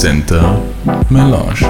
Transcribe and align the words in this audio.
Center 0.00 0.42
Melange. 1.10 1.66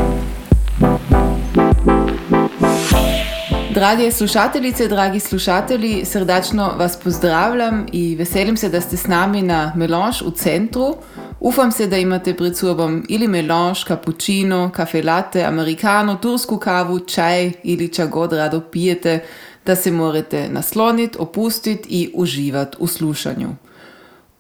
Drage 3.75 4.13
slušateljice, 4.13 4.89
dragi 4.89 5.21
slušatelji, 5.21 6.05
srdačno 6.05 6.75
vas 6.79 6.97
pozdravljam 6.97 7.87
in 7.93 8.19
veselim 8.19 8.57
se, 8.57 8.69
da 8.69 8.81
ste 8.81 8.97
s 8.97 9.07
nami 9.07 9.43
na 9.43 9.73
Melange 9.77 10.17
v 10.27 10.31
centru. 10.31 10.97
Upam 11.41 11.73
se, 11.73 11.87
da 11.87 11.97
imate 11.97 12.35
pred 12.35 12.57
sobom 12.57 13.07
ili 13.09 13.29
melange, 13.29 13.81
cappuccino, 13.87 14.71
kafe 14.75 15.03
latte, 15.03 15.45
americano, 15.45 16.17
tursku 16.17 16.59
kavu, 16.59 16.99
čaj 16.99 17.53
ili 17.63 17.89
ča 17.89 18.07
god 18.07 18.33
rado 18.33 18.61
pijete, 18.61 19.25
da 19.67 19.77
se 19.77 19.91
morate 19.91 20.49
nasloniti, 20.49 21.19
opustiti 21.19 21.89
in 21.89 22.11
uživati 22.15 22.77
v 22.81 22.87
slušanju. 22.87 23.68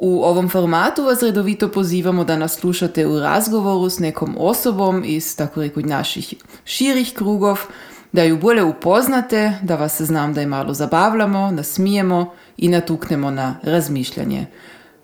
V 0.01 0.07
ovom 0.23 0.49
formatu 0.49 1.05
vas 1.05 1.23
redovito 1.23 1.69
pozivamo, 1.69 2.25
da 2.25 2.37
nas 2.37 2.55
slušate 2.55 3.07
v 3.07 3.21
razgovoru 3.21 3.91
s 3.91 3.99
nekom 3.99 4.37
osobom 4.39 5.03
iz 5.05 5.37
tako 5.37 5.63
rekoč 5.63 5.85
naših 5.85 6.35
širih 6.65 7.13
krugov, 7.15 7.59
da 8.13 8.23
ju 8.23 8.39
bolje 8.39 8.63
upoznate, 8.63 9.59
da 9.63 9.77
vas 9.77 9.97
seznam, 9.97 10.35
da 10.35 10.41
je 10.41 10.47
malo 10.47 10.75
zabavljamo, 10.75 11.51
nasmijemo 11.51 12.35
in 12.57 12.71
natuknemo 12.71 13.31
na 13.31 13.57
razmišljanje. 13.63 14.47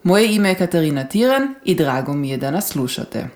Moje 0.02 0.34
ime 0.34 0.48
je 0.48 0.54
Katarina 0.54 1.04
Tiran 1.04 1.54
i 1.64 1.74
drago 1.74 2.12
mi 2.12 2.30
je 2.30 2.36
da 2.36 2.50
nas 2.50 2.68
slušate. 2.68 3.28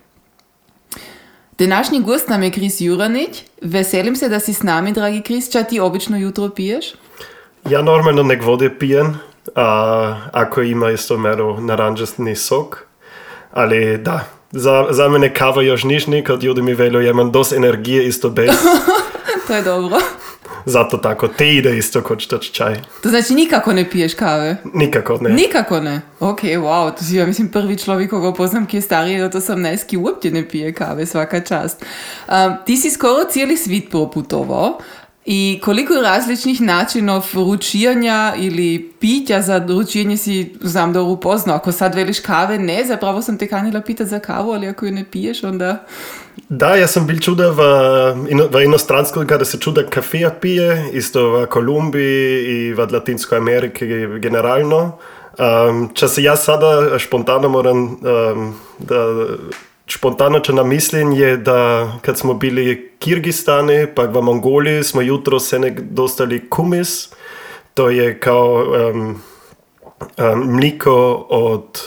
Današnji 1.59 2.01
gost 2.01 2.29
nam 2.29 2.43
je 2.43 2.51
Kris 2.51 2.81
Juranić. 2.81 3.43
Veselim 3.63 4.17
se 4.17 4.29
da 4.29 4.41
si 4.41 4.53
s 4.53 4.63
nami, 4.63 4.93
dragi 4.93 5.23
Kris. 5.23 5.51
Ča 5.51 5.63
ti 5.63 5.81
obično 5.81 6.17
jutro 6.19 6.49
piješ? 6.49 6.87
Ja 7.71 7.83
normalno 7.83 8.23
nek 8.23 8.45
vode 8.45 8.79
pijem, 8.79 9.19
a 9.55 10.17
ako 10.33 10.63
ima 10.63 10.91
isto 10.91 11.19
mero 11.19 11.61
naranđastni 11.61 12.37
sok. 12.37 12.85
Ali 13.53 13.99
da, 13.99 14.25
za, 14.51 14.87
za 14.91 15.09
mene 15.09 15.35
kava 15.35 15.63
još 15.63 15.85
niš 15.85 16.07
nikad, 16.07 16.43
ljudi 16.43 16.63
mi 16.63 16.75
velu, 16.75 17.01
ja 17.01 17.11
imam 17.11 17.33
dos 17.33 17.53
energije 17.53 18.07
isto 18.07 18.31
bez. 18.31 18.51
To 19.49 19.55
je 19.55 19.63
dobro. 19.63 19.97
Zato 20.65 20.97
tako, 20.97 21.29
te 21.29 21.55
ide 21.55 21.79
isto 21.79 22.03
kod 22.03 22.21
štač 22.21 22.51
čaj. 22.51 22.81
To 23.03 23.09
znači 23.09 23.35
nikako 23.35 23.73
ne 23.73 23.91
piješ 23.91 24.15
kave? 24.15 24.57
Nikako 24.75 25.19
ne. 25.21 25.31
Nikako 25.31 25.81
ne. 25.81 26.01
Ok, 26.21 26.43
wow, 26.43 26.99
to 26.99 27.05
si 27.05 27.17
ja 27.17 27.27
mislim 27.27 27.49
prvi 27.49 27.79
človek, 27.79 28.11
koga 28.11 28.33
poznam, 28.35 28.67
ki 28.67 28.77
je 28.77 28.81
stariji 28.81 29.23
od 29.23 29.33
18, 29.33 29.87
ki 29.87 29.97
uopće 29.97 30.31
ne 30.31 30.49
pije 30.49 30.73
kave, 30.73 31.07
svaka 31.07 31.41
čast. 31.41 31.85
Um, 32.29 32.35
ti 32.67 32.77
si 32.77 32.91
skoro 32.91 33.25
cijeli 33.31 33.57
svit 33.57 33.91
proputovao 33.91 34.79
i 35.31 35.61
koliko 35.63 35.95
različnih 35.95 36.61
načinov 36.61 37.27
ručijanja 37.35 38.35
ili 38.37 38.93
pitja 39.01 39.43
za 39.43 39.67
ručijanje 39.69 40.17
si 40.17 40.55
znam 40.61 40.93
da 40.93 41.03
upoznao. 41.03 41.57
Ako 41.57 41.73
sad 41.73 41.95
veliš 41.95 42.21
kave, 42.21 42.59
ne, 42.59 42.85
zapravo 42.87 43.23
sam 43.23 43.39
te 43.39 43.47
kanila 43.49 43.81
pitati 43.81 44.11
za 44.11 44.19
kavu, 44.19 44.53
ali 44.53 44.69
ako 44.69 44.87
ju 44.87 44.93
ne 44.93 45.05
piješ, 45.11 45.45
onda... 45.45 45.85
Da, 46.49 46.75
ja 46.75 46.87
sam 46.87 47.07
bil 47.07 47.21
čuda 47.21 47.51
v, 47.51 47.61
ino, 48.31 48.47
v 48.51 48.65
inostransko, 48.65 49.25
kada 49.29 49.45
se 49.45 49.59
čuda 49.59 49.83
kafeja 49.91 50.31
pije, 50.31 50.91
isto 50.93 51.31
v 51.31 51.47
Kolumbiji 51.47 52.45
i 52.45 52.73
v 52.73 52.89
Latinskoj 52.93 53.39
Ameriki 53.39 53.87
generalno. 54.21 54.99
Um, 55.39 55.91
če 55.95 56.09
se 56.09 56.23
jaz 56.23 56.41
sada 56.45 56.99
spontano 56.99 57.49
moram, 57.49 57.85
um, 58.01 58.55
da 58.79 59.05
spontano 59.97 60.41
če 60.45 60.53
namislim, 60.53 61.13
je 61.13 61.37
da 61.37 61.59
kad 62.03 62.19
smo 62.19 62.35
bili 62.35 62.67
v 62.69 62.77
Kirgistani, 62.99 63.87
pa 63.95 64.05
v 64.11 64.23
Mongoliji, 64.23 64.85
smo 64.85 65.03
jutro 65.03 65.41
se 65.41 65.59
nek 65.59 65.81
dostali 65.81 66.43
kumis, 66.51 67.09
to 67.75 67.91
je 67.91 68.21
kao 68.21 68.65
um, 68.65 69.23
um, 70.19 70.57
mliko 70.57 70.95
od 71.31 71.81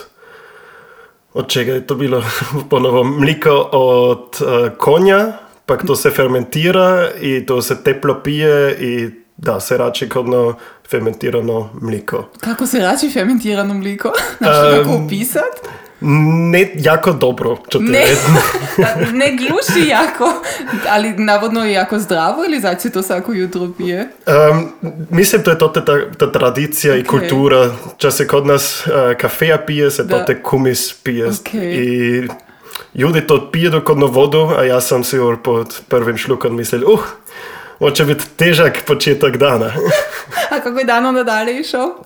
od 1.33 1.47
čega 1.47 1.73
je 1.73 1.87
to 1.87 1.95
bilo 1.95 2.23
ponovo 2.69 3.03
mliko 3.03 3.69
od 3.71 4.41
uh, 4.41 4.77
konja, 4.77 5.31
pa 5.65 5.77
to 5.77 5.95
se 5.95 6.09
fermentira 6.09 7.09
i 7.21 7.45
to 7.45 7.61
se 7.61 7.83
teplo 7.83 8.21
pije 8.23 8.77
i 8.79 9.09
da 9.37 9.59
se 9.59 9.77
rači 9.77 10.09
kodno 10.09 10.53
fermentirano 10.89 11.69
mliko. 11.81 12.29
Kako 12.39 12.67
se 12.67 12.79
rači 12.79 13.09
fermentirano 13.09 13.73
mliko? 13.73 14.11
Znaš 14.37 14.55
um, 14.57 14.77
kako 14.77 15.05
opisat? 15.05 15.53
Ne 16.03 16.71
jako 16.75 17.11
dobro, 17.11 17.57
če 17.69 17.77
te 17.77 17.85
Ne, 17.91 18.05
ne 19.13 19.37
gluši 19.37 19.87
jako, 19.89 20.33
ali 20.89 21.13
navodno 21.13 21.65
je 21.65 21.71
jako 21.71 21.99
zdravo 21.99 22.45
ili 22.45 22.59
znači 22.59 22.89
to 22.89 23.01
svako 23.01 23.33
jutro 23.33 23.67
pije? 23.77 24.07
Um, 24.51 24.71
mislim, 25.09 25.43
to 25.43 25.51
je 25.51 25.57
to 25.57 25.67
ta, 25.67 25.81
ta 26.17 26.31
tradicija 26.31 26.93
okay. 26.93 26.99
i 26.99 27.03
kultura. 27.03 27.69
Če 27.97 28.11
se 28.11 28.27
kod 28.27 28.47
nas 28.47 28.87
uh, 28.87 29.17
kafeja 29.17 29.57
pije, 29.57 29.91
se 29.91 30.03
Da. 30.03 30.17
to 30.17 30.23
te 30.23 30.43
kumis 30.43 30.93
pije. 31.03 31.27
Okay. 31.27 31.73
I 31.73 32.27
ljudi 32.99 33.27
to 33.27 33.51
pije 33.51 33.69
do 33.69 33.81
kodno 33.81 34.05
vodu, 34.05 34.49
a 34.57 34.63
ja 34.63 34.81
sam 34.81 35.03
si 35.03 35.17
pod 35.43 35.81
prvim 35.87 36.17
šlukom 36.17 36.55
mislil, 36.55 36.83
uh, 36.83 36.99
hoće 37.81 38.05
biti 38.05 38.23
težak 38.37 38.77
početak 38.87 39.37
dana. 39.37 39.65
A 40.51 40.59
kako 40.63 40.79
je 40.79 40.85
dan 40.85 41.05
onda 41.05 41.23
dalje 41.23 41.59
išao? 41.59 42.03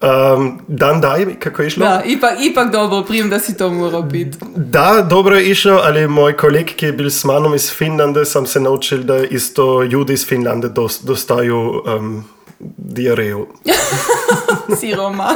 Um, 0.00 0.60
dan 0.68 1.00
daj, 1.00 1.38
kako 1.38 1.62
je 1.62 1.68
išlo? 1.68 1.86
Da, 1.86 2.02
ipak, 2.06 2.32
ipak 2.40 2.72
dobro, 2.72 3.02
prijem 3.02 3.30
da 3.30 3.40
si 3.40 3.56
to 3.56 3.70
morao 3.70 4.02
biti. 4.02 4.38
Da, 4.56 5.06
dobro 5.10 5.36
je 5.36 5.50
išlo, 5.50 5.80
ali 5.84 6.08
moj 6.08 6.36
koleg, 6.36 6.66
ki 6.66 6.86
je 6.86 6.92
bil 6.92 7.10
s 7.10 7.24
manom 7.24 7.54
iz 7.54 7.72
Finlande, 7.72 8.24
sam 8.24 8.46
se 8.46 8.60
naučil, 8.60 9.02
da 9.02 9.24
isto 9.24 9.82
ljudi 9.82 10.12
iz 10.12 10.26
Finlande 10.26 10.68
dos, 10.68 11.00
dostaju 11.02 11.82
um, 11.96 12.24
diareju. 12.76 13.46
Siroma. 14.80 15.28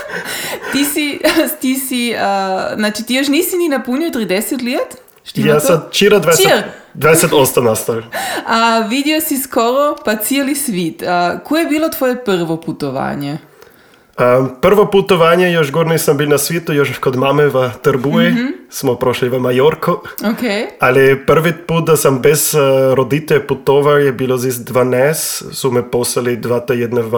ti 0.72 0.84
si, 0.84 1.20
ti 1.60 1.74
si, 1.74 2.14
uh, 2.14 2.78
znači 2.78 3.02
ti 3.02 3.14
još 3.14 3.28
nisi 3.28 3.56
ni 3.56 3.68
napunio 3.68 4.10
30 4.10 4.74
let? 4.74 4.96
Štima 5.24 5.48
Ja 5.48 5.60
sam 5.60 5.82
čira 5.90 6.20
20, 6.20 6.36
Čir. 6.36 6.62
28 6.94 7.62
nastal. 7.62 8.02
A 8.46 8.78
vidio 8.78 9.20
si 9.20 9.38
skoro 9.38 9.96
pa 10.04 10.16
cijeli 10.16 10.54
svit. 10.54 11.02
A, 11.02 11.38
koje 11.44 11.60
je 11.60 11.66
bilo 11.66 11.88
tvoje 11.88 12.24
prvo 12.24 12.56
putovanje? 12.56 13.38
Um, 14.16 14.50
prvo 14.60 14.90
putovanje, 14.90 15.52
još 15.52 15.72
gore 15.72 15.88
nisam 15.88 16.16
bil 16.16 16.28
na 16.28 16.38
svijetu, 16.38 16.72
još 16.72 16.98
kod 16.98 17.16
mame 17.16 17.46
v 17.46 17.70
Trbuji, 17.82 18.30
mm 18.30 18.36
-hmm. 18.36 18.52
smo 18.70 18.94
prošli 18.94 19.28
v 19.28 19.38
Majorko. 19.38 19.92
Ok. 20.24 20.42
Ali 20.80 21.26
prvi 21.26 21.52
put, 21.52 21.86
da 21.86 21.96
sam 21.96 22.22
bez 22.22 22.54
uh, 22.54 22.94
roditelja 22.94 23.40
putoval, 23.48 23.98
je 24.00 24.12
bilo 24.12 24.38
zis 24.38 24.54
12, 24.54 25.52
su 25.52 25.70
me 25.70 25.90
poslali 25.90 26.36
dva 26.36 26.60
tjedna 26.60 27.00
v, 27.00 27.16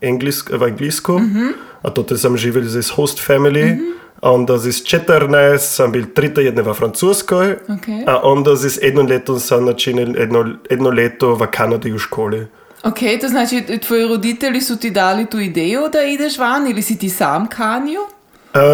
Englis, 0.00 0.44
v 0.50 0.64
Anglijsku, 0.64 1.18
mm 1.18 1.34
-hmm. 1.34 1.52
a 1.82 1.90
to 1.90 2.02
te 2.02 2.16
sam 2.16 2.36
živjel 2.36 2.64
zis 2.64 2.90
host 2.90 3.28
family. 3.28 3.64
Mm 3.64 3.78
-hmm. 3.78 3.98
A 4.20 4.32
onda 4.32 4.58
zis 4.58 4.82
14 4.82 5.58
sam 5.58 5.92
bil 5.92 6.04
tri 6.14 6.34
tjedne 6.34 6.62
v 6.62 6.74
Francoskoj, 6.74 7.52
Ok. 7.52 7.88
a 8.06 8.20
onda 8.22 8.56
zis 8.56 8.78
jedno 8.82 9.02
leto 9.02 9.38
sam 9.38 9.64
načinil 9.64 10.16
jedno, 10.16 10.54
jedno 10.70 10.90
leto 10.90 11.34
v 11.34 11.46
Kanadi 11.46 11.90
v 11.90 11.98
školi. 11.98 12.46
Ok, 12.84 12.98
to 13.20 13.28
znači 13.28 13.64
tvoji 13.86 14.08
roditelji 14.08 14.60
su 14.60 14.76
ti 14.76 14.90
dali 14.90 15.26
tu 15.26 15.40
ideju 15.40 15.80
da 15.92 16.02
ideš 16.02 16.38
van 16.38 16.70
ili 16.70 16.82
si 16.82 16.98
ti 16.98 17.10
sam 17.10 17.46
kanio? 17.46 18.00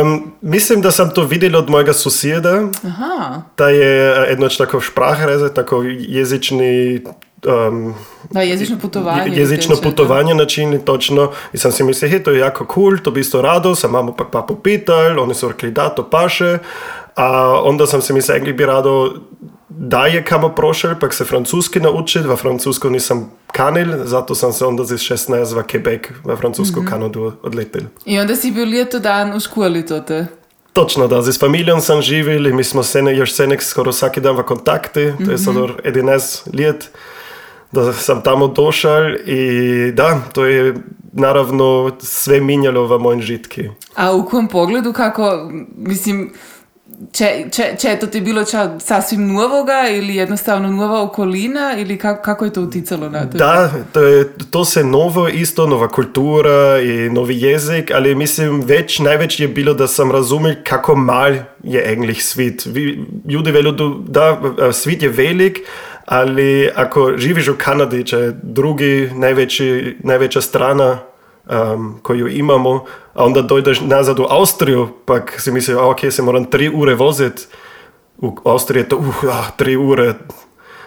Um, 0.03 0.33
mislim, 0.41 0.81
da 0.81 0.91
sam 0.91 1.11
to 1.15 1.23
videl 1.23 1.57
od 1.57 1.71
mojega 1.71 1.93
susjeda, 1.93 2.63
Aha, 2.87 3.43
da 3.59 3.69
je 3.69 4.11
eh, 4.11 4.27
jedno 4.31 4.49
tako 4.49 4.81
šprahreze, 4.81 5.55
tako 5.55 5.83
jezični 5.99 7.03
um, 7.47 7.95
da 8.31 8.43
jezično 8.43 8.79
putovanje. 8.79 9.31
je, 9.31 9.39
jezično 9.39 9.75
teče, 9.75 9.85
da. 9.85 9.91
putovanje 9.91 10.35
načini 10.35 10.85
točno 10.85 11.31
i 11.53 11.59
sam 11.59 11.73
si 11.73 11.85
mislio, 11.85 12.11
hej, 12.11 12.23
to 12.23 12.31
je 12.31 12.39
jako 12.39 12.67
cool, 12.75 12.99
to 12.99 13.11
bi 13.11 13.21
isto 13.21 13.43
rado, 13.43 13.75
sam 13.75 13.91
mamu 13.91 14.17
pak 14.17 14.31
papu 14.31 14.57
pital, 14.57 15.21
oni 15.21 15.35
su 15.35 15.49
rekli 15.49 15.71
da, 15.71 15.89
to 15.89 16.11
paše, 16.11 16.59
a 17.15 17.61
onda 17.63 17.87
sam 17.87 18.03
si 18.03 18.13
mislio, 18.13 18.37
engli 18.37 18.53
bi 18.53 18.67
rado 18.67 19.15
da 19.79 20.07
je 20.07 20.25
kamo 20.25 20.49
prošel, 20.49 20.95
pak 21.01 21.15
se 21.15 21.25
francuski 21.25 21.81
naučit, 21.81 22.25
v 22.25 22.37
Francusku 22.37 22.91
nisam 22.91 23.31
kanil, 23.47 24.05
zato 24.05 24.35
sam 24.35 24.53
se 24.53 24.67
onda 24.67 24.85
z 24.85 24.93
16 24.93 25.29
v 25.55 25.63
Quebec, 25.63 26.01
v 26.25 26.37
francusku 26.37 26.81
Mhm. 26.81 26.89
Kanadu 26.89 27.33
odletel. 27.43 27.83
I 28.05 28.19
onda 28.21 28.37
si 28.37 28.51
bil 28.51 28.69
ljeto 28.69 28.99
dan 28.99 29.37
u 29.37 29.41
školi 29.41 29.87
tote. 29.87 30.27
Točno 30.73 31.09
da, 31.09 31.23
z 31.23 31.39
familijom 31.41 31.81
sam 31.81 32.03
živil 32.03 32.47
i 32.47 32.53
mi 32.53 32.65
smo 32.65 32.83
se 32.83 33.03
ne, 33.03 33.17
još 33.17 33.33
se 33.33 33.47
nek 33.47 33.63
skoro 33.63 33.93
svaki 33.93 34.21
dan 34.21 34.37
v 34.37 34.43
kontakti, 34.43 35.13
to 35.25 35.31
je 35.31 35.39
sad 35.39 35.55
11 35.55 36.59
let 36.59 36.91
da 37.73 37.93
sam 37.93 38.23
tamo 38.23 38.49
došao 38.49 39.09
i 39.11 39.53
da, 39.93 40.21
to 40.33 40.45
je 40.45 40.75
naravno 41.13 41.93
sve 42.01 42.41
minjalo 42.41 42.87
v 42.87 42.99
mojim 42.99 43.23
žitki. 43.23 43.69
A 43.95 44.13
u 44.13 44.27
kojem 44.27 44.49
pogledu 44.49 44.93
kako, 44.93 45.51
mislim, 45.77 46.33
če, 47.13 47.29
če, 47.53 47.65
če 47.79 47.89
je 47.89 47.99
to 48.01 48.07
ti 48.07 48.21
bilo 48.21 48.45
ča 48.45 48.65
sasvim 48.81 49.27
novoga 49.33 49.85
ili 49.91 50.17
jednostavno 50.17 50.69
nova 50.73 51.03
okolina 51.03 51.75
ili 51.79 51.99
kako, 51.99 52.23
kako 52.23 52.45
je 52.45 52.53
to 52.53 52.63
uticalo 52.63 53.09
na 53.09 53.21
tebe? 53.21 53.39
Da, 53.39 53.71
to, 53.93 54.03
je, 54.03 54.29
to 54.51 54.65
se 54.65 54.85
novo 54.85 55.29
isto, 55.29 55.67
nova 55.67 55.89
kultura 55.89 56.81
i 56.81 57.11
novi 57.11 57.41
jezik, 57.41 57.91
ali 57.95 58.15
mislim 58.15 58.63
već, 58.63 58.99
najveć 58.99 59.41
je 59.41 59.49
bilo 59.49 59.75
da 59.75 59.87
sam 59.87 60.13
razumel 60.13 60.55
kako 60.65 60.97
mal 60.97 61.35
je 61.63 61.93
englih 61.93 62.25
svit. 62.25 62.67
Vi, 62.67 63.05
ljudi 63.29 63.51
velu, 63.51 63.73
da, 64.09 64.41
svit 64.73 65.03
je 65.03 65.09
velik, 65.09 65.59
ali 66.07 66.71
ako 66.75 67.13
živiš 67.17 67.49
u 67.49 67.55
Kanadi, 67.59 68.05
če 68.05 68.17
je 68.17 68.33
drugi 68.43 69.11
najveći, 69.15 69.97
najveća 70.03 70.41
strana 70.41 70.99
um, 71.47 71.99
koju 72.03 72.29
imamo, 72.29 72.85
a 73.15 73.25
onda 73.25 73.43
dojdeš 73.43 73.81
nazad 73.81 74.19
u 74.19 74.27
Austriju, 74.31 74.89
pak 75.05 75.41
si 75.41 75.53
misliš, 75.53 75.77
ok, 75.77 76.01
se 76.11 76.23
moram 76.23 76.45
tri 76.45 76.71
ure 76.75 76.95
vozit 76.95 77.49
v 78.19 78.33
Avstriji 78.45 78.81
je 78.81 78.89
to 78.89 78.97
uh, 78.97 79.25
ah, 79.31 79.51
tri 79.57 79.77
ure. 79.77 80.15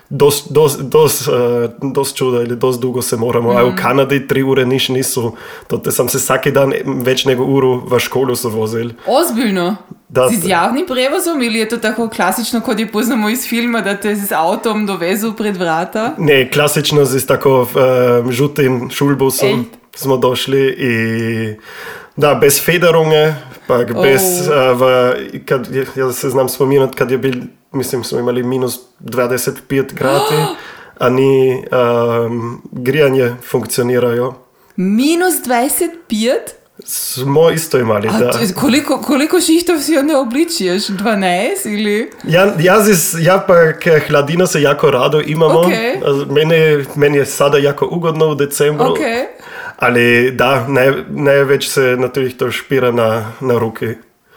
Dost, 0.09 0.51
dost, 0.51 0.81
dost, 0.81 1.27
uh, 1.27 1.91
dost 1.93 2.15
čuda 2.15 2.41
ili 2.41 2.55
dost 2.55 2.81
dugo 2.81 3.01
se 3.01 3.17
moramo, 3.17 3.53
mm. 3.53 3.57
a 3.57 3.63
v 3.63 3.75
Kanadi 3.75 4.27
tri 4.27 4.43
ure 4.43 4.65
niš 4.65 4.89
nisu. 4.89 5.33
Tote 5.67 5.91
sam 5.91 6.09
se 6.09 6.17
vsaki 6.17 6.51
dan 6.51 6.71
več 7.03 7.25
nego 7.25 7.43
uru 7.43 7.81
v 7.91 7.99
školu 7.99 8.35
so 8.35 8.49
vozil. 8.49 8.93
Ozbiljno? 9.07 9.75
Da, 10.07 10.29
Z 10.31 10.47
javnim 10.47 10.85
prevozom 10.87 11.41
ili 11.43 11.59
je 11.59 11.69
to 11.69 11.77
tako 11.77 12.07
klasično, 12.09 12.61
kot 12.61 12.79
je 12.79 12.87
poznamo 12.91 13.29
iz 13.29 13.43
filma, 13.43 13.81
da 13.81 13.97
te 13.99 14.15
z 14.15 14.31
avtom 14.31 14.85
dovezu 14.87 15.33
pred 15.35 15.57
vrata? 15.57 16.13
Ne, 16.17 16.45
klasično 16.51 17.03
z 17.05 17.25
tako 17.27 17.67
uh, 17.67 18.31
žutim 18.31 18.87
šulbusom 18.89 19.49
Ej. 19.49 19.86
Smo 19.97 20.17
došli 20.17 20.59
i 20.69 20.91
da, 22.15 22.35
bez 22.35 22.61
federunge, 22.61 23.33
pa 23.67 23.77
bez, 23.77 24.21
Oh. 24.41 24.73
uh, 24.73 24.81
v, 24.81 25.13
kad, 25.39 25.67
je- 25.67 25.85
ja 25.97 26.11
se 26.11 26.29
znam 26.29 26.49
spominati, 26.49 26.95
kad 26.95 27.11
je 27.11 27.17
bil, 27.17 27.33
mislim, 27.71 28.03
smo 28.03 28.19
imeli 28.19 28.43
minus 28.43 28.79
25 29.01 29.61
gradi, 29.93 30.35
a 30.99 31.09
ni 31.09 31.63
um, 32.25 32.61
grijanje 32.73 33.35
funkcionirajo. 33.43 34.33
Minus 34.75 35.33
25? 35.37 35.89
Smo 36.83 37.51
isto 37.51 37.77
imali, 37.77 38.07
A, 38.07 38.19
da. 38.19 38.31
koliko, 38.55 39.01
koliko 39.01 39.41
šihtov 39.41 39.79
si 39.79 39.97
onda 39.97 40.19
obličuješ? 40.19 40.87
12 40.87 41.73
ili? 41.73 42.11
Ja, 42.23 42.53
jaz 42.59 42.89
iz, 42.89 43.15
ja 43.19 43.43
pa 43.47 43.53
hladino 44.07 44.47
se 44.47 44.61
jako 44.61 44.91
rado 44.91 45.21
imamo. 45.25 45.53
Okay. 45.53 46.33
Meni, 46.33 46.85
meni 46.95 47.17
je 47.17 47.25
sada 47.25 47.57
jako 47.57 47.87
ugodno 47.91 48.29
v 48.29 48.35
decembru. 48.35 48.91
Ok. 48.91 48.99
Ali 49.77 50.31
da, 50.31 50.67
naj, 50.67 50.93
največ 51.09 51.69
se 51.69 51.81
natürlich 51.81 52.37
to 52.37 52.51
špira 52.51 52.91
na, 52.91 53.31
na 53.41 53.59
ruki. 53.59 53.87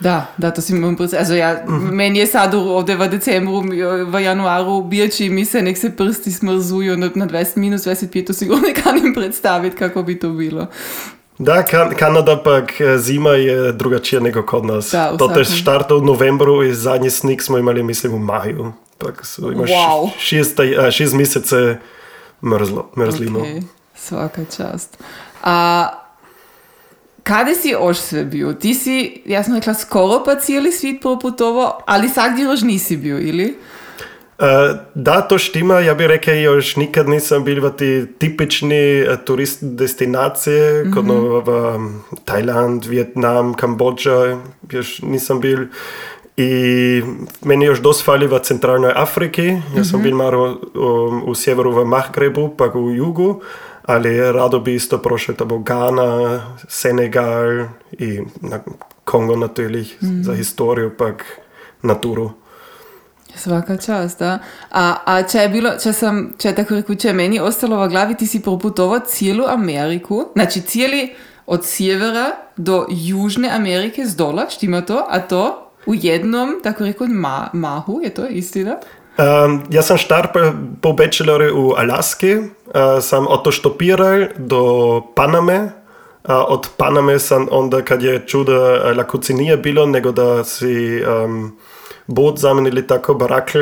Da, 0.01 0.27
da, 0.37 0.51
to 0.51 0.61
si 0.61 0.73
imam 0.73 0.97
predstavljati. 0.97 1.33
Also, 1.33 1.35
ja, 1.35 1.65
meni 1.93 2.19
je 2.19 2.27
sad 2.27 2.55
ovdje 2.55 2.97
v 2.97 3.09
decembru, 3.09 3.63
v 4.07 4.23
januaru 4.23 4.83
bječi 4.83 5.29
mi 5.29 5.45
se 5.45 5.63
nek 5.63 5.79
se 5.79 5.97
prsti 5.97 6.33
smrzuju 6.33 6.97
na 6.97 7.07
20 7.07 7.57
minus 7.57 7.83
25, 7.83 8.27
to 8.27 8.33
sigurno 8.33 8.63
ne 8.69 8.75
kanim 8.75 9.15
predstaviti, 9.15 9.77
kako 9.77 10.03
bi 10.03 10.19
to 10.19 10.29
bilo. 10.31 10.67
Da, 11.43 11.63
kan, 11.63 11.95
Kanada 11.99 12.43
pa 12.43 12.61
zima 12.99 13.31
je 13.31 13.73
drugačija 13.73 14.21
nego 14.21 14.43
kod 14.43 14.65
nas. 14.65 14.91
Da, 14.93 15.17
to 15.17 15.27
vsakem. 15.27 15.45
štartao 15.45 15.99
v 15.99 16.05
novembru 16.05 16.63
i 16.65 16.75
zadnji 16.75 17.11
snik 17.11 17.43
smo 17.43 17.59
imali, 17.59 17.83
mislim, 17.83 18.13
v 18.13 18.19
maju. 18.19 18.73
Pak 18.99 19.27
so, 19.27 19.53
imaš 19.53 19.71
Wow. 19.71 20.11
šest, 20.19 20.61
a, 20.61 20.91
šest 20.91 21.15
mesece 21.15 21.77
mrzlo, 22.45 22.91
mrzlino. 22.97 23.39
Okay. 23.41 23.63
Svaka 23.95 24.45
čast. 24.57 24.99
A, 25.43 25.89
Kade 27.23 27.55
si 27.55 27.69
još 27.69 27.99
sve 27.99 28.25
bio? 28.25 28.53
Ti 28.53 28.75
si, 28.75 29.23
ja 29.27 29.43
sam 29.43 29.55
rekla, 29.55 29.75
skoro 29.75 30.23
pa 30.25 30.35
cijeli 30.35 30.73
svit 30.73 31.01
proputovao, 31.01 31.81
ali 31.87 32.09
sad 32.09 32.39
još 32.39 32.61
nisi 32.63 32.97
bio, 32.97 33.19
ili? 33.19 33.59
Uh, 34.41 34.77
da, 34.95 35.21
to 35.21 35.39
štima. 35.39 35.81
Ja 35.81 35.95
bih 35.95 36.07
rekao, 36.07 36.35
još 36.35 36.77
nikad 36.77 37.09
nisam 37.09 37.45
bil 37.45 37.61
v 37.61 37.71
ti 37.77 38.07
tipični 38.19 39.03
uh, 39.03 39.19
turist 39.25 39.59
destinacije, 39.63 40.85
mm 40.85 40.87
-hmm. 40.87 40.95
kot 40.95 41.05
no, 41.05 41.41
v 41.41 41.75
um, 41.75 42.03
Tajland, 42.25 42.85
Vietnam, 42.85 43.55
Kambodža, 43.55 44.39
još 44.71 45.03
nisam 45.03 45.41
bil. 45.41 45.67
I 46.37 47.03
meni 47.45 47.65
još 47.65 47.81
dosta 47.81 48.05
fali 48.05 48.27
v 48.27 48.39
centralnoj 48.39 48.93
Afriki. 48.97 49.47
Ja 49.77 49.85
sam 49.85 50.03
bil 50.03 50.17
malo 50.17 50.61
um, 50.75 51.23
u 51.27 51.35
sjeveru 51.35 51.73
v 51.73 51.85
Mahgrebu, 51.85 52.55
pa 52.57 52.71
u 52.75 52.91
jugu. 52.91 53.41
Ali 53.83 54.33
rado 54.33 54.61
bi 54.61 54.75
isto 54.75 54.99
prošao 54.99 55.35
tamo 55.35 55.59
Ghana, 55.59 56.41
Senegal 56.69 57.67
i 57.93 58.21
na 58.41 58.61
Kongo 59.05 59.37
natürlich 59.37 59.89
za 60.01 60.35
historiju, 60.35 60.91
pak 60.99 61.25
naturu. 61.83 62.31
Svaka 63.37 63.77
čast, 63.77 64.19
da. 64.19 64.39
A, 64.71 64.97
a 65.07 65.23
če 65.23 65.39
je 65.39 65.49
bilo, 65.49 65.71
če 65.83 65.93
sem, 65.93 66.21
če 66.39 66.55
tako 66.55 66.81
rekel, 66.81 66.97
če 66.97 67.09
je 67.09 67.15
meni 67.17 67.41
ostalo 67.41 67.81
v 67.81 67.89
glavi, 67.89 68.19
ti 68.19 68.27
si 68.27 68.43
proputovao 68.43 69.01
cijelu 69.07 69.47
Ameriku, 69.49 70.25
znači 70.35 70.61
cijeli 70.61 71.11
od 71.47 71.65
sjevera 71.67 72.31
do 72.57 72.87
Južne 72.91 73.51
Amerike 73.51 74.07
z 74.07 74.17
dola, 74.17 74.47
štima 74.51 74.81
to, 74.81 75.05
a 75.09 75.21
to 75.21 75.73
u 75.87 75.95
jednom, 75.95 76.61
tako 76.63 76.85
rekel, 76.85 77.07
ma, 77.07 77.51
mahu, 77.53 78.01
je 78.05 78.15
to 78.15 78.27
istina? 78.27 78.77
Um, 79.21 79.63
jaz 79.71 79.91
sem 79.91 79.99
štar 79.99 80.31
po, 80.81 80.93
bachelorju 80.93 81.51
v 81.53 81.75
Alaski, 81.77 82.37
uh, 82.39 83.01
sem 83.03 83.27
otoštopiral 83.27 84.31
do 84.39 84.63
Paname. 85.17 85.73
Uh, 86.25 86.45
od 86.49 86.69
Paname 86.77 87.19
sem 87.19 87.49
onda, 87.51 87.83
kad 87.83 88.03
je 88.03 88.23
čudo, 88.27 88.55
uh, 88.55 88.97
lakuci 88.97 89.35
nije 89.35 89.57
bilo, 89.57 89.87
nego 89.87 90.13
da 90.13 90.45
si 90.45 91.03
um, 91.03 91.59
tako 92.87 93.15
barakl, 93.15 93.59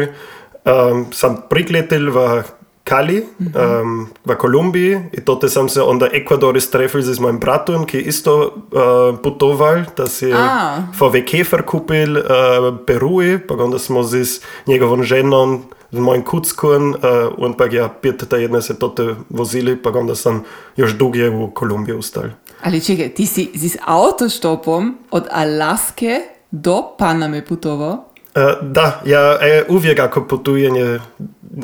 um, 0.64 1.06
sem 1.12 1.36
prikletel 1.48 2.10
v 2.10 2.42
Kali, 2.88 3.20
um, 3.20 4.08
v 4.24 4.34
Kolumbiji 4.34 5.00
i 5.12 5.20
tote 5.20 5.48
sam 5.48 5.68
se 5.68 5.82
onda 5.82 6.08
Ekvador 6.12 6.60
strefil 6.60 7.02
z 7.02 7.20
mojim 7.20 7.38
bratom, 7.38 7.84
ki 7.84 7.96
je 7.96 8.02
isto 8.02 8.32
uh, 8.48 9.18
putoval, 9.20 9.84
da 9.96 10.06
si 10.06 10.32
je 10.32 10.36
A. 10.36 10.88
VW 10.96 11.20
Käfer 11.24 11.62
kupil 11.68 12.16
uh, 12.16 12.24
Peruji, 12.86 13.38
pa 13.38 13.54
onda 13.54 13.78
smo 13.78 14.02
z 14.02 14.40
njegovom 14.66 15.02
ženom, 15.04 15.68
z 15.92 15.98
mojim 16.00 16.24
kuckom, 16.24 16.96
uh, 16.96 17.36
on 17.38 17.52
pa 17.52 17.68
ja, 17.72 17.88
pet 17.88 18.24
tedne 18.28 18.62
se 18.62 18.78
tote 18.78 19.14
vozili, 19.28 19.76
pa 19.76 19.90
onda 19.90 20.14
sam 20.14 20.44
još 20.76 20.96
dugje 20.96 21.30
u 21.30 21.50
Kolumbiji 21.50 21.96
ustal. 21.96 22.32
Ali 22.62 22.80
čekaj, 22.80 23.08
ti 23.08 23.26
si 23.26 23.50
z 23.54 23.76
avtoštopom 23.84 24.98
od 25.10 25.28
Alaske 25.30 26.20
do 26.50 26.82
Paname 26.98 27.44
putovao? 27.44 28.07
Uh, 28.38 28.68
da, 28.70 29.00
ja 29.04 29.38
e, 29.40 29.64
uvijek 29.68 29.98
ako 29.98 30.24
putujem 30.24 30.76
je, 30.76 31.00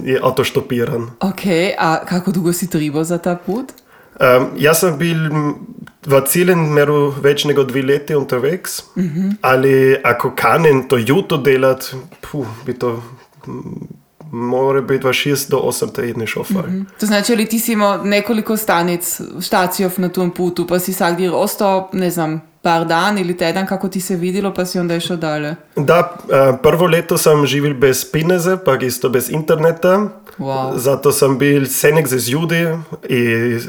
je 0.02 0.20
autoštopiran. 0.22 1.10
Ok, 1.20 1.46
a 1.78 2.04
kako 2.04 2.30
dugo 2.30 2.52
si 2.52 2.70
tribo 2.70 3.04
za 3.04 3.18
ta 3.18 3.36
put? 3.36 3.72
Um, 4.20 4.48
jaz 4.56 4.80
sem 4.80 4.98
bil 4.98 5.18
v 6.06 6.20
ciljem 6.30 6.60
meru 6.74 7.14
več 7.22 7.44
nego 7.50 7.64
dve 7.66 7.82
leti 7.82 8.14
unterwegs, 8.14 8.82
mm 8.96 9.02
-hmm. 9.02 9.36
ali 9.40 9.96
ako 10.04 10.32
kanem 10.36 10.88
to 10.88 10.96
juto 10.96 11.36
delati, 11.36 11.96
puh, 12.20 12.46
bi 12.66 12.74
to 12.78 13.02
m, 13.46 13.88
mora 14.30 14.80
biti 14.80 15.06
v 15.06 15.10
6 15.10 15.50
do 15.50 15.56
8 15.56 15.92
tedni 15.92 16.26
šofar. 16.26 16.66
Mm 16.68 16.72
-hmm. 16.72 17.00
To 17.00 17.06
znači, 17.06 17.32
ali 17.32 17.46
ti 17.46 17.58
si 17.58 17.72
imao 17.72 18.04
nekoliko 18.04 18.56
stanic, 18.56 19.20
štacijov 19.40 19.92
na 19.96 20.08
tom 20.08 20.30
putu, 20.30 20.66
pa 20.66 20.78
si 20.78 20.92
vsak 20.92 21.16
dir 21.16 21.30
ostao, 21.34 21.90
ne 21.92 22.10
znam, 22.10 22.40
par 22.64 22.86
dan 22.88 23.18
ili 23.18 23.36
teden, 23.36 23.66
kako 23.66 23.88
ti 23.88 24.00
se 24.00 24.16
videlo, 24.16 24.54
pa 24.54 24.64
si 24.64 24.78
onda 24.78 24.96
išao 24.96 25.16
dalje. 25.16 25.54
Da, 25.76 25.98
uh, 26.00 26.56
prvo 26.62 26.86
leto 26.86 27.18
sem 27.20 27.46
živel 27.46 27.74
brez 27.76 28.04
pineze, 28.12 28.56
pa 28.64 28.78
isto 28.80 29.08
brez 29.12 29.28
interneta. 29.30 29.98
Wow. 30.38 30.72
Zato 30.80 31.12
sem 31.12 31.36
bil 31.38 31.66
senek 31.70 32.08
z 32.08 32.32
ljudi 32.32 32.62
in 33.08 33.60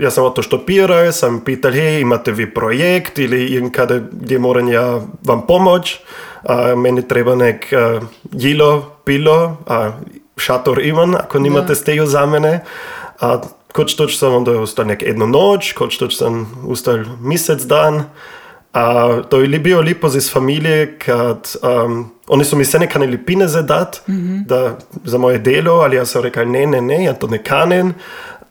jaz 0.00 0.14
sem 0.14 0.28
to 0.34 0.42
štopiral, 0.42 1.10
sem 1.12 1.40
pital, 1.44 1.74
hej, 1.74 2.00
imate 2.00 2.32
vi 2.32 2.46
projekt 2.46 3.18
ali 3.18 3.56
inkade, 3.58 4.00
gdje 4.12 4.38
moram 4.38 4.70
ja 4.72 5.00
vam 5.26 5.42
pomoč, 5.46 5.98
uh, 6.46 6.72
meni 6.78 7.02
treba 7.08 7.34
nek 7.34 7.66
uh, 7.74 8.06
jilo, 8.32 9.00
pilo, 9.04 9.56
a 9.66 9.98
šator 10.36 10.80
imam, 10.82 11.14
ako 11.14 11.38
nimate 11.38 11.74
Da. 11.74 11.74
stejo 11.74 12.06
za 12.06 12.26
mene. 12.26 12.60
A 13.20 13.40
kot 13.74 13.96
toč 13.98 14.16
sem 14.18 14.32
onda 14.34 14.54
ustal 14.62 14.86
nek 14.86 15.02
eno 15.02 15.26
noč, 15.26 15.72
kot 15.74 15.98
toč 15.98 16.16
sem 16.18 16.46
ustal 16.70 17.04
mesec 17.20 17.66
dan. 17.66 18.04
Je 19.32 19.48
li 19.48 19.58
bilo 19.58 19.80
lepo 19.80 20.06
iz 20.06 20.32
familije, 20.32 20.98
kad 20.98 21.52
um, 21.62 22.10
oni 22.26 22.44
so 22.44 22.56
mi 22.56 22.64
se 22.64 22.78
ne 22.78 22.88
kanili 22.90 23.24
pineze 23.24 23.62
dati 23.62 24.00
mm 24.08 24.14
-hmm. 24.14 24.46
da, 24.46 24.78
za 25.04 25.18
moje 25.18 25.38
delo, 25.38 25.72
ali 25.72 25.96
jaz 25.96 26.10
sem 26.10 26.22
rekel, 26.22 26.50
ne, 26.50 26.66
ne, 26.66 26.80
ne, 26.80 27.04
ja 27.04 27.12
to 27.12 27.26
ne 27.26 27.42
kanem. 27.42 27.94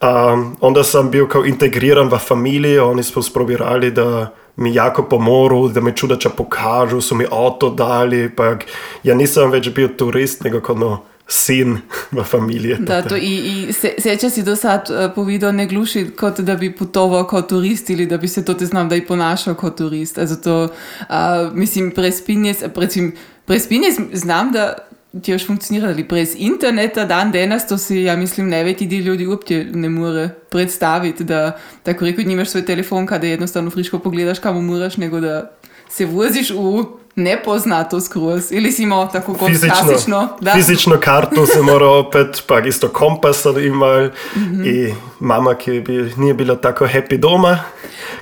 Um, 0.02 0.56
onda 0.60 0.84
sem 0.84 1.10
bil 1.10 1.28
kao 1.28 1.44
integriran 1.44 2.08
v 2.08 2.18
familijo, 2.18 2.90
oni 2.90 3.02
so 3.02 3.22
sprobirali, 3.22 3.90
da 3.90 4.30
mi 4.56 4.74
jako 4.74 5.02
pomoru, 5.02 5.68
da 5.68 5.80
me 5.80 5.96
čudača 5.96 6.30
pokažu, 6.30 7.00
so 7.00 7.14
mi 7.14 7.24
avto 7.30 7.70
dali, 7.70 8.30
pa 8.36 8.56
ja 9.02 9.14
nisem 9.14 9.50
več 9.50 9.70
bil 9.74 9.88
turist, 9.96 10.44
nego 10.44 10.60
kot 10.60 10.78
no, 10.78 10.98
sin 11.28 11.78
v 12.12 12.22
familiji. 12.22 12.76
Da, 12.78 13.02
to 13.02 13.16
i, 13.16 13.66
i 13.68 13.72
se, 13.72 13.94
seća 13.98 14.30
si 14.30 14.42
do 14.42 14.56
sad 14.56 14.90
uh, 14.90 15.14
povedal, 15.14 15.54
ne 15.54 15.66
gluši 15.66 16.10
kot 16.16 16.40
da 16.40 16.54
bi 16.56 16.76
putovao 16.76 17.24
kao 17.24 17.42
turist 17.42 17.90
ili 17.90 18.06
da 18.06 18.16
bi 18.16 18.28
se 18.28 18.44
to 18.44 18.54
te 18.54 18.66
znam 18.66 18.88
da 18.88 18.96
i 18.96 19.06
ponašao 19.06 19.54
kao 19.54 19.70
turist. 19.70 20.18
Also 20.18 20.36
to, 20.36 20.64
uh, 20.64 21.06
mislim, 21.54 21.90
prespinje, 21.90 22.54
recim, 22.76 23.12
prespinje 23.44 23.88
znam 24.12 24.52
da 24.52 24.74
ti 25.22 25.32
još 25.32 25.46
funkcionira, 25.46 25.88
ali 25.88 26.04
brez 26.04 26.34
interneta 26.36 27.04
dan 27.04 27.32
danas 27.32 27.68
to 27.68 27.78
si, 27.78 27.96
ja 27.96 28.16
mislim, 28.16 28.48
najveći 28.48 28.84
ljudi 28.84 29.26
uopće 29.26 29.66
ne 29.74 29.88
more 29.88 30.28
predstaviti, 30.50 31.24
da 31.24 31.58
tako 31.82 32.04
rekoč 32.04 32.24
nimaš 32.24 32.48
svoj 32.48 32.64
telefon 32.64 33.06
kada 33.06 33.26
jednostavno 33.26 33.70
friško 33.70 33.98
pogledaš 33.98 34.38
kamo 34.38 34.60
moraš, 34.60 34.96
nego 34.96 35.20
da 35.20 35.50
se 35.90 36.06
voziš 36.06 36.50
u 37.16 37.20
nepoznato 37.20 38.00
skroz 38.00 38.52
ili 38.52 38.72
si 38.72 38.82
imao 38.82 39.06
tako 39.06 39.34
kot 39.34 39.48
Fizično, 39.48 39.74
klasično. 39.82 40.28
Da. 40.40 40.52
fizično 40.54 40.96
kartu 41.00 41.46
sem 41.46 41.64
moral 41.64 41.98
opet, 41.98 42.42
pa 42.46 42.60
isto 42.60 42.88
kompas 42.88 43.36
sem 43.36 43.58
imel 43.58 44.10
Mhm. 44.36 44.64
in 44.64 44.94
mama, 45.20 45.54
ki 45.54 45.80
bi, 45.80 46.12
nije 46.16 46.34
bila 46.34 46.56
tako 46.56 46.84
happy 46.86 47.16
doma. 47.16 47.58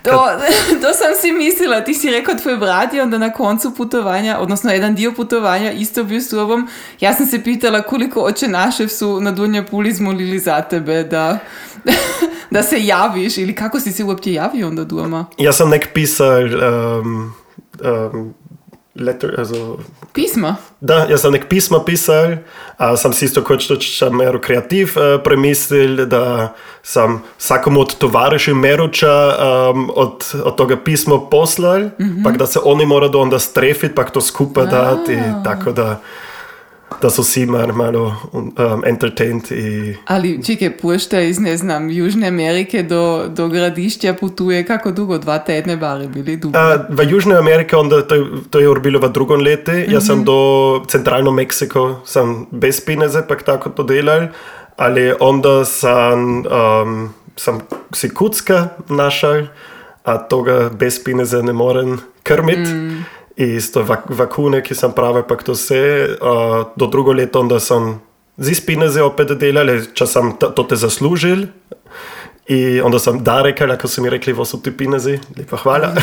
To, 0.03 0.11
to 0.83 0.93
sam 0.93 1.15
si 1.21 1.33
mislila, 1.33 1.81
ti 1.81 1.95
si 1.95 2.11
rekao 2.11 2.35
tvoj 2.35 2.57
brat 2.57 2.95
je 2.95 3.03
onda 3.03 3.19
na 3.19 3.33
koncu 3.33 3.75
putovanja, 3.75 4.39
odnosno 4.39 4.73
jedan 4.73 4.95
dio 4.95 5.13
putovanja 5.13 5.73
isto 5.73 6.05
bio 6.05 6.21
s 6.21 6.31
tobom. 6.31 6.69
Ja 7.01 7.15
sam 7.15 7.27
se 7.27 7.45
pitala 7.45 7.83
koliko 7.83 8.21
oče 8.21 8.49
našev 8.49 8.89
su 8.89 9.21
na 9.21 9.33
Dunja 9.33 9.63
Puli 9.63 9.93
zmolili 9.93 10.39
za 10.39 10.61
tebe 10.63 11.03
da, 11.05 11.39
da 12.51 12.63
se 12.63 12.85
javiš 12.85 13.39
ili 13.39 13.55
kako 13.55 13.81
si 13.81 13.93
se 13.93 14.05
uopće 14.05 14.33
javio 14.33 14.69
onda 14.69 14.85
doma? 14.85 15.27
Ja 15.39 15.53
sam 15.53 15.69
nek 15.71 15.89
pisal 15.95 16.43
um, 16.45 17.33
um, 18.13 18.35
letter, 18.95 19.35
also 19.39 19.79
Pisma? 20.13 20.57
Da, 20.81 21.07
jaz 21.09 21.23
sem 21.25 21.33
nek 21.33 21.47
pisma 21.49 21.79
pisal, 21.85 22.43
a 22.77 22.93
sem 23.01 23.15
si 23.17 23.25
isto 23.25 23.41
kot 23.47 23.63
še 23.65 24.11
mero 24.13 24.41
kreativ 24.43 24.97
uh, 24.99 25.17
premislil, 25.25 26.05
da 26.11 26.53
sem 26.85 27.21
vsakomu 27.39 27.85
od 27.87 27.95
tovarišev 28.03 28.59
Meruča 28.59 29.13
um, 29.73 29.87
od, 29.89 30.27
od 30.43 30.59
tega 30.59 30.77
pisma 30.85 31.21
poslal, 31.31 31.89
mm 31.97 32.09
-hmm. 32.09 32.25
pa 32.25 32.31
da 32.37 32.47
se 32.47 32.61
oni 32.65 32.87
morajo 32.87 33.21
onda 33.21 33.39
strefiti, 33.39 33.95
pa 33.95 34.05
to 34.05 34.21
skupaj 34.21 34.67
dati, 34.67 35.19
tako 35.45 35.73
da, 35.73 36.01
da 37.03 37.11
so 37.11 37.23
vsi 37.23 37.47
mar, 37.47 37.73
malo 37.73 38.17
um, 38.33 38.53
entertained. 38.87 39.53
I, 39.53 39.97
Ali 40.07 40.45
čekaj, 40.45 40.77
pošta 40.79 41.21
iz, 41.21 41.39
ne 41.39 41.57
znam, 41.57 41.91
Južne 41.91 42.29
Amerike 42.29 42.83
do, 42.83 43.29
do 43.29 43.49
gradišća 43.49 44.15
putuje 44.15 44.67
kako 44.67 44.91
dugo? 44.91 45.19
Dva 45.19 45.39
tedne 45.39 45.77
bare 45.77 46.09
bili 46.09 46.37
dugo. 46.37 46.59
A, 46.59 46.77
v 46.89 47.11
Južni 47.11 47.35
Ameriki, 47.35 47.77
onda, 47.77 48.03
to, 48.03 48.15
je- 48.15 48.27
to 48.51 48.61
je 48.61 48.81
bilo 48.81 49.01
v 49.01 49.13
drugem 49.13 49.41
letu, 49.41 49.71
mm 49.71 49.75
-hmm. 49.75 49.93
jaz 49.93 50.07
sem 50.07 50.25
do 50.25 50.37
centralno 50.89 51.31
Meksiko, 51.31 52.01
sem 52.05 52.47
brez 52.51 52.81
pineze, 52.85 53.23
pa 53.29 53.35
tako 53.35 53.71
to 53.71 53.83
delal, 53.83 54.27
ali 54.77 55.13
onda 55.21 55.65
sem, 55.65 56.45
um, 56.47 57.09
sem 57.37 57.61
si 57.95 58.09
kucka 58.15 58.69
našel, 58.89 59.47
a 60.05 60.19
toga 60.19 60.71
brez 60.79 61.05
pineze 61.05 61.43
ne 61.43 61.53
morem 61.53 62.01
krmiti. 62.23 62.71
Mm. 62.71 63.05
Isto 63.37 63.83
vak 63.89 64.11
vakune, 64.13 64.61
ki 64.61 64.75
sem 64.77 64.93
prave, 64.93 65.23
pa 65.25 65.37
to 65.41 65.57
vse. 65.57 66.17
Uh, 66.21 66.69
do 66.77 66.87
drugo 66.87 67.13
leto, 67.13 67.41
onda 67.41 67.61
sem 67.61 68.01
z 68.37 68.61
pineze 68.65 69.03
opet 69.03 69.33
delal, 69.41 69.71
če 69.97 70.07
sem 70.07 70.33
to 70.39 70.63
te 70.65 70.77
zaslužil. 70.77 71.49
I 72.47 72.81
onda 72.81 72.99
sam 72.99 73.25
da 73.25 73.43
rekao, 73.43 73.71
ako 73.71 73.89
su 73.89 74.03
mi 74.03 74.11
rekli, 74.11 74.33
ovo 74.33 74.45
su 74.45 74.63
ti 74.63 74.77
pinezi, 74.77 75.19
lijepa 75.37 75.57
hvala. 75.57 75.95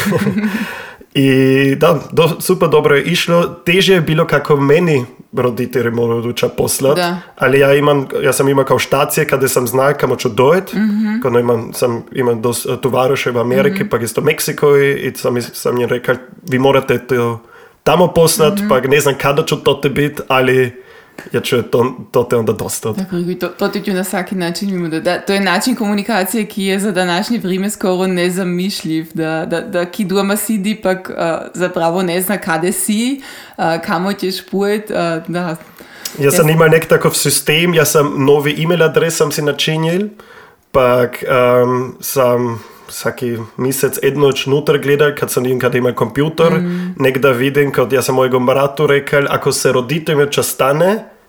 I 1.13 1.75
da, 1.75 1.99
do, 2.11 2.29
super 2.39 2.69
dobro 2.69 2.95
je 2.95 3.03
išlo. 3.03 3.43
Teže 3.65 3.93
je 3.93 4.01
bilo 4.01 4.27
kako 4.27 4.55
meni 4.55 5.05
roditelji 5.33 5.91
moraju 5.91 6.19
odluča 6.19 6.49
poslat. 6.49 6.95
Da. 6.95 7.17
Ali 7.35 7.59
ja 7.59 7.73
imam, 7.73 8.07
ja 8.23 8.33
sam 8.33 8.49
imao 8.49 8.65
kao 8.65 8.79
štacije 8.79 9.27
kada 9.27 9.47
sam 9.47 9.67
znao 9.67 9.93
kamo 9.99 10.15
ću 10.15 10.29
dojet. 10.29 10.73
Mm 10.73 10.77
-hmm. 10.77 11.21
Kada 11.21 11.39
imam, 11.39 11.73
sam 11.73 12.03
imam 12.11 12.41
dos 12.41 12.67
tovaroše 12.81 13.31
u 13.31 13.39
Ameriki, 13.39 13.83
mm 13.83 13.87
-hmm. 13.87 13.89
pa 13.89 13.97
isto 13.97 14.21
Meksiko 14.21 14.77
i, 14.77 14.93
i 14.93 15.15
sam, 15.15 15.41
sam 15.41 15.81
im 15.81 15.89
rekao, 15.89 16.15
vi 16.49 16.59
morate 16.59 17.07
to 17.07 17.39
tamo 17.83 18.07
poslat, 18.07 18.53
mm 18.53 18.61
-hmm. 18.61 18.69
pa 18.69 18.87
ne 18.87 18.99
znam 18.99 19.15
kada 19.21 19.45
ću 19.45 19.55
to 19.55 19.73
te 19.73 19.89
bit, 19.89 20.21
ali 20.27 20.83
ja 21.31 21.41
ću 21.41 21.61
to, 21.61 21.95
to 22.11 22.23
te 22.23 22.35
onda 22.35 22.53
dostat. 22.53 22.95
Tako, 22.95 23.15
to, 23.39 23.47
to 23.47 23.67
ti 23.67 23.81
ću 23.81 23.93
na 23.93 24.03
svaki 24.03 24.35
način 24.35 24.71
mimo 24.71 24.87
da, 24.87 24.99
da, 24.99 25.19
to 25.19 25.33
je 25.33 25.39
način 25.39 25.75
komunikacije, 25.75 26.45
ki 26.45 26.63
je 26.63 26.79
za 26.79 26.91
današnje 26.91 27.39
vrijeme 27.39 27.69
skoro 27.69 28.07
nezamišljiv, 28.07 29.07
da, 29.13 29.45
da, 29.45 29.61
da 29.61 29.85
ki 29.85 30.05
doma 30.05 30.35
sidi, 30.35 30.75
pak 30.75 31.09
uh, 31.09 31.47
zapravo 31.53 32.01
ne 32.03 32.21
zna 32.21 32.37
kade 32.37 32.71
si, 32.71 33.21
uh, 33.57 33.63
kamo 33.85 34.13
ćeš 34.13 34.45
pujet, 34.51 34.91
uh, 34.91 34.95
da. 35.27 35.55
Ja 36.19 36.31
sam 36.31 36.49
imao 36.49 36.67
nek 36.67 36.85
takav 36.85 37.11
sistem, 37.11 37.73
ja 37.73 37.85
sam 37.85 38.25
novi 38.25 38.63
e-mail 38.63 38.83
adres 38.83 39.17
sam 39.17 39.31
si 39.31 39.41
načinil, 39.41 40.07
pak 40.71 41.23
um, 41.23 41.95
sam 41.99 42.59
svaki 42.89 43.37
mesec 43.57 43.99
eno 44.03 44.27
noč 44.27 44.45
noter 44.45 44.79
gledal, 44.81 45.13
kad 45.17 45.31
sam 45.31 45.45
in 45.45 45.59
kad 45.59 45.75
imam 45.75 45.93
kompjuter, 45.95 46.59
mm. 46.59 46.95
nek 46.99 47.17
da 47.17 47.31
vidim, 47.31 47.71
kad 47.71 47.93
ja 47.93 48.01
sam 48.01 48.15
mojemu 48.15 48.45
bratu 48.45 48.87
rekel, 48.87 49.27
ako 49.29 49.51
se 49.51 49.71
roditelj 49.71 50.29
čas 50.29 50.55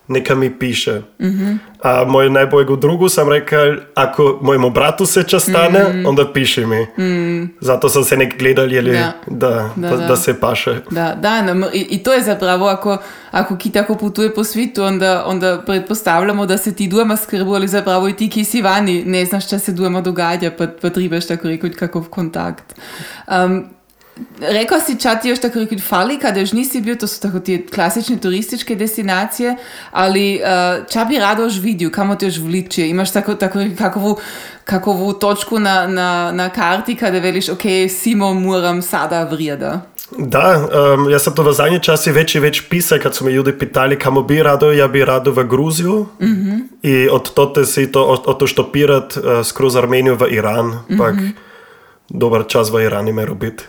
stane, 0.03 0.19
neka 0.19 0.35
mi 0.35 0.59
piše. 0.59 1.01
Mm 1.19 1.25
-hmm. 1.25 1.57
A 1.83 2.03
moj 2.07 2.29
najboljegu 2.29 2.75
drugu 2.75 3.09
sam 3.09 3.29
rekel, 3.29 3.77
ako 3.95 4.39
mojemu 4.41 4.69
bratu 4.69 5.05
se 5.05 5.23
čas 5.23 5.43
stane, 5.43 5.83
mm. 5.93 6.05
onda 6.05 6.33
piši 6.33 6.65
mi. 6.65 7.05
Mm. 7.05 7.49
Zato 7.61 7.89
sam 7.89 8.03
se 8.03 8.17
nek 8.17 8.39
gledal, 8.39 8.71
jeli, 8.71 8.91
Da. 8.91 9.13
da, 9.27 9.69
da, 9.75 9.89
Da, 9.89 9.97
da, 9.97 10.07
da. 10.07 10.15
se 10.15 10.39
paše. 10.39 10.79
Da, 10.91 11.15
da, 11.21 11.41
nam- 11.41 11.69
i, 11.73 11.87
i 11.89 12.03
to 12.03 12.13
je 12.13 12.21
zapravo, 12.23 12.65
ako, 12.67 12.97
ako 13.31 13.57
ki 13.57 13.69
tako 13.71 13.95
putuje 13.95 14.33
po 14.33 14.43
svitu, 14.43 14.83
onda, 14.83 15.23
onda 15.25 15.61
pretpostavljamo 15.65 16.45
da 16.45 16.57
se 16.57 16.73
ti 16.75 16.87
doma 16.87 17.17
skrbu, 17.17 17.53
ali 17.55 17.67
zapravo 17.67 18.09
i 18.09 18.13
ti, 18.13 18.29
ki 18.29 18.43
si 18.43 18.61
vani, 18.61 19.03
ne 19.05 19.25
znaš, 19.25 19.45
šta 19.45 19.59
se 19.59 19.71
doma 19.71 20.01
događa, 20.01 20.51
pa, 20.57 20.67
pa 20.81 20.89
tribaš 20.89 21.27
tako 21.27 21.47
rekoč 21.47 21.75
kakov 21.75 22.09
kontakt. 22.09 22.75
Um, 23.45 23.65
Rekao 24.39 24.79
si 24.79 24.99
ča 24.99 25.15
ti 25.15 25.29
još 25.29 25.41
tako 25.41 25.59
rekoč 25.59 25.81
fali, 25.81 26.19
još 26.35 26.51
nisi 26.51 26.81
bio, 26.81 26.95
to 26.95 27.07
su 27.07 27.21
tako 27.21 27.39
ti 27.39 27.67
klasične 27.75 28.17
turističke 28.17 28.75
destinacije, 28.75 29.55
ali 29.91 30.41
uh, 30.43 30.87
ča 30.87 31.05
bi 31.05 31.17
rado 31.17 31.43
još 31.43 31.59
vidio, 31.59 31.89
kamo 31.89 32.15
te 32.15 32.25
još 32.25 32.37
vliče, 32.37 32.89
imaš 32.89 33.13
tako, 33.13 33.35
tako 33.35 33.59
kakovu, 33.77 34.17
kakovu 34.63 35.13
točku 35.13 35.59
na, 35.59 35.87
na, 35.87 36.31
na 36.31 36.49
karti 36.49 36.95
kada 36.95 37.19
veliš, 37.19 37.49
ok, 37.49 37.61
simo 37.89 38.33
moram 38.33 38.81
sada 38.81 39.23
vrijeda. 39.23 39.81
Da, 40.17 40.67
um, 40.95 41.09
jaz 41.09 41.23
sem 41.23 41.35
to 41.35 41.43
v 41.43 41.53
zadnji 41.55 41.79
časi 41.79 42.11
več 42.11 42.35
in 42.35 42.43
več 42.43 42.59
pisal, 42.69 42.99
kad 42.99 43.15
so 43.15 43.23
me 43.23 43.31
ljudje 43.31 43.53
pitali, 43.59 43.99
kamo 43.99 44.25
bi 44.27 44.41
rado, 44.43 44.71
ja 44.75 44.87
bi 44.91 45.05
rado 45.05 45.31
v 45.31 45.45
Gruzijo. 45.47 46.05
Mm 46.19 46.25
-hmm. 46.25 46.59
In 46.81 47.09
od 47.11 47.33
tote 47.33 47.65
si 47.65 47.91
to 47.91 48.03
otoštopirati 48.25 49.19
uh, 49.19 49.45
skozi 49.45 49.77
Armenijo 49.77 50.15
v 50.15 50.27
Iran, 50.31 50.65
mm 50.65 50.83
-hmm. 50.89 50.97
pak 50.97 51.15
dober 52.09 52.43
čas 52.47 52.71
v 52.71 52.83
Iran 52.83 53.07
ima 53.07 53.25
biti. 53.25 53.63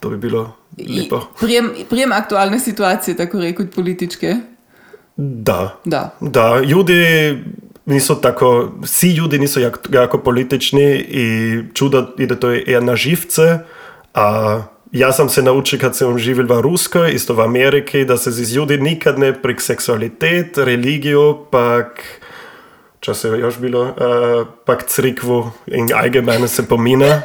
To 0.00 0.10
bi 0.10 0.16
bilo 0.16 0.52
lepo. 0.78 1.20
prijem, 1.40 1.70
prijem 1.90 2.12
aktualne 2.12 2.60
situacije, 2.60 3.16
tako 3.16 3.40
rekoč 3.40 3.66
političke. 3.74 4.36
Da. 5.16 5.80
Da. 5.84 6.14
Da, 6.20 6.60
ljudi 6.60 7.04
niso 7.86 8.14
tako, 8.14 8.72
vsi 8.82 9.10
ljudi 9.10 9.38
niso 9.38 9.60
jako, 9.60 9.78
jako 9.92 10.18
politični 10.18 11.06
i 11.08 11.58
čudo 11.74 12.06
ide 12.18 12.40
to 12.40 12.50
je 12.50 12.80
na 12.80 12.96
živce. 12.96 13.58
A 14.14 14.58
ja 14.92 15.12
sam 15.12 15.28
se 15.28 15.42
naučil, 15.42 15.80
kad 15.80 15.96
sam 15.96 16.18
živio 16.18 16.44
v 16.44 16.60
Ruskoj, 16.60 17.12
isto 17.14 17.34
v 17.34 17.40
Ameriki, 17.40 18.04
da 18.04 18.16
se 18.16 18.30
z 18.30 18.56
ljudi 18.56 18.78
nikad 18.78 19.18
ne 19.18 19.32
prek 19.42 19.60
seksualitet, 19.60 20.58
religiju, 20.58 21.46
pak, 21.50 22.02
če 23.00 23.14
se 23.14 23.28
je 23.28 23.40
još 23.40 23.58
bilo, 23.58 23.82
uh, 23.82 24.46
pak 24.66 24.84
crikvu 24.86 25.50
in 25.66 25.88
allgemeine 25.94 26.48
se 26.48 26.68
pomina. 26.68 27.22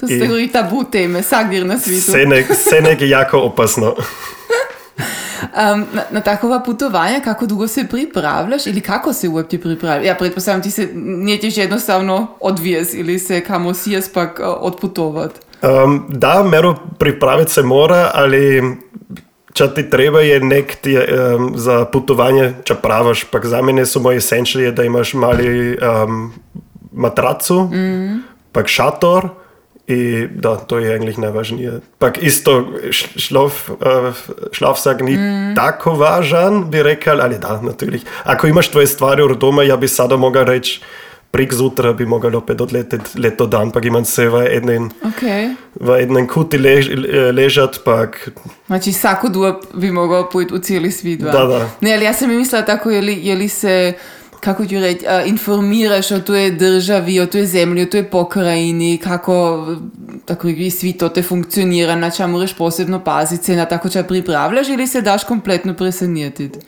To 0.00 0.06
su 0.06 0.12
I- 0.12 0.20
tako 0.20 0.36
i 0.36 0.48
tabu 0.48 0.84
teme, 0.84 1.22
sagdje 1.22 1.64
na 1.64 1.78
svitu. 1.78 2.12
Se 2.12 2.26
nek, 2.26 2.46
se 2.54 2.80
nek 2.80 3.00
je 3.00 3.08
jako 3.08 3.38
opasno. 3.38 3.94
Um, 5.42 5.86
na, 5.92 6.02
na 6.10 6.20
takova 6.20 6.60
putovanja, 6.60 7.20
kako 7.20 7.46
dugo 7.46 7.68
se 7.68 7.86
pripravljaš 7.90 8.66
ili 8.66 8.80
kako 8.80 9.12
se 9.12 9.28
uopće 9.28 9.60
pripravljaš? 9.60 10.06
Ja 10.06 10.14
pretpostavljam 10.14 10.62
ti 10.62 10.70
se 10.70 10.88
nije 10.94 11.38
ćeš 11.38 11.56
jednostavno 11.56 12.26
odvijez 12.40 12.94
ili 12.94 13.18
se 13.18 13.40
kamo 13.40 13.74
sijes 13.74 14.08
pak 14.08 14.40
uh, 14.40 14.46
odputovat. 14.60 15.30
Um, 15.62 16.06
da, 16.08 16.42
mero 16.42 16.74
pripraviti 16.98 17.52
se 17.52 17.62
mora, 17.62 18.10
ali 18.14 18.62
če 19.52 19.74
ti 19.74 19.90
treba 19.90 20.20
je 20.20 20.40
nek 20.40 20.74
ti, 20.74 20.96
um, 20.98 21.52
za 21.56 21.84
putovanje, 21.84 22.52
če 22.64 22.74
pravaš, 22.74 23.24
pa 23.30 23.40
za 23.44 23.62
mene 23.62 23.86
so 23.86 24.00
moje 24.00 24.20
essential, 24.20 24.72
da 24.72 24.84
imaš 24.84 25.14
mali 25.14 25.76
um, 25.76 26.32
matracu, 26.92 27.60
mm. 27.72 28.22
pa 28.52 28.66
šator. 28.66 29.28
I 29.88 30.26
da, 30.34 30.56
to 30.56 30.78
je 30.78 30.94
eigentlich 30.94 31.18
najvažnije. 31.18 31.80
Pak 31.98 32.22
isto 32.22 32.66
šlof, 33.16 33.70
uh, 33.70 33.76
šlafsak 34.52 35.00
ni 35.00 35.16
mm. 35.16 35.54
tako 35.56 35.94
važan, 35.94 36.64
bi 36.70 36.82
rekel, 36.82 37.20
ali 37.20 37.38
da, 37.38 37.60
natürlich. 37.62 38.02
Ako 38.24 38.46
imaš 38.46 38.68
tvoje 38.68 38.86
stvari 38.86 39.22
od 39.22 39.38
doma, 39.38 39.62
ja 39.62 39.76
bi 39.76 39.88
sada 39.88 40.16
mogel 40.16 40.44
reči, 40.44 40.80
prik 41.30 41.54
zutra 41.54 41.92
bi 41.92 42.06
mogel 42.06 42.36
opet 42.36 42.60
odleteti 42.60 43.20
leto 43.20 43.46
dan, 43.46 43.70
pa 43.70 43.80
imam 43.84 44.04
se 44.04 44.28
v 44.28 44.46
enem 44.56 44.90
Ok. 45.04 45.22
v 45.80 46.02
enem 46.02 46.26
kuti 46.26 46.58
lež, 46.58 46.88
ležati, 47.32 47.78
pak 47.84 48.28
Znači 48.66 48.92
svako 48.92 49.28
duo 49.28 49.60
bi 49.74 49.90
mogao 49.90 50.30
pojeti 50.30 50.54
u 50.54 50.58
cijeli 50.58 50.90
svijet. 50.90 51.22
va? 51.22 51.30
Da, 51.30 51.44
da. 51.44 51.68
Ne, 51.80 51.94
ali 51.94 52.04
ja 52.04 52.12
sam 52.12 52.30
i 52.30 52.36
mislila 52.36 52.64
tako, 52.64 52.90
je 52.90 53.00
li, 53.00 53.18
je 53.22 53.34
li 53.34 53.48
se, 53.48 53.92
kako 54.40 54.66
ću 54.66 54.74
reći, 54.74 55.04
informiraš 55.26 56.10
o 56.10 56.20
toj 56.20 56.50
državi, 56.50 57.20
o 57.20 57.26
toj 57.26 57.46
zemlji, 57.46 57.82
o 57.82 57.86
toj 57.86 58.10
pokrajini, 58.10 58.98
kako 58.98 59.66
tako 60.24 60.48
i 60.48 60.70
svi 60.70 60.92
to 60.92 61.08
te 61.08 61.22
funkcionira, 61.22 61.96
na 61.96 62.10
čemu 62.10 62.32
moraš 62.32 62.54
posebno 62.54 63.04
paziti 63.04 63.44
se, 63.44 63.56
na 63.56 63.64
tako 63.64 63.88
ča 63.88 64.02
pripravljaš 64.02 64.68
ili 64.68 64.86
se 64.86 65.00
daš 65.02 65.24
kompletno 65.24 65.74
presenjetiti? 65.74 66.58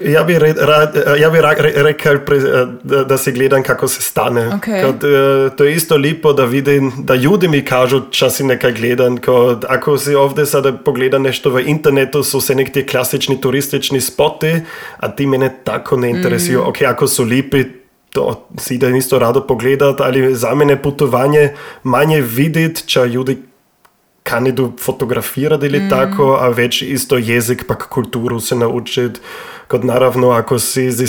Ja 0.00 0.24
bi, 0.24 0.38
re, 0.38 0.54
ra, 0.58 0.92
ja 1.18 1.28
bi 1.30 1.40
ra, 1.40 1.52
re, 1.58 1.70
rekel, 1.86 2.18
pre, 2.26 2.38
da, 2.82 3.04
da 3.04 3.18
si 3.18 3.32
gledam, 3.32 3.62
kako 3.62 3.88
se 3.88 4.02
stane. 4.02 4.42
Okay. 4.56 4.82
Kot, 4.82 5.04
uh, 5.04 5.56
to 5.56 5.64
je 5.64 5.74
isto 5.74 5.96
lepo, 5.96 6.32
da 6.32 6.44
vidim, 6.44 6.92
da 6.98 7.14
ljudi 7.14 7.48
mi 7.48 7.62
kažu, 7.64 8.00
če 8.10 8.30
si 8.30 8.44
nekaj 8.44 8.72
gledam. 8.72 9.20
Kot, 9.22 9.64
ako 9.68 9.98
si 9.98 10.14
ovdje 10.14 10.46
sada 10.50 10.72
pogleda 10.72 11.18
nešto 11.18 11.54
v 11.54 11.62
internetu, 11.70 12.24
so 12.26 12.40
se 12.40 12.54
neki 12.54 12.82
klasični 12.86 13.40
turistični 13.40 14.00
spoti, 14.00 14.56
a 14.98 15.08
ti 15.14 15.26
mene 15.26 15.52
tako 15.64 15.96
ne 15.96 16.10
interesuju. 16.10 16.60
Mm. 16.60 16.72
Okay, 16.72 16.90
ako 16.90 17.06
so 17.06 17.22
lepi, 17.22 17.64
to 18.10 18.48
si 18.58 18.78
da 18.78 18.88
isto 18.88 19.18
rado 19.18 19.46
pogledati, 19.46 20.02
ali 20.02 20.34
za 20.34 20.54
mene 20.54 20.76
potovanje 20.82 21.52
manje 21.82 22.20
videti, 22.20 22.86
če 22.86 23.06
ljudi 23.06 23.38
kan 24.22 24.46
idu 24.46 24.72
fotografirati 24.80 25.66
ili 25.66 25.80
mm. 25.80 25.90
tako, 25.90 26.38
a 26.40 26.48
već 26.48 26.82
isto 26.82 27.16
jezik, 27.18 27.64
pak 27.68 27.88
kulturu 27.88 28.40
se 28.40 28.56
naučiti. 28.56 29.20
Kot 29.68 29.84
naravno, 29.84 30.30
ako 30.30 30.58
si 30.58 30.90
z 30.90 31.04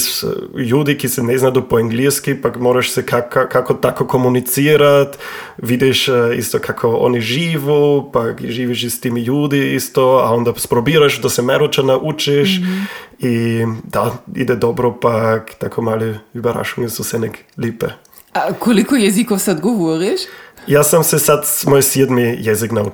ljudi, 0.55 0.97
ki 0.97 1.09
se 1.09 1.23
ne 1.23 1.37
znajo 1.37 1.61
po 1.69 1.77
angliški, 1.77 2.35
pa 2.41 2.51
moraš 2.59 2.91
se 2.91 3.05
kako, 3.05 3.45
kako 3.51 3.73
tako 3.73 4.07
komunicirati, 4.07 5.17
vidiš 5.57 6.07
isto 6.37 6.59
kako 6.59 6.89
oni 6.89 7.21
živo, 7.21 8.11
pa 8.11 8.23
živiš 8.39 8.85
s 8.85 8.99
temi 8.99 9.21
ljudi 9.21 9.75
isto, 9.75 10.01
a 10.01 10.33
onda 10.33 10.53
sprobiraš, 10.57 11.21
da 11.21 11.29
se 11.29 11.41
meroče 11.41 11.83
naučiš 11.83 12.59
mm 12.59 12.63
-hmm. 12.63 12.85
i 13.19 13.65
da 13.83 14.11
ide 14.35 14.55
dobro, 14.55 14.99
pa 15.01 15.39
tako 15.59 15.81
mali 15.81 16.15
überrašenje 16.33 16.89
so 16.89 17.03
se 17.03 17.19
nek 17.19 17.37
lipe. 17.57 17.87
A 18.33 18.53
koliko 18.53 18.95
jezikov 18.95 19.37
sad 19.39 19.61
govoriš? 19.61 20.21
Jaz 20.67 20.89
sem 20.89 21.03
se 21.03 21.19
sad 21.19 21.45
moj 21.67 21.81
sedmi 21.81 22.37
jezik 22.39 22.71
uh, 22.71 22.89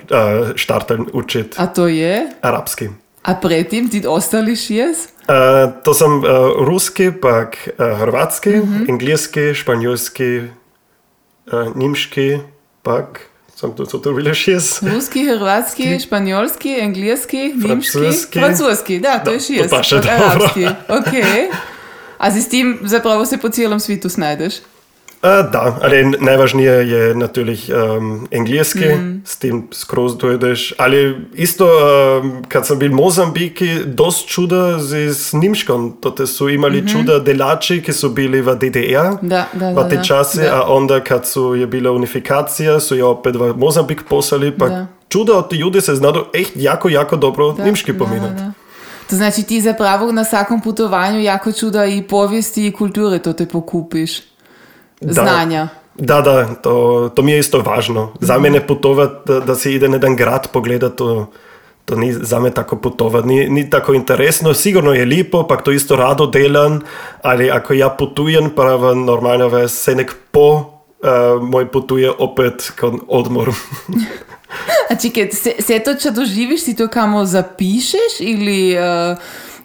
štartal 0.55 0.97
učiti. 1.13 1.57
A 1.57 1.67
to 1.67 1.87
je? 1.87 2.27
Arabski. 2.41 2.89
A 3.21 3.35
predtem 3.37 3.89
ti 3.89 4.01
ostali 4.07 4.55
šest? 4.55 5.13
Uh, 5.29 5.69
to 5.85 5.93
sem 5.93 6.09
uh, 6.09 6.25
ruski, 6.65 7.11
pa 7.13 7.45
uh, 7.45 7.99
hrvatski, 7.99 8.49
mm 8.49 8.61
-hmm. 8.61 8.89
angliški, 8.89 9.53
španjolski, 9.53 10.41
uh, 11.53 11.75
nemški, 11.75 12.39
pa 12.81 13.05
sem 13.55 13.73
to 13.77 13.85
tudi 13.85 14.09
videl 14.15 14.33
šest. 14.33 14.83
Ruski, 14.83 15.25
hrvatski, 15.25 15.83
Ki? 15.83 15.99
španjolski, 15.99 16.81
angliški, 16.81 17.53
nemški, 17.53 17.91
Francoski. 17.91 18.39
francoski. 18.39 18.99
Da, 18.99 19.19
to 19.19 19.25
Da, 19.25 19.31
je 19.31 19.39
to 19.39 19.45
šest. 19.45 19.69
pa 19.69 19.83
še 19.83 19.95
arabski. 19.95 20.65
Okay. 20.89 21.51
A 22.17 22.31
si 22.31 22.41
s 22.41 22.49
tem 22.49 22.79
zapravo 22.85 23.25
se 23.25 23.37
po 23.37 23.49
celem 23.49 23.79
svetu 23.79 24.09
snajdeš? 24.09 24.61
Uh, 25.23 25.51
da, 25.51 25.77
ali 25.81 26.13
najvažnije 26.19 26.71
je 26.71 27.15
natürlich 27.15 27.69
um, 27.69 28.27
angliški, 28.37 28.85
mm. 28.85 29.21
s 29.25 29.37
tem 29.37 29.67
skroz 29.71 30.17
dojdeš. 30.17 30.73
Ali 30.77 31.27
isto, 31.33 31.67
um, 32.23 32.43
kad 32.47 32.67
sem 32.67 32.79
bil 32.79 32.89
v 32.89 32.95
Mozambiki, 32.95 33.69
dost 33.85 34.27
čuda 34.27 34.79
z, 34.79 35.13
z 35.13 35.33
nemškom. 35.33 35.91
Tote 36.01 36.27
so 36.27 36.49
imeli 36.49 36.81
mm 36.81 36.87
-hmm. 36.87 36.91
čuda 36.91 37.19
delači, 37.19 37.81
ki 37.81 37.93
so 37.93 38.09
bili 38.09 38.41
v 38.41 38.55
DDR. 38.55 39.21
Da, 39.21 39.45
da, 39.53 39.69
v 39.69 39.75
da, 39.75 39.89
te 39.89 39.95
da. 39.95 40.03
čase, 40.03 40.41
Da. 40.41 40.55
a 40.55 40.63
onda 40.67 40.99
kad 40.99 41.27
so 41.27 41.53
je 41.55 41.67
bila 41.67 41.91
unifikacija, 41.91 42.79
so 42.79 42.95
jo 42.95 43.09
opet 43.09 43.35
v 43.35 43.53
Mozambik 43.57 44.03
poslali, 44.09 44.57
pa 44.57 44.69
Da. 44.69 44.87
čuda 45.09 45.37
od 45.37 45.53
ljudi 45.53 45.81
se 45.81 45.95
znado 45.95 46.27
echt 46.33 46.51
jako, 46.55 46.89
jako 46.89 47.15
dobro 47.15 47.51
Da, 47.51 47.63
nemški 47.65 47.93
da, 47.93 47.99
pominati. 47.99 48.33
da, 48.35 48.41
da. 48.41 48.51
To 49.09 49.15
znači 49.15 49.43
ti 49.43 49.61
zapravo 49.61 50.11
na 50.11 50.23
svakom 50.23 50.61
putovanju 50.61 51.19
jako 51.19 51.51
čuda 51.51 51.85
i 51.85 52.01
povijesti 52.01 52.67
i 52.67 52.71
kulture 52.71 53.19
to 53.19 53.33
te 53.33 53.45
pokupiš. 53.45 54.30
Znanja. 55.01 55.67
Da, 55.95 56.21
da, 56.21 56.55
to, 56.55 57.09
to 57.15 57.21
mi 57.21 57.31
je 57.31 57.39
isto 57.39 57.61
važno. 57.61 58.11
Za 58.19 58.37
mene 58.37 58.67
potovati, 58.67 59.15
da, 59.25 59.39
da 59.39 59.55
si 59.55 59.73
ide 59.73 59.85
jedan 59.85 60.15
grad 60.15 60.47
pogledati, 60.53 60.97
to, 60.97 61.31
to 61.85 61.95
ni 61.95 62.13
za 62.13 62.39
me 62.39 62.51
tako 62.51 62.75
potovati, 62.75 63.27
ni, 63.27 63.49
ni 63.49 63.69
tako 63.69 63.93
interesno. 63.93 64.53
Sigurno 64.53 64.93
je 64.93 65.05
lepo, 65.05 65.43
pa 65.47 65.57
to 65.57 65.71
isto 65.71 65.95
rado 65.95 66.25
delam, 66.25 66.81
ali 67.21 67.51
ako 67.51 67.73
ja 67.73 67.89
putujem, 67.89 68.49
pa 68.55 68.77
normalno 68.95 69.47
ves 69.47 69.83
se 69.83 69.95
nek 69.95 70.15
po 70.31 70.47
uh, 70.51 71.41
moj 71.41 71.71
potuje 71.71 72.11
opet 72.11 72.71
kot 72.79 72.93
odmor. 73.07 73.49
A 74.89 74.95
čekaj, 74.95 75.29
se, 75.31 75.53
se 75.59 75.79
to, 75.79 75.93
če 75.95 76.11
doživiš, 76.11 76.63
si 76.63 76.75
to 76.75 76.87
kamo 76.91 77.25
zapišeš 77.25 78.19
ili, 78.19 78.75
uh, 78.75 79.17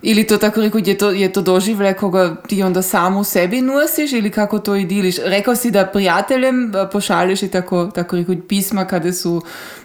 ili 0.02 0.26
to 0.26 0.38
tako 0.38 0.60
rekel, 0.60 0.88
je 0.88 0.98
to, 0.98 1.10
je 1.10 1.32
to 1.32 1.42
doživlje, 1.42 1.94
ko 1.94 2.10
ga 2.10 2.36
ti 2.48 2.62
onda 2.62 2.82
sam 2.82 3.16
u 3.16 3.24
sebi 3.24 3.60
nosiš 3.60 4.12
ili 4.12 4.30
kako 4.30 4.58
to 4.58 4.74
idiliš? 4.74 5.16
Rekao 5.24 5.56
si 5.56 5.70
da 5.70 5.86
prijateljem 5.86 6.64
uh, 6.64 6.88
pošalješ 6.92 7.42
i 7.42 7.48
tako, 7.48 7.86
tako 7.94 8.16
rekel, 8.16 8.36
pisma 8.48 8.84
kada 8.84 9.12
su, 9.12 9.42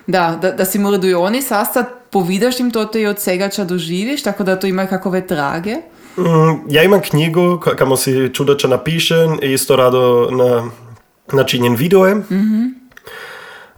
da, 0.07 0.39
da, 0.41 0.51
da 0.51 0.65
si 0.65 0.79
moraju 0.79 1.09
i 1.09 1.13
oni 1.13 1.41
sastat, 1.41 1.85
povidaš 2.09 2.59
im 2.59 2.71
to 2.71 2.89
i 2.99 3.05
od 3.05 3.19
svega 3.19 3.49
če 3.49 3.65
doživiš, 3.65 4.23
tako 4.23 4.43
da 4.43 4.59
to 4.59 4.67
ima 4.67 4.85
kakove 4.85 5.27
trage? 5.27 5.75
Mm, 6.17 6.69
ja 6.69 6.83
imam 6.83 7.01
knjigu, 7.01 7.41
ka- 7.41 7.75
kamo 7.75 7.97
si 7.97 8.31
napišem, 8.67 9.39
i 9.41 9.53
isto 9.53 9.75
rado 9.75 10.29
na, 10.31 10.69
načinjen 11.33 11.75
videoje. 11.75 12.15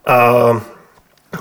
A, 0.05 0.60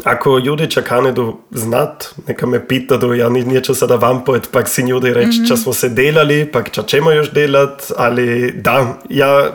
ako 0.05 0.38
ljudi 0.38 0.70
čakanedu 0.70 1.37
znat, 1.50 2.05
neka 2.28 2.46
me 2.46 2.68
pita, 2.68 2.96
da 2.96 3.14
ja 3.14 3.28
ni 3.28 3.44
neće 3.44 3.74
sada 3.74 3.96
vam 3.96 4.24
pojet, 4.24 4.48
pak 4.52 4.68
si 4.68 4.83
ljudi 4.83 5.14
reći, 5.14 5.40
mm 5.40 5.44
-hmm. 5.44 5.57
smo 5.57 5.72
se 5.72 5.88
delali, 5.88 6.52
pak 6.52 6.70
ča 6.70 6.83
ćemo 6.83 7.11
još 7.11 7.33
delat, 7.33 7.83
ali 7.96 8.52
da, 8.52 8.98
ja, 9.09 9.50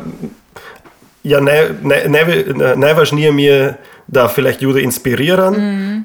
ja 1.23 1.39
ne, 1.39 1.69
ne, 1.83 2.03
ne, 2.07 2.45
ne, 2.55 2.75
najvažnije 2.75 3.31
mi 3.31 3.43
je 3.43 3.77
da 4.07 4.27
vielleicht 4.27 4.61
ljude 4.61 4.81
inspiriram 4.81 5.55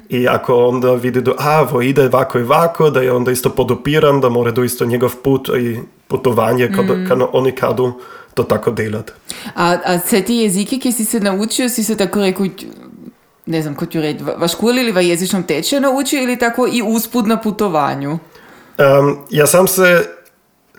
i 0.09 0.27
ako 0.27 0.65
onda 0.67 0.93
vidi 0.93 1.21
da 1.21 1.31
a, 1.37 1.61
vo 1.61 1.81
ide 1.81 2.07
vako 2.07 2.39
i 2.39 2.43
vako, 2.43 2.89
da 2.89 3.01
je 3.01 3.11
onda 3.11 3.31
isto 3.31 3.49
podupiram, 3.49 4.21
da 4.21 4.29
mora 4.29 4.51
do 4.51 4.63
isto 4.63 4.85
njegov 4.85 5.15
put 5.23 5.49
i 5.59 5.79
putovanje, 6.07 6.71
kad, 6.75 7.07
kad 7.07 7.19
oni 7.33 7.51
kadu 7.51 7.93
to 8.33 8.43
tako 8.43 8.71
delat. 8.71 9.11
A, 9.55 9.77
a 9.85 9.99
sve 9.99 10.21
ti 10.21 10.35
jezike, 10.35 10.77
ki 10.77 10.91
si 10.91 11.05
se 11.05 11.19
naučio, 11.19 11.69
si 11.69 11.83
se 11.83 11.97
tako 11.97 12.19
rekel, 12.19 12.47
ne 13.45 13.61
znam, 13.61 13.75
kot 13.75 13.91
ću 13.91 14.01
reći, 14.01 14.23
v 14.23 14.33
v 14.37 14.47
školi 14.47 14.81
ili 14.81 14.91
v 14.91 15.01
jezičnom 15.01 15.43
tečaju 15.43 15.81
naučio 15.81 16.23
ili 16.23 16.39
tako 16.39 16.67
i 16.67 16.81
usput 16.85 17.25
na 17.25 17.41
putovanju? 17.41 18.11
Um, 18.77 19.17
ja 19.29 19.47
sam 19.47 19.67
se, 19.67 20.05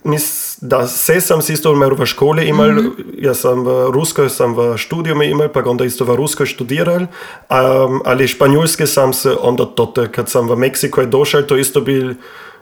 mis, 0.04 0.58
da 0.60 0.86
se 0.88 1.20
sam 1.20 1.42
se 1.42 1.52
isto 1.52 1.72
imel 1.72 1.94
v 1.94 2.06
školi 2.06 2.44
imal, 2.48 2.70
mm 2.70 2.78
-hmm. 2.78 3.04
ja 3.18 3.34
sam 3.34 3.64
v 3.64 3.90
ruskoj 3.90 4.30
sam 4.30 4.54
v 4.54 4.76
študiju 4.76 5.22
imel, 5.22 5.48
pa 5.48 5.62
onda 5.66 5.84
isto 5.84 6.04
v 6.04 6.16
ruskoj 6.16 6.46
študiral, 6.46 7.00
um, 7.00 8.00
ali 8.04 8.28
španjolski 8.28 8.86
sam 8.86 9.12
se 9.12 9.36
onda 9.40 9.64
tote, 9.64 10.12
kad 10.12 10.28
sam 10.28 10.48
v 10.48 10.56
Meksiko 10.56 11.00
je 11.00 11.06
došel, 11.06 11.42
to 11.42 11.56
isto 11.56 11.80
bil 11.80 12.14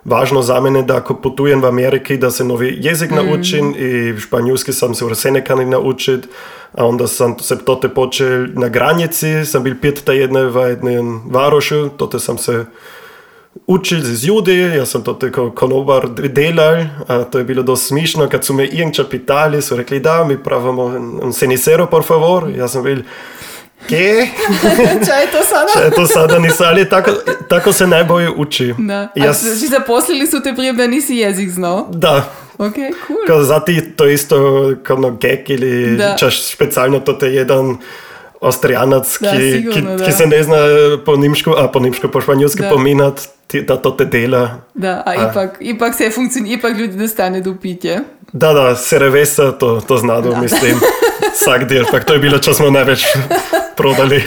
važno 0.04 0.42
za 0.42 0.60
mene, 0.60 0.82
da 0.82 0.96
ako 0.96 1.14
putujem 1.14 1.62
v 1.62 1.66
Ameriki, 1.66 2.16
da 2.16 2.30
se 2.30 2.44
novi 2.44 2.76
jezik 2.80 3.10
mm. 3.10 3.14
naučim 3.14 3.74
i 3.78 4.20
španjolski 4.20 4.72
sam 4.72 4.94
se 4.94 5.04
vse 5.04 5.30
nekaj 5.30 5.66
naučiti, 5.66 6.28
a 6.72 6.86
onda 6.86 7.06
sam 7.06 7.38
se 7.38 7.58
tote 7.64 7.88
počel 7.88 8.46
na 8.54 8.68
granici, 8.68 9.44
sam 9.44 9.62
bil 9.62 9.74
pet 9.82 10.02
tjedne 10.04 10.44
v 10.44 10.68
jednem 10.68 11.20
varošu, 11.30 11.88
tote 11.96 12.18
sam 12.18 12.38
se 12.38 12.64
učil 13.66 14.00
z 14.00 14.24
ljudi, 14.24 14.58
jaz 14.58 14.90
sem 14.90 15.02
to 15.02 15.14
tako 15.14 15.50
konobar 15.50 16.08
delal, 16.08 16.84
a 17.06 17.24
to 17.24 17.38
je 17.38 17.44
bilo 17.44 17.62
dosti 17.62 17.86
smišno, 17.86 18.28
kad 18.28 18.44
su 18.44 18.54
me 18.54 18.68
inče 18.72 19.04
pitali, 19.10 19.62
su 19.62 19.76
rekli 19.76 20.00
da, 20.00 20.24
mi 20.24 20.42
pravimo 20.42 20.84
un 21.22 21.32
cenicero, 21.32 21.86
por 21.86 22.04
favor, 22.04 22.48
jaz 22.56 22.72
sem 22.72 22.82
bil, 22.82 23.02
kje? 23.82 24.28
Če 25.06 25.14
je 25.14 25.28
to 25.28 25.42
sada? 25.44 25.86
E, 25.86 25.90
to 25.90 26.06
sada 26.06 26.38
nisam, 26.38 26.66
ali 26.66 26.88
tako, 26.88 27.10
tako 27.48 27.72
se 27.72 27.86
najbolje 27.86 28.30
uči. 28.30 28.74
Da. 28.78 28.94
A 28.94 29.10
Jaz, 29.16 29.60
si 29.60 29.66
zaposlili 29.68 30.26
su 30.26 30.42
te 30.42 30.54
prije 30.54 30.72
da 30.72 30.86
nisi 30.86 31.16
jezik 31.16 31.50
znao? 31.50 31.88
da, 31.90 32.24
Ok, 32.58 32.74
cool. 32.74 33.18
Kao 33.26 33.42
zati 33.42 33.90
to 33.90 34.06
isto 34.06 34.36
kao 34.82 34.96
no 34.96 35.10
gek 35.12 35.50
ili 35.50 35.96
Da. 35.96 36.16
čaš 36.16 36.42
specijalno 36.44 37.00
to 37.00 37.12
te 37.12 37.28
jedan 37.28 37.76
Austrijanac, 38.40 39.18
Da, 39.20 39.30
ki, 39.30 39.36
ki, 39.36 39.52
sigurno, 39.52 39.96
da. 39.96 40.04
ki 40.04 40.12
se 40.12 40.26
ne 40.26 40.42
zna 40.42 40.56
po 41.06 41.16
nemšku, 41.16 41.50
a 41.52 41.68
po 41.68 41.80
nemšku, 41.80 42.08
po 42.08 42.20
španjolski 42.20 42.62
Da. 42.62 42.68
pominat, 42.68 43.14
ti- 43.46 43.62
da 43.62 43.76
to 43.76 43.90
te 43.90 44.04
dela. 44.04 44.50
Da, 44.74 45.02
a, 45.06 45.14
ipak, 45.14 45.56
ipak 45.60 45.94
se 45.94 46.10
funkcionira, 46.10 46.54
ipak 46.54 46.72
ljudi 46.72 46.96
dostane 46.96 47.40
do 47.40 47.54
pitje. 47.54 48.00
Da, 48.32 48.52
da, 48.52 48.74
Cerevesa 48.76 49.52
to, 49.52 49.80
to 49.80 49.96
znado, 49.96 50.30
da, 50.30 50.40
mislim. 50.40 50.74
Vsak 51.32 51.68
del, 51.68 51.84
tak 51.90 52.04
to 52.04 52.14
je 52.14 52.22
bilo, 52.22 52.38
če 52.38 52.54
smo 52.54 52.70
največ 52.70 53.06
prodali. 53.78 54.20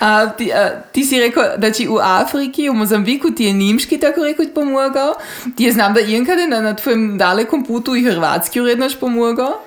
A 0.00 0.26
ti, 0.32 0.48
a, 0.52 0.80
ti 0.92 1.04
si 1.04 1.20
rekel, 1.20 1.56
da 1.60 1.68
či 1.72 1.84
v 1.88 2.00
Afriki, 2.00 2.68
v 2.70 2.76
Mozambiku 2.76 3.34
ti 3.36 3.50
je 3.50 3.54
nemški 3.56 3.98
tako 4.00 4.24
rekoč 4.24 4.48
pomagal. 4.54 5.16
Ti 5.56 5.68
je 5.68 5.72
znam, 5.76 5.94
da 5.94 6.00
inkade 6.00 6.46
na, 6.48 6.60
na 6.64 6.72
tvojem 6.76 7.18
dalekom 7.20 7.64
putu 7.66 7.96
i 7.96 8.04
hrvatski 8.04 8.60
urednoš 8.60 8.96
pomagal. 9.00 9.58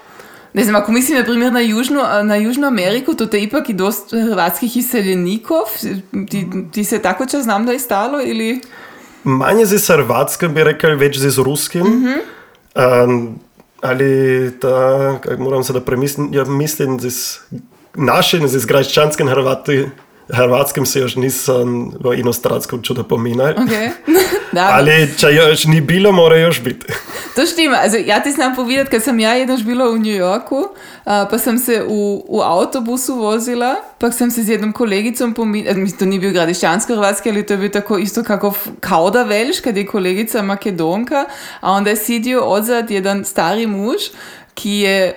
Ne 0.53 0.63
znam, 0.63 0.75
ako 0.75 0.91
mislim 0.91 1.17
na 1.17 1.23
primjer 1.25 1.53
na 1.53 1.59
Južnu, 1.59 2.01
na 2.23 2.35
Južnu 2.35 2.67
Ameriku, 2.67 3.13
to 3.13 3.25
te 3.25 3.41
ipak 3.41 3.69
i 3.69 3.73
dost 3.73 4.11
hrvatskih 4.11 4.77
iseljenikov. 4.77 5.69
Ti, 6.29 6.45
ti 6.71 6.83
se 6.83 7.01
tako 7.01 7.25
čas 7.25 7.43
znam 7.43 7.65
da 7.65 7.71
je 7.71 7.79
stalo 7.79 8.21
ili... 8.21 8.61
Manje 9.23 9.65
z 9.65 9.87
Hrvatskim 9.87 10.53
bi 10.53 10.63
rekel, 10.63 10.97
več 10.97 11.17
z 11.17 11.37
Ruskim. 11.37 11.81
Mm 11.81 12.05
-hmm. 12.05 12.19
um, 13.05 13.39
ali 13.83 14.51
ta, 14.59 15.19
kak 15.21 15.39
moram 15.39 15.63
se 15.63 15.73
da 15.73 15.81
premislim, 15.81 16.33
ja 16.33 16.43
mislim, 16.43 16.99
z 16.99 17.39
našim, 17.95 18.47
z 18.47 18.65
građanskim 18.65 19.27
Hrvati, 19.27 19.89
Hrvatskim 20.29 20.85
se 20.85 20.99
još 20.99 21.15
nisam 21.15 21.91
v 21.99 22.19
inostranskom 22.19 22.81
čuda 22.81 23.03
pominal. 23.03 23.53
Okay. 23.53 23.91
Da, 24.53 24.69
Ali 24.71 25.09
če 25.17 25.27
još 25.27 25.65
ni 25.65 25.81
bilo, 25.81 26.11
mora 26.11 26.37
još 26.37 26.61
biti. 26.61 26.85
To 27.35 27.45
štima. 27.45 27.77
Also, 27.83 27.97
ja 27.97 28.19
ti 28.19 28.31
znam 28.31 28.55
povedati, 28.55 28.91
kad 28.91 29.03
sam 29.03 29.19
ja 29.19 29.33
jednož 29.33 29.63
bila 29.63 29.89
u 29.89 29.97
New 29.97 30.15
Yorku, 30.15 30.67
a, 31.05 31.27
pa 31.31 31.37
sam 31.37 31.57
se 31.57 31.83
u, 31.87 32.25
u 32.27 32.41
autobusu 32.41 33.15
vozila, 33.15 33.75
pa 33.97 34.11
sam 34.11 34.31
se 34.31 34.43
s 34.43 34.49
jednom 34.49 34.71
kolegicom 34.73 35.33
pominjala, 35.33 35.77
mislim, 35.77 35.99
to 35.99 36.05
nije 36.05 36.19
bio 36.19 36.31
gradišćansko-hrvatski, 36.31 37.29
ali 37.29 37.45
to 37.45 37.53
je 37.53 37.57
bio 37.57 37.69
tako 37.69 37.97
isto 37.97 38.23
kako 38.23 38.53
kao 38.79 39.09
da 39.09 39.23
veliš, 39.23 39.59
kad 39.59 39.77
je 39.77 39.85
kolegica 39.85 40.41
makedonka, 40.41 41.25
a 41.59 41.71
onda 41.71 41.89
je 41.89 41.95
sidio 41.95 42.41
odzad 42.41 42.91
jedan 42.91 43.25
stari 43.25 43.67
muž, 43.67 44.01
ki 44.53 44.71
je 44.71 45.13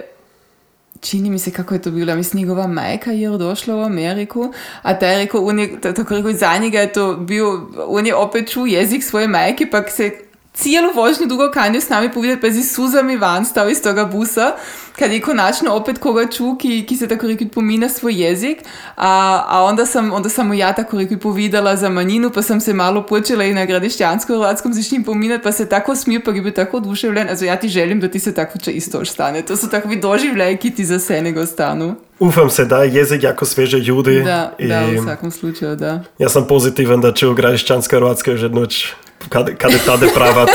čini 1.00 1.30
mi 1.30 1.38
se 1.38 1.50
kako 1.50 1.74
je 1.74 1.82
to 1.82 1.90
bilo, 1.90 2.16
mislim 2.16 2.42
njegova 2.42 2.66
majka 2.66 3.10
je 3.10 3.28
došla 3.28 3.76
u 3.76 3.82
Ameriku, 3.82 4.52
a 4.82 4.98
taj 4.98 5.20
je 5.20 5.28
on 5.32 5.58
je, 5.58 5.80
tako 5.80 6.14
rekao, 6.16 6.32
za 6.32 6.58
njega 6.58 6.80
je 6.80 6.92
to 6.92 7.14
bio, 7.14 7.68
on 7.86 8.06
je 8.06 8.14
opet 8.14 8.50
čuo 8.50 8.66
jezik 8.66 9.04
svoje 9.04 9.28
majke, 9.28 9.66
pa 9.70 9.82
se 9.88 10.12
cijelu 10.54 10.92
vožnju 10.94 11.26
dugo 11.26 11.50
kanio 11.54 11.80
s 11.80 11.88
nami 11.88 12.12
povedati, 12.12 12.40
pa 12.40 12.46
je 12.46 12.52
z 12.52 12.74
suzami 12.74 13.16
van 13.16 13.44
stal 13.44 13.70
iz 13.70 13.82
toga 13.82 14.04
busa, 14.04 14.52
kad 14.98 15.12
je 15.12 15.20
konačno 15.20 15.74
opet 15.74 15.98
koga 15.98 16.26
ču, 16.30 16.56
ki, 16.58 16.86
ki 16.88 16.96
se 16.96 17.08
tako 17.08 17.26
rekoč 17.26 17.48
pomina 17.54 17.88
svoj 17.88 18.14
jezik, 18.22 18.58
a, 18.96 19.44
a 19.48 19.64
onda 19.64 19.86
sam, 19.86 20.12
onda 20.12 20.28
sam 20.28 20.46
mu 20.46 20.54
ja 20.54 20.72
tako 20.72 20.98
rekoč 20.98 21.18
povedala 21.22 21.76
za 21.76 21.88
manjinu, 21.88 22.30
pa 22.30 22.42
sam 22.42 22.60
se 22.60 22.74
malo 22.74 23.02
počela 23.02 23.44
i 23.44 23.54
na 23.54 23.66
gradišćansko-hrvatskom 23.66 24.74
se 24.74 24.82
s 24.82 24.92
njim 24.92 25.04
pominati, 25.04 25.44
pa 25.44 25.52
se 25.52 25.68
tako 25.68 25.96
smio, 25.96 26.20
pa 26.24 26.30
je 26.30 26.42
bil 26.42 26.52
tako 26.52 26.76
oduševljen, 26.76 27.28
also 27.28 27.44
ja 27.44 27.56
ti 27.56 27.68
želim 27.68 28.00
da 28.00 28.08
ti 28.08 28.18
se 28.18 28.34
tako 28.34 28.58
če 28.58 28.72
isto 28.72 29.04
stane. 29.04 29.42
To 29.42 29.56
su 29.56 29.70
takvi 29.70 29.96
doživljaji, 29.96 30.56
ki 30.56 30.70
ti 30.70 30.84
za 30.84 30.98
se 30.98 31.22
nego 31.22 31.46
stanu. 31.46 31.94
Ufam 32.18 32.50
se 32.50 32.64
da 32.64 32.82
je 32.82 32.94
jezik 32.94 33.22
jako 33.22 33.44
sveže 33.44 33.78
ljudi. 33.78 34.22
Da, 34.22 34.54
i 34.58 34.68
da, 34.68 34.86
u 35.00 35.02
svakom 35.02 35.30
slučaju, 35.30 35.76
da. 35.76 36.02
Ja 36.18 36.28
sam 36.28 36.46
pozitivan 36.46 37.00
da 37.00 37.12
će 37.12 37.28
u 37.28 37.34
Gradišćanska 37.34 37.96
Hrvatska 37.96 38.30
još 38.30 38.42
jednoć 38.42 38.86
kad 39.28 39.72
je 39.72 39.78
tade 39.86 40.06
pravat. 40.14 40.48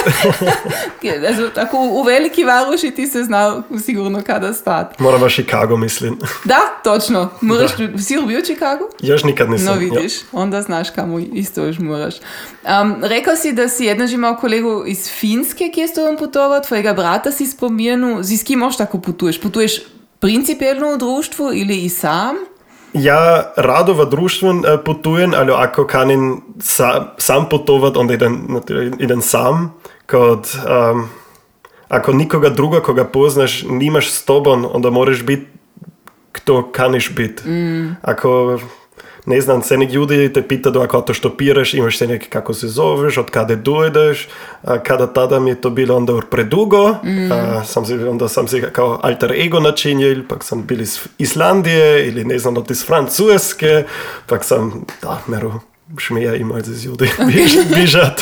Also, 1.30 1.50
tako 1.56 1.78
u 1.78 2.04
veliki 2.04 2.44
varuši 2.44 2.92
ti 2.92 3.08
se 3.08 3.24
znao 3.24 3.64
sigurno 3.86 4.22
kada 4.26 4.54
stat. 4.54 5.00
Moram 5.00 5.22
baš 5.22 5.34
Chicago, 5.34 5.78
mislim. 5.78 6.20
Da, 6.46 6.60
točno. 6.84 7.30
Moraš, 7.42 7.72
si 8.06 8.18
bio 8.28 8.40
u 8.40 8.42
Chicagu? 8.42 8.84
Još 9.00 9.24
nikad 9.24 9.50
nisam. 9.50 9.66
No 9.66 9.80
vidiš, 9.80 10.14
onda 10.32 10.62
znaš 10.62 10.90
kamo 10.90 11.20
isto 11.20 11.66
još 11.66 11.80
moraš. 11.80 12.16
Um, 12.16 12.96
rekao 13.04 13.36
si 13.36 13.52
da 13.52 13.70
si 13.70 13.86
jednaž 13.86 14.14
imao 14.14 14.36
kolegu 14.36 14.84
iz 14.88 15.10
Finske, 15.10 15.70
ki 15.74 15.82
je 15.82 15.88
s 15.88 15.94
tobom 15.94 16.18
putovao, 16.18 16.60
tvojega 16.60 16.94
brata 16.94 17.32
si 17.32 17.48
spomenu, 17.48 18.18
z 18.22 18.44
kim 18.44 18.60
još 18.60 18.78
tako 18.78 19.00
putuješ? 19.00 19.42
Putuješ 19.42 19.82
principijelno 20.20 20.94
u 20.94 20.98
društvu 20.98 21.50
ili 21.54 21.78
i 21.78 21.90
sam? 21.90 22.36
Ja 22.94 23.52
rado 23.58 23.94
v 23.94 24.10
društvu 24.10 24.50
eh, 24.50 24.78
potujem, 24.86 25.34
ali 25.36 25.52
ako 25.56 25.88
kanim 25.88 26.42
sa, 26.60 27.16
sam 27.18 27.50
potovat, 27.50 27.98
onda 27.98 28.14
idem, 28.14 28.62
idem 29.00 29.22
sam. 29.22 29.74
Kod, 30.06 30.52
um, 30.68 31.08
ako 31.88 32.14
nikoga 32.14 32.50
druga 32.50 32.80
koga 32.80 33.06
poznaš 33.06 33.64
nimaš 33.64 34.12
s 34.12 34.26
tobom, 34.26 34.68
onda 34.74 34.90
moraš 34.90 35.24
biti 35.24 35.48
kto 36.32 36.72
kaniš 36.72 37.16
biti. 37.16 37.50
Mm. 37.50 37.96
Ako 38.02 38.60
ne 39.26 39.42
znam, 39.42 39.62
se 39.62 39.78
nek 39.78 39.92
ljudi 39.92 40.34
te 40.34 40.42
pita 40.42 40.70
do 40.70 40.82
ako 40.82 41.02
to 41.02 41.14
štopiraš, 41.14 41.74
imaš 41.74 41.98
se 41.98 42.08
nek 42.08 42.30
kako 42.30 42.54
se 42.54 42.68
zoveš, 42.68 43.18
od 43.18 43.30
kada 43.30 43.56
dojdeš, 43.56 44.28
a 44.64 44.78
kada 44.80 45.08
tada 45.08 45.40
mi 45.40 45.50
je 45.50 45.62
to 45.62 45.70
bilo 45.70 45.96
onda 45.96 46.14
predugo, 46.24 46.96
Mm. 47.04 47.32
a, 47.32 47.64
sam 47.66 47.86
si, 47.86 47.94
onda 47.96 48.28
sam 48.28 48.48
si 48.48 48.62
kao 48.64 49.00
alter 49.04 49.32
ego 49.34 49.60
načinil, 49.60 50.24
pak 50.28 50.44
sam 50.44 50.64
bil 50.64 50.82
iz 50.82 51.00
Islandije 51.18 52.08
ili 52.08 52.24
ne 52.26 52.40
znam, 52.40 52.58
od 52.58 52.72
iz 52.72 52.86
Francuske, 52.86 53.84
pak 54.26 54.44
sam, 54.44 54.72
da, 55.02 55.22
meru 55.28 55.54
šmija 55.98 56.36
imao 56.36 56.58
iz 56.60 56.86
ljudi 56.86 57.10
biž- 57.28 57.76
bižat. 57.76 58.22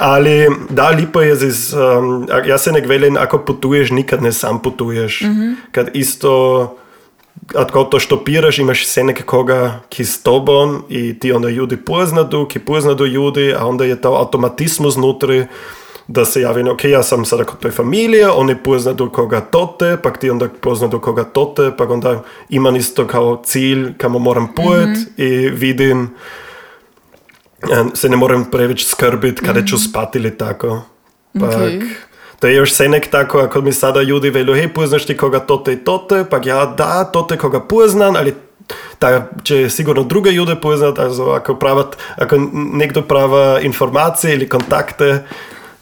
Ali 0.00 0.32
da, 0.70 0.88
lipo 0.88 1.20
je 1.20 1.36
z, 1.36 1.74
um, 1.74 2.26
ja 2.46 2.58
se 2.58 2.72
nek 2.72 2.86
velim, 2.86 3.16
ako 3.16 3.38
putuješ, 3.38 3.90
nikad 3.90 4.22
ne 4.22 4.32
sam 4.32 4.62
putuješ. 4.62 5.22
Kad 5.72 5.90
isto 5.92 6.76
ako 7.54 7.84
to 7.84 7.98
štopiraš, 7.98 8.58
imaš 8.58 8.86
se 8.86 9.04
nekoga, 9.04 9.80
ki 9.88 10.04
s 10.04 10.22
tobom 10.22 10.82
i 10.88 11.18
ti 11.18 11.32
onda 11.32 11.48
ljudi 11.48 11.76
poznadu, 11.76 12.46
ki 12.46 12.58
poznadu 12.58 13.06
ljudi, 13.06 13.54
a 13.58 13.66
onda 13.66 13.84
je 13.84 14.00
to 14.00 14.08
automatizmu 14.08 14.90
znutri, 14.90 15.46
da 16.08 16.24
se 16.24 16.40
javi, 16.40 16.68
ok, 16.68 16.84
ja 16.84 17.02
sam 17.02 17.24
sada 17.24 17.44
kod 17.44 17.58
tvoje 17.58 17.72
familije, 17.72 18.30
oni 18.30 18.56
poznadu 18.56 19.10
koga 19.10 19.40
tote, 19.40 19.96
pak 20.02 20.18
ti 20.18 20.30
onda 20.30 20.48
poznadu 20.60 21.00
koga 21.00 21.24
tote, 21.24 21.70
pak 21.78 21.90
onda 21.90 22.22
imam 22.48 22.76
isto 22.76 23.06
kao 23.06 23.42
cilj 23.44 23.94
kamo 23.98 24.18
moram 24.18 24.54
pojet 24.54 24.98
i 25.16 25.28
vidim, 25.48 26.10
e, 27.62 27.84
se 27.94 28.08
ne 28.08 28.16
moram 28.16 28.50
previše 28.50 28.86
skrbiti 28.86 29.42
kada 29.42 29.64
ću 29.64 29.78
spati 29.78 30.18
ili 30.18 30.38
tako. 30.38 30.82
Pak, 31.40 31.54
Okej. 31.54 31.80
To 32.44 32.48
je 32.48 32.54
još 32.54 32.72
senek 32.72 33.06
tako, 33.10 33.38
ako 33.38 33.60
mi 33.60 33.72
sada 33.72 34.02
ljudi 34.02 34.30
velu, 34.30 34.54
hej, 34.54 34.68
poznaš 34.68 35.06
ti 35.06 35.16
koga 35.16 35.40
tote 35.40 35.72
i 35.72 35.76
tote, 35.76 36.24
pak 36.30 36.46
ja 36.46 36.66
da, 36.66 37.04
tote 37.04 37.36
koga 37.36 37.60
poznam, 37.60 38.16
ali 38.16 38.34
ta 38.98 39.26
će 39.42 39.70
sigurno 39.70 40.02
druge 40.02 40.30
ljude 40.30 40.56
poznat, 40.56 40.98
also 40.98 41.24
ako 41.24 41.54
pravat, 41.54 41.96
ako 42.16 42.36
nekdo 42.52 43.02
prava 43.02 43.60
informacije 43.60 44.34
ili 44.34 44.48
kontakte, 44.48 45.24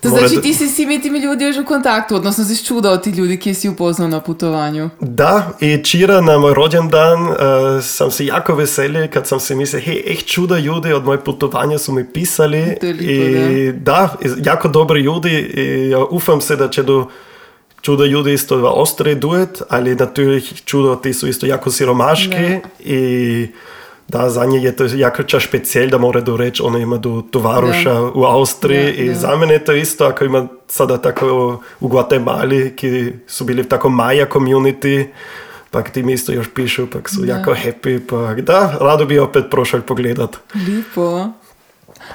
To 0.02 0.08
mora 0.08 0.20
znači 0.20 0.34
da- 0.36 0.42
ti 0.42 0.54
si 0.54 0.68
s 0.68 0.74
svimi 0.74 1.02
timi 1.02 1.18
ljudi 1.18 1.44
još 1.44 1.56
u 1.56 1.64
kontaktu, 1.64 2.16
odnosno 2.16 2.44
si 2.44 2.64
čudao 2.64 2.96
ti 2.96 3.10
ljudi 3.10 3.38
ki 3.38 3.54
si 3.54 3.68
upoznao 3.68 4.08
na 4.08 4.20
putovanju. 4.20 4.90
Da, 5.00 5.50
i 5.60 5.84
čira 5.84 6.20
na 6.20 6.38
moj 6.38 6.54
rođendan 6.54 7.22
uh, 7.22 7.36
sam 7.82 8.10
se 8.10 8.26
jako 8.26 8.54
veselio 8.54 9.08
kad 9.12 9.26
sam 9.26 9.40
se 9.40 9.54
mislio, 9.54 9.80
hej, 9.82 10.02
echt 10.06 10.26
čuda 10.26 10.58
ljudi 10.58 10.92
od 10.92 11.04
moje 11.04 11.20
putovanja 11.20 11.78
su 11.78 11.92
mi 11.92 12.12
pisali. 12.12 12.76
To 12.80 12.86
je 12.86 12.92
lipo, 12.92 13.12
I 13.12 13.72
da, 13.72 14.16
i 14.24 14.28
jako 14.44 14.68
dobri 14.68 15.00
ljudi 15.00 15.30
i 15.54 15.90
ja 15.90 16.04
ufam 16.04 16.40
se 16.40 16.56
da 16.56 16.68
će 16.68 16.82
do 16.82 17.06
čuda 17.80 18.04
ljudi 18.04 18.32
isto 18.32 18.56
v 18.56 18.66
Austriji 18.66 19.14
duet, 19.14 19.62
ali 19.68 19.94
natürlich 19.94 20.62
čudo 20.64 20.96
ti 20.96 21.14
su 21.14 21.28
isto 21.28 21.46
jako 21.46 21.70
siromaški 21.70 22.58
i 22.80 23.46
da, 24.12 24.31
za 24.31 24.44
nje 24.44 24.59
je 24.59 24.77
to 24.77 24.85
jako 24.94 25.22
ča 25.22 25.40
špecijel 25.40 25.88
da 25.88 25.98
mora 25.98 26.20
do 26.20 26.37
reći, 26.37 26.62
ona 26.62 26.79
ima 26.79 26.96
do 26.96 27.22
tovaruša 27.31 27.92
Da. 27.92 28.01
u 28.14 28.25
Austriji 28.25 28.85
Da, 28.85 29.03
i 29.03 29.09
da. 29.09 29.14
za 29.14 29.37
mene 29.37 29.55
je 29.55 29.64
to 29.64 29.72
isto, 29.72 30.05
ako 30.05 30.25
ima 30.25 30.46
sada 30.68 30.98
tako 30.98 31.61
u 31.81 31.88
Guatemali, 31.88 32.77
ki 32.77 33.12
su 33.27 33.44
bili 33.44 33.62
v 33.62 33.68
tako 33.68 33.88
Maja 33.88 34.27
community, 34.33 35.07
pak 35.70 35.90
ti 35.90 36.03
mi 36.03 36.12
isto 36.12 36.33
još 36.33 36.46
pišu, 36.55 36.87
pak 36.90 37.09
su 37.09 37.25
jako 37.25 37.55
happy, 37.55 38.01
pak 38.09 38.40
da, 38.40 38.77
rado 38.81 39.05
bi 39.07 39.18
opet 39.18 39.44
prošel 39.51 39.81
pogledat. 39.83 40.37
Lipo. 40.66 41.29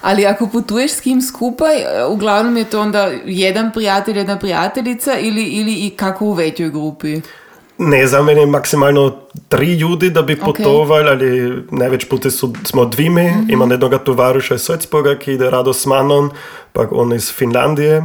Ali 0.02 0.26
ako 0.26 0.48
putuješ 0.48 0.92
s 0.92 1.00
kim 1.02 1.22
skupaj, 1.22 1.76
uglavnom 2.10 2.58
je 2.58 2.64
to 2.64 2.82
onda 2.82 3.12
jedan 3.26 3.72
prijatelj, 3.74 4.18
jedna 4.18 4.40
prijateljica 4.40 5.18
ili, 5.20 5.44
ili 5.44 5.74
i 5.74 5.90
kako 5.90 6.26
u 6.26 6.34
većoj 6.34 6.70
grupi? 6.70 7.22
Ne, 7.78 8.08
za 8.08 8.22
mene 8.22 8.42
je 8.42 8.46
maksimalno 8.46 9.16
tri 9.50 9.74
ljudi 9.74 10.10
da 10.10 10.22
bi 10.22 10.36
potovali, 10.36 11.10
ali 11.10 11.64
največ 11.72 12.06
puti 12.06 12.32
su, 12.32 12.54
smo 12.64 12.86
dvimi. 12.86 13.34
Imam 13.50 13.72
jednoga 13.72 13.98
tovaruša 13.98 14.56
iz 14.56 14.62
Sojcboga, 14.62 15.16
ki 15.16 15.34
ide 15.34 15.50
rado 15.50 15.74
s 15.74 15.86
manom, 15.86 16.32
pak 16.74 16.92
on 16.92 17.14
iz 17.14 17.34
Finlandije. 17.34 18.04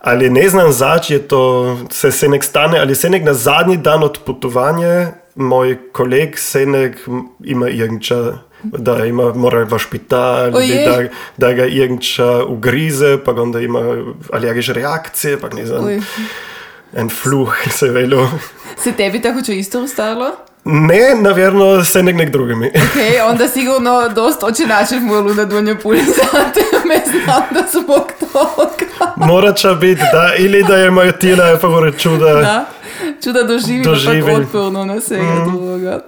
Ali 0.00 0.30
ne 0.30 0.48
znam 0.48 0.72
zač 0.72 1.10
je 1.10 1.18
to, 1.28 1.76
se 1.90 2.12
se 2.12 2.28
nek 2.28 2.44
stane, 2.44 2.78
ali 2.80 2.94
se 2.94 3.10
nek 3.10 3.24
na 3.24 3.34
zadnji 3.34 3.76
dan 3.76 4.02
od 4.02 4.18
putovanja, 4.26 5.12
moj 5.34 5.78
koleg 5.92 6.38
se 6.38 6.66
nek 6.66 6.96
ima 7.44 7.68
irgendča, 7.68 8.32
da 8.62 9.04
ima, 9.06 9.34
mora 9.34 9.64
v 9.64 9.78
špital, 9.78 10.50
da, 10.50 11.02
da 11.36 11.52
ga 11.52 11.66
irgendča 11.66 12.44
ugrize, 12.44 13.18
pa 13.24 13.32
onda 13.32 13.60
ima 13.60 13.80
alergične 14.32 14.74
reakcije, 14.74 15.40
pa 15.40 15.48
ne 15.48 15.66
znam, 15.66 15.84
Oj. 15.84 16.00
En 16.92 17.08
fluh 17.08 17.54
se 17.78 17.88
velo. 17.88 18.28
Se 18.82 18.92
tebi 18.92 19.22
tako 19.22 19.40
će 19.42 19.56
isto 19.56 19.82
ostalo? 19.82 20.30
Ne, 20.64 21.14
naverno 21.20 21.84
se 21.84 22.02
nek 22.02 22.16
nek 22.16 22.30
drugimi. 22.30 22.66
Ok, 22.76 23.30
onda 23.30 23.48
sigurno 23.48 24.08
dosta 24.08 24.46
oče 24.46 24.66
način 24.66 25.02
moju 25.02 25.34
da 25.34 25.44
donjo 25.44 25.76
puli 25.82 26.02
za 26.16 26.38
tebe, 26.54 27.00
znam 27.10 27.42
da 27.54 27.80
zbog 27.80 28.12
toga. 28.32 29.12
Mora 29.16 29.52
će 29.52 29.68
biti, 29.68 30.02
da, 30.12 30.34
ili 30.38 30.64
da 30.64 30.76
je 30.76 30.90
moj 30.90 31.18
tina 31.18 31.56
favorit 31.60 32.00
čuda. 32.00 32.34
Da, 32.34 32.66
čuda 33.24 33.42
doživi, 33.42 33.84
Doživi. 33.84 34.22
pa 34.22 34.40
otporno 34.40 34.84
na 34.84 35.00
svega 35.00 35.44
drugoga. 35.46 36.00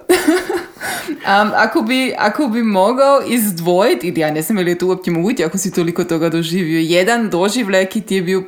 Um, 1.07 1.51
ako, 1.55 1.81
bi, 1.81 2.13
ako 2.17 2.47
bi 2.47 2.63
mogao 2.63 3.21
izdvojiti, 3.27 4.13
ja 4.17 4.31
ne 4.31 4.41
znam 4.41 4.57
je 4.57 4.63
li 4.63 4.77
to 4.77 4.87
uopće 4.87 5.11
moguće 5.11 5.45
ako 5.45 5.57
si 5.57 5.71
toliko 5.71 6.03
toga 6.03 6.29
doživio, 6.29 6.79
jedan 6.79 7.29
doživljaj 7.29 7.85
ki 7.85 8.01
ti 8.01 8.15
je 8.15 8.21
bio 8.21 8.43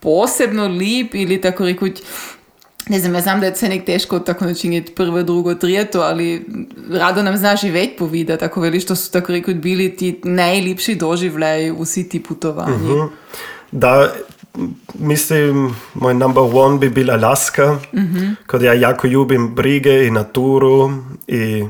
posebno 0.00 0.68
lip 0.68 1.14
ili 1.14 1.40
tako 1.40 1.64
rekuć, 1.64 2.02
ne 2.88 3.00
znam, 3.00 3.14
ja 3.14 3.20
znam 3.20 3.40
da 3.40 3.46
je 3.46 3.56
se 3.56 3.68
nek 3.68 3.84
teško 3.84 4.18
tako 4.18 4.44
načiniti 4.44 4.92
prvo, 4.94 5.22
drugo, 5.22 5.54
trijeto, 5.54 6.00
ali 6.00 6.46
rado 6.90 7.22
nam 7.22 7.36
znaš 7.36 7.62
i 7.62 7.70
već 7.70 7.90
povidati, 7.98 8.44
ako 8.44 8.60
veli 8.60 8.80
što 8.80 8.96
su 8.96 9.12
tako 9.12 9.32
rekuć 9.32 9.56
bili 9.56 9.96
ti 9.96 10.20
najlipši 10.24 10.94
doživljaj 10.94 11.70
u 11.70 11.84
svi 11.84 12.08
ti 12.08 12.22
putovanji. 12.22 13.08
Da, 13.72 14.12
mislim, 14.94 15.74
moj 15.94 16.14
number 16.14 16.44
one 16.52 16.78
bi 16.78 16.88
bil 16.90 17.10
Alaska, 17.10 17.78
kod 18.46 18.62
ja 18.62 18.72
jako 18.72 19.06
ljubim 19.06 19.54
brige 19.54 20.06
i 20.06 20.10
naturu 20.10 20.92
i 21.26 21.64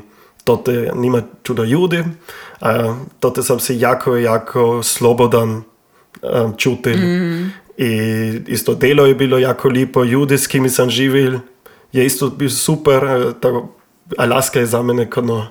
tote 0.44 0.90
nima 0.94 1.22
čudo 1.42 1.64
ljudi, 1.64 2.04
a 2.60 2.94
tote 3.20 3.42
sam 3.42 3.60
se 3.60 3.78
jako, 3.78 4.16
jako 4.16 4.82
slobodan 4.82 5.50
um, 6.22 6.54
čutili. 6.56 7.06
Mm. 7.06 7.52
In 7.78 8.44
isto 8.46 8.74
delo 8.74 9.06
je 9.06 9.14
bilo 9.14 9.38
jako 9.38 9.68
lepo, 9.68 10.04
ljudi, 10.04 10.38
s 10.38 10.46
kimi 10.46 10.70
sem 10.70 10.90
živel, 10.90 11.38
je 11.92 12.06
isto 12.06 12.30
bil 12.30 12.50
super. 12.50 13.04
eh, 13.04 13.32
Tako, 13.40 13.68
Alaska 14.18 14.60
je 14.60 14.66
za 14.66 14.82
mene 14.82 15.10
kot 15.10 15.24
no. 15.24 15.46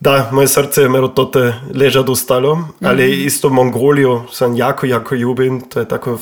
Da, 0.00 0.30
moje 0.32 0.48
srce 0.48 0.80
je 0.80 0.86
imelo 0.86 1.08
tote 1.08 1.54
ležati 1.74 2.10
ostalo, 2.10 2.54
mm 2.54 2.60
-hmm. 2.60 2.88
ali 2.88 3.24
isto 3.24 3.48
Mongolijo 3.48 4.24
sem 4.32 4.56
jako, 4.56 4.86
jako 4.86 5.14
ljubim, 5.14 5.60
to 5.60 5.80
je 5.80 5.88
tako 5.88 6.18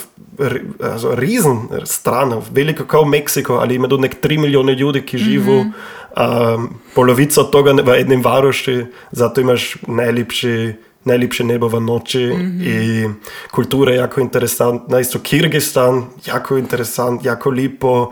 also, 0.82 1.14
rizen 1.14 1.58
stran, 1.84 2.42
veliko 2.52 2.84
kot 2.84 3.08
Meksiko, 3.08 3.54
ali 3.54 3.74
ima 3.74 3.88
tudi 3.88 4.02
nek 4.02 4.16
3 4.22 4.38
milijone 4.38 4.74
ljudi, 4.74 5.02
ki 5.02 5.18
živijo, 5.18 5.64
mm 5.64 5.72
-hmm. 6.16 6.54
um, 6.54 6.68
polovico 6.94 7.42
tega 7.42 7.72
v 7.82 8.00
enem 8.00 8.22
varoši, 8.22 8.84
zato 9.10 9.40
imaš 9.40 9.76
najlepši. 9.86 10.74
Najlepše 11.04 11.44
nebo 11.44 11.68
v 11.68 11.80
noči 11.80 12.26
mm 12.26 12.40
-hmm. 12.40 13.04
in 13.04 13.14
kultura 13.50 13.92
je 13.92 13.98
jako 13.98 14.20
interesantna. 14.20 15.00
Isto 15.00 15.18
Kyrgyzstan, 15.18 16.06
jako 16.26 16.56
interesant, 16.56 17.24
jako 17.24 17.50
lepo, 17.50 18.10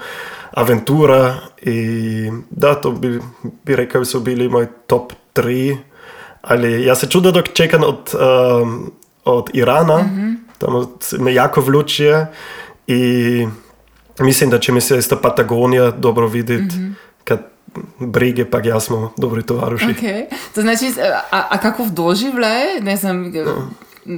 aventura. 0.55 1.41
In 1.63 2.45
da, 2.51 2.75
to 2.75 2.93
bi, 2.93 3.21
bi 3.65 3.77
rekel, 3.77 4.05
so 4.05 4.21
bili 4.21 4.49
moji 4.49 4.67
top 4.87 5.13
tri. 5.33 5.79
Ali 6.43 6.85
jaz 6.85 6.99
se 6.99 7.07
čudim, 7.07 7.33
dok 7.33 7.53
čakam 7.53 7.83
od, 7.85 8.15
um, 8.63 8.93
od 9.25 9.51
Irana, 9.53 9.99
mm 9.99 10.09
-hmm. 10.09 10.37
tam 10.59 10.89
se 11.01 11.19
me 11.19 11.35
jako 11.35 11.61
vlučuje. 11.61 12.27
In 12.87 13.51
mislim, 14.21 14.51
da 14.51 14.59
če 14.59 14.73
mi 14.73 14.81
se 14.81 14.99
isto 14.99 15.17
Patagonija 15.17 15.91
dobro 15.91 16.27
videti, 16.29 16.77
mm 16.77 16.83
-hmm. 16.85 16.95
Brige, 17.99 18.45
pa 18.45 18.61
jaz 18.65 18.85
smo 18.85 19.13
dobri 19.17 19.43
tovariši. 19.43 19.87
Okay. 19.87 20.25
To 20.55 20.63
znači, 20.63 20.93
a, 21.31 21.47
a 21.51 21.59
kako 21.59 21.87
doživljaje, 21.91 22.81
ne 22.81 22.97
znam, 22.97 23.33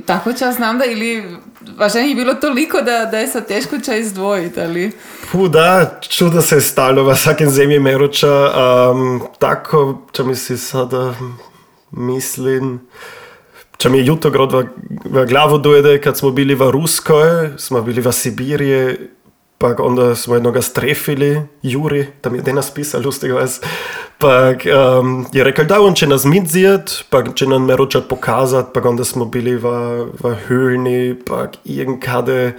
tako 0.06 0.32
čas 0.32 0.56
znam 0.56 0.78
da 0.78 0.84
ili 0.84 1.36
vaša 1.76 1.98
je 1.98 2.14
bilo 2.14 2.34
toliko 2.34 2.80
da, 2.80 3.04
da 3.04 3.18
je 3.18 3.28
sa 3.28 3.40
teško 3.40 3.76
čas 3.76 3.96
izdvojiti, 3.98 4.60
ali? 4.60 4.90
Puh, 5.32 5.50
da, 5.50 5.98
čudo 6.08 6.42
se 6.42 6.56
je 6.56 6.60
stalo 6.60 7.04
v 7.04 7.12
vsakem 7.12 7.50
zemlji 7.50 7.78
meroča. 7.78 8.30
Um, 8.30 9.22
tako, 9.38 10.02
če 10.12 10.24
mi 10.24 10.36
si 10.36 10.58
sada 10.58 11.14
mislim, 11.90 12.80
če 13.76 13.90
mi 13.90 13.98
je 13.98 14.06
jutro 14.06 14.30
grad 14.30 14.52
v, 14.52 14.64
v 15.04 15.26
glavo 15.26 15.58
dojde, 15.58 15.98
kad 16.00 16.18
smo 16.18 16.30
bili 16.30 16.54
v 16.54 16.70
Ruskoj, 16.70 17.56
smo 17.58 17.82
bili 17.82 18.02
v 18.02 18.12
Sibiriji, 18.12 18.96
pa 19.61 19.75
onda 19.79 20.14
smo 20.14 20.35
jednoga 20.35 20.62
strefili, 20.62 21.42
Juri, 21.62 22.07
tam 22.20 22.35
je 22.35 22.42
denas 22.42 22.70
pisal, 22.70 23.03
lustig 23.05 23.33
vas. 23.33 23.61
Pa 24.18 24.53
um, 25.01 25.27
je 25.33 25.44
rekel, 25.44 25.64
da 25.64 25.81
on 25.83 25.94
će 25.94 26.07
nas 26.07 26.25
mitzijat, 26.25 26.90
pa 27.11 27.25
će 27.35 27.46
nam 27.46 27.64
meroča 27.64 28.01
pokazat, 28.01 28.66
pa 28.75 28.88
onda 28.88 29.05
smo 29.05 29.25
bili 29.25 29.57
v, 29.57 29.68
v 30.20 30.37
Höhlni, 30.49 31.16
pa 31.27 31.46
irgendkade, 31.64 32.53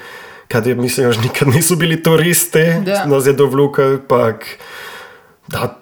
kad 0.47 0.67
je, 0.67 0.75
mislim, 0.75 1.07
još 1.07 1.17
nikad 1.17 1.47
nisu 1.47 1.75
bili 1.75 2.03
turisti, 2.03 2.65
Da. 2.85 3.05
nas 3.05 3.25
je 3.27 3.33
dovlukal, 3.33 3.97
pa 4.07 4.33
da, 5.47 5.81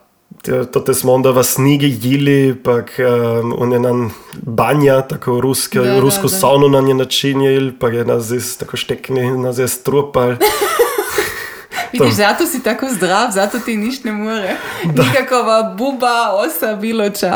to 0.72 0.80
te 0.80 0.94
smo 0.94 1.14
onda 1.14 1.32
v 1.32 1.44
snigi 1.44 1.98
jili, 2.02 2.56
pa 2.64 2.72
um, 2.72 3.54
on 3.58 3.72
je 3.72 3.80
nam 3.80 4.14
banja, 4.42 5.02
tako 5.02 5.42
ruske, 5.42 5.80
Da, 5.80 5.86
da, 5.86 6.00
rusku 6.00 6.28
da. 6.28 6.36
saunu 6.38 6.70
nam 6.70 6.88
je 6.88 6.94
načinil, 6.94 7.72
pa 7.80 7.90
je 7.90 8.06
nas 8.06 8.32
iz, 8.32 8.58
tako 8.58 8.78
štekni, 8.78 9.38
nas 9.38 9.58
je 9.58 9.68
strupal. 9.68 10.36
Vidiš, 11.92 12.14
zato 12.14 12.46
si 12.46 12.64
tako 12.64 12.88
zdrav, 12.90 13.32
zato 13.32 13.60
ti 13.60 13.78
nič 13.78 14.04
ne 14.04 14.12
more. 14.12 14.56
Nikakova 14.86 15.64
buba, 15.78 16.32
osa, 16.34 16.76
bilo 16.76 17.10
ča. 17.10 17.36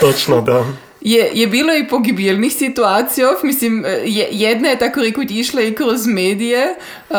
Točno, 0.00 0.40
da. 0.40 0.64
Je, 1.00 1.30
je 1.34 1.46
bilo 1.46 1.74
i 1.74 1.88
pogibilnih 1.88 2.52
situacij, 2.52 3.24
mislim, 3.42 3.84
je, 4.04 4.28
jedna 4.30 4.68
je 4.68 4.78
tako 4.78 5.00
rekoč 5.00 5.26
išla 5.30 5.62
i 5.62 5.74
kroz 5.74 6.06
medije. 6.06 6.74
Uh, 7.10 7.16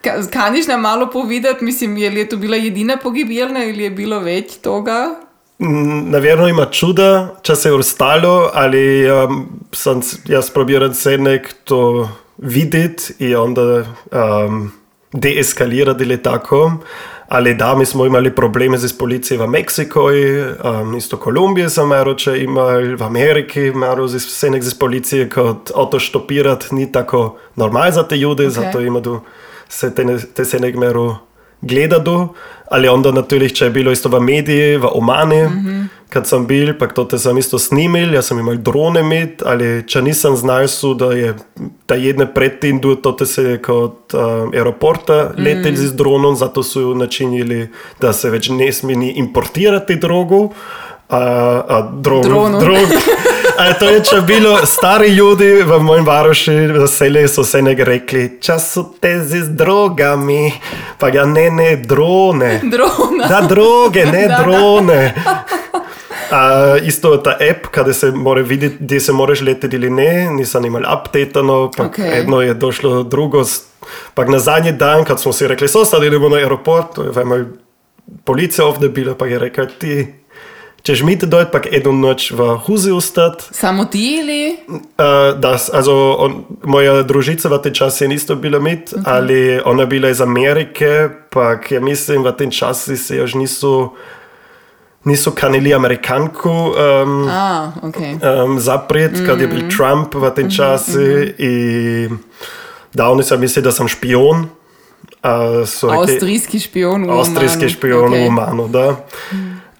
ka, 0.00 0.22
kaniš 0.32 0.66
nam 0.66 0.80
malo 0.80 1.10
povedati, 1.10 1.64
mislim, 1.64 1.96
je 1.96 2.10
li 2.10 2.20
je 2.20 2.28
to 2.28 2.36
bila 2.36 2.56
jedina 2.56 2.96
pogibilna 2.96 3.64
ili 3.64 3.82
je 3.82 3.90
bilo 3.90 4.20
več 4.20 4.52
toga? 4.62 5.14
Mm, 5.58 6.10
Naverno 6.10 6.48
ima 6.48 6.66
čuda, 6.66 7.34
če 7.42 7.56
se 7.56 7.68
je 7.68 7.74
ostalo, 7.74 8.50
ali 8.54 9.10
um, 9.10 9.46
sem 9.72 10.02
jaz 10.26 10.50
probiral 10.50 10.94
se 10.94 11.18
nek 11.18 11.50
to 11.64 12.08
videti 12.38 13.14
in 13.18 13.36
onda 13.36 13.84
um, 14.12 14.72
deeskalirati 15.12 16.04
ali 16.04 16.22
tako. 16.22 16.72
Ali 17.28 17.54
da, 17.54 17.74
mi 17.74 17.86
smo 17.86 18.06
imeli 18.06 18.34
probleme 18.34 18.78
z 18.78 18.98
policijo 18.98 19.42
v 19.42 19.46
Meksiku, 19.46 20.00
um, 20.00 20.96
isto 20.96 21.16
Kolumbije 21.16 21.68
sem 21.70 21.88
meroče 21.88 22.38
imel, 22.42 22.96
v 22.96 23.02
Ameriki 23.02 23.72
z 24.06 24.16
vse 24.16 24.50
nek 24.50 24.62
z 24.62 24.78
policije, 24.78 25.28
kot 25.28 25.70
auto 25.76 25.98
štopirati 25.98 26.74
ni 26.74 26.92
tako 26.92 27.36
normalno 27.56 27.92
za 27.92 28.02
te 28.02 28.16
ljude, 28.16 28.46
okay. 28.46 28.50
zato 28.50 28.80
ima 28.80 29.02
tu 29.02 29.20
se 29.68 29.94
te, 29.94 30.18
te 30.34 30.44
se 30.44 30.60
nek 30.60 30.76
mero 30.76 31.16
gledado, 31.60 32.28
ali 32.70 32.88
onda 32.88 33.12
natürlich, 33.12 33.52
če 33.52 33.64
je 33.64 33.70
bilo 33.70 33.92
isto 33.92 34.08
v 34.08 34.20
mediji, 34.20 34.76
v 34.76 34.88
Omani, 34.92 35.42
mm 35.42 35.64
-hmm. 35.64 35.86
kad 36.08 36.26
sem 36.26 36.46
bil, 36.46 36.74
pa 36.78 36.86
to 36.86 37.04
te 37.04 37.18
sem 37.18 37.38
isto 37.38 37.58
snimil, 37.58 38.14
jaz 38.14 38.26
sem 38.26 38.38
imel 38.38 38.56
drone 38.56 39.02
med, 39.02 39.42
ali 39.46 39.82
če 39.86 40.02
nisem 40.02 40.36
znal, 40.36 40.68
su, 40.68 40.94
da 40.94 41.12
je 41.12 41.34
ta 41.86 41.94
jedne 41.94 42.34
predtem, 42.34 42.80
do 42.80 42.94
to 42.94 43.12
te 43.12 43.26
se 43.26 43.42
je 43.42 43.62
kot 43.62 44.14
um, 44.14 44.52
aeroporta 44.54 45.30
leteli 45.36 45.72
mm. 45.72 45.86
z 45.86 45.92
dronom, 45.92 46.36
zato 46.36 46.62
so 46.62 46.80
jo 46.80 46.94
načinili, 46.94 47.68
da 48.00 48.12
se 48.12 48.30
več 48.30 48.48
ne 48.48 48.72
sme 48.72 48.94
ni 48.94 49.12
importirati 49.12 49.96
drogo, 49.96 50.48
a, 51.08 51.18
a 51.68 51.90
drog, 52.00 52.22
Dronov. 52.22 52.60
drog, 52.60 52.88
A 52.88 53.37
to 53.78 53.88
je, 53.90 54.04
če 54.04 54.20
bilo 54.26 54.52
stari 54.66 55.08
ljudi 55.14 55.48
v 55.66 55.78
mojem 55.82 56.06
varoši, 56.06 56.52
veseli 56.74 57.24
so 57.28 57.44
se 57.44 57.62
nekaj 57.62 57.84
rekli, 57.84 58.22
čas 58.40 58.70
so 58.74 58.84
te 59.00 59.16
z 59.20 59.48
drogami, 59.58 60.52
pa 60.98 61.08
ja 61.08 61.24
ne, 61.26 61.48
ne, 61.50 61.76
drone. 61.76 62.60
Drona. 62.62 63.26
Da, 63.28 63.40
droge, 63.48 64.06
ne 64.06 64.26
Da, 64.28 64.36
da. 64.36 64.42
drone. 64.42 65.14
A, 66.30 66.76
isto 66.82 67.16
ta 67.16 67.36
app, 67.50 67.66
kada 67.70 67.92
se 67.92 68.10
mora 68.10 68.42
videti, 68.42 68.76
gdje 68.80 69.00
se 69.00 69.12
moraš 69.12 69.40
leteti 69.40 69.76
ili 69.76 69.90
ne, 69.90 70.30
nisam 70.30 70.64
imel 70.64 70.82
updatano, 70.86 71.70
pa 71.76 71.82
Ok. 71.82 71.98
okay. 71.98 72.14
jedno 72.16 72.40
je 72.42 72.54
došlo 72.54 73.02
drugo. 73.02 73.42
Pa 74.14 74.24
na 74.24 74.38
zadnji 74.38 74.72
dan, 74.72 75.04
kad 75.04 75.20
smo 75.20 75.32
si 75.32 75.48
rekli, 75.48 75.68
so 75.68 75.84
sad 75.84 76.04
idemo 76.04 76.28
na 76.28 76.36
aeroport, 76.36 76.98
je 76.98 77.10
vajmo 77.14 77.44
policija 78.24 78.66
ovdje 78.66 78.88
bila, 78.88 79.14
pa 79.14 79.26
je 79.26 79.38
rekla, 79.38 79.66
ti 79.66 80.06
ćeš 80.88 81.02
mi 81.02 81.16
dojti, 81.16 81.50
pa 81.52 81.60
jednu 81.72 81.92
noć 81.92 82.30
v 82.30 82.56
huzi 82.56 82.90
ostat. 82.90 83.42
Samo 83.50 83.84
ti 83.84 84.16
ili? 84.20 84.56
Uh, 84.68 85.38
da, 85.38 85.58
also 85.72 86.16
on, 86.18 86.44
moja 86.64 87.02
družica 87.02 87.48
v 87.48 87.58
tem 87.62 87.74
času 87.74 88.04
je 88.04 88.14
isto 88.14 88.36
bila 88.36 88.58
mit, 88.58 88.92
okay. 88.92 89.02
ali 89.04 89.60
ona 89.64 89.84
bila 89.84 90.08
iz 90.08 90.20
Amerike, 90.20 91.08
pa 91.30 91.60
ja 91.70 91.80
mislim, 91.80 92.24
v 92.24 92.32
tem 92.32 92.50
času 92.50 92.96
se 92.96 93.16
još 93.16 93.34
niso, 93.34 93.92
niso 95.04 95.30
kanili 95.30 95.74
Amerikanku 95.74 96.50
um, 96.50 97.28
A, 97.28 97.72
ok. 97.82 97.96
um, 98.46 98.60
zapret, 98.60 99.12
mm. 99.12 99.26
kad 99.26 99.40
je 99.40 99.46
bil 99.46 99.68
Trump 99.76 100.14
v 100.14 100.32
tem 100.34 100.48
času. 100.50 101.04
In 101.38 102.18
da, 102.94 103.10
oni 103.12 103.22
so 103.22 103.36
mislili, 103.36 103.64
da 103.64 103.72
sem 103.72 103.88
špion. 103.88 104.48
Uh, 105.20 105.68
so 105.68 105.90
Avstrijski 105.90 106.60
špion 106.60 107.04
v 107.04 107.12
Avstrijski 107.12 107.68
špion 107.68 108.08
Ok. 108.08 108.16
v 108.16 108.26
Omanu, 108.26 108.68
da. 108.68 108.96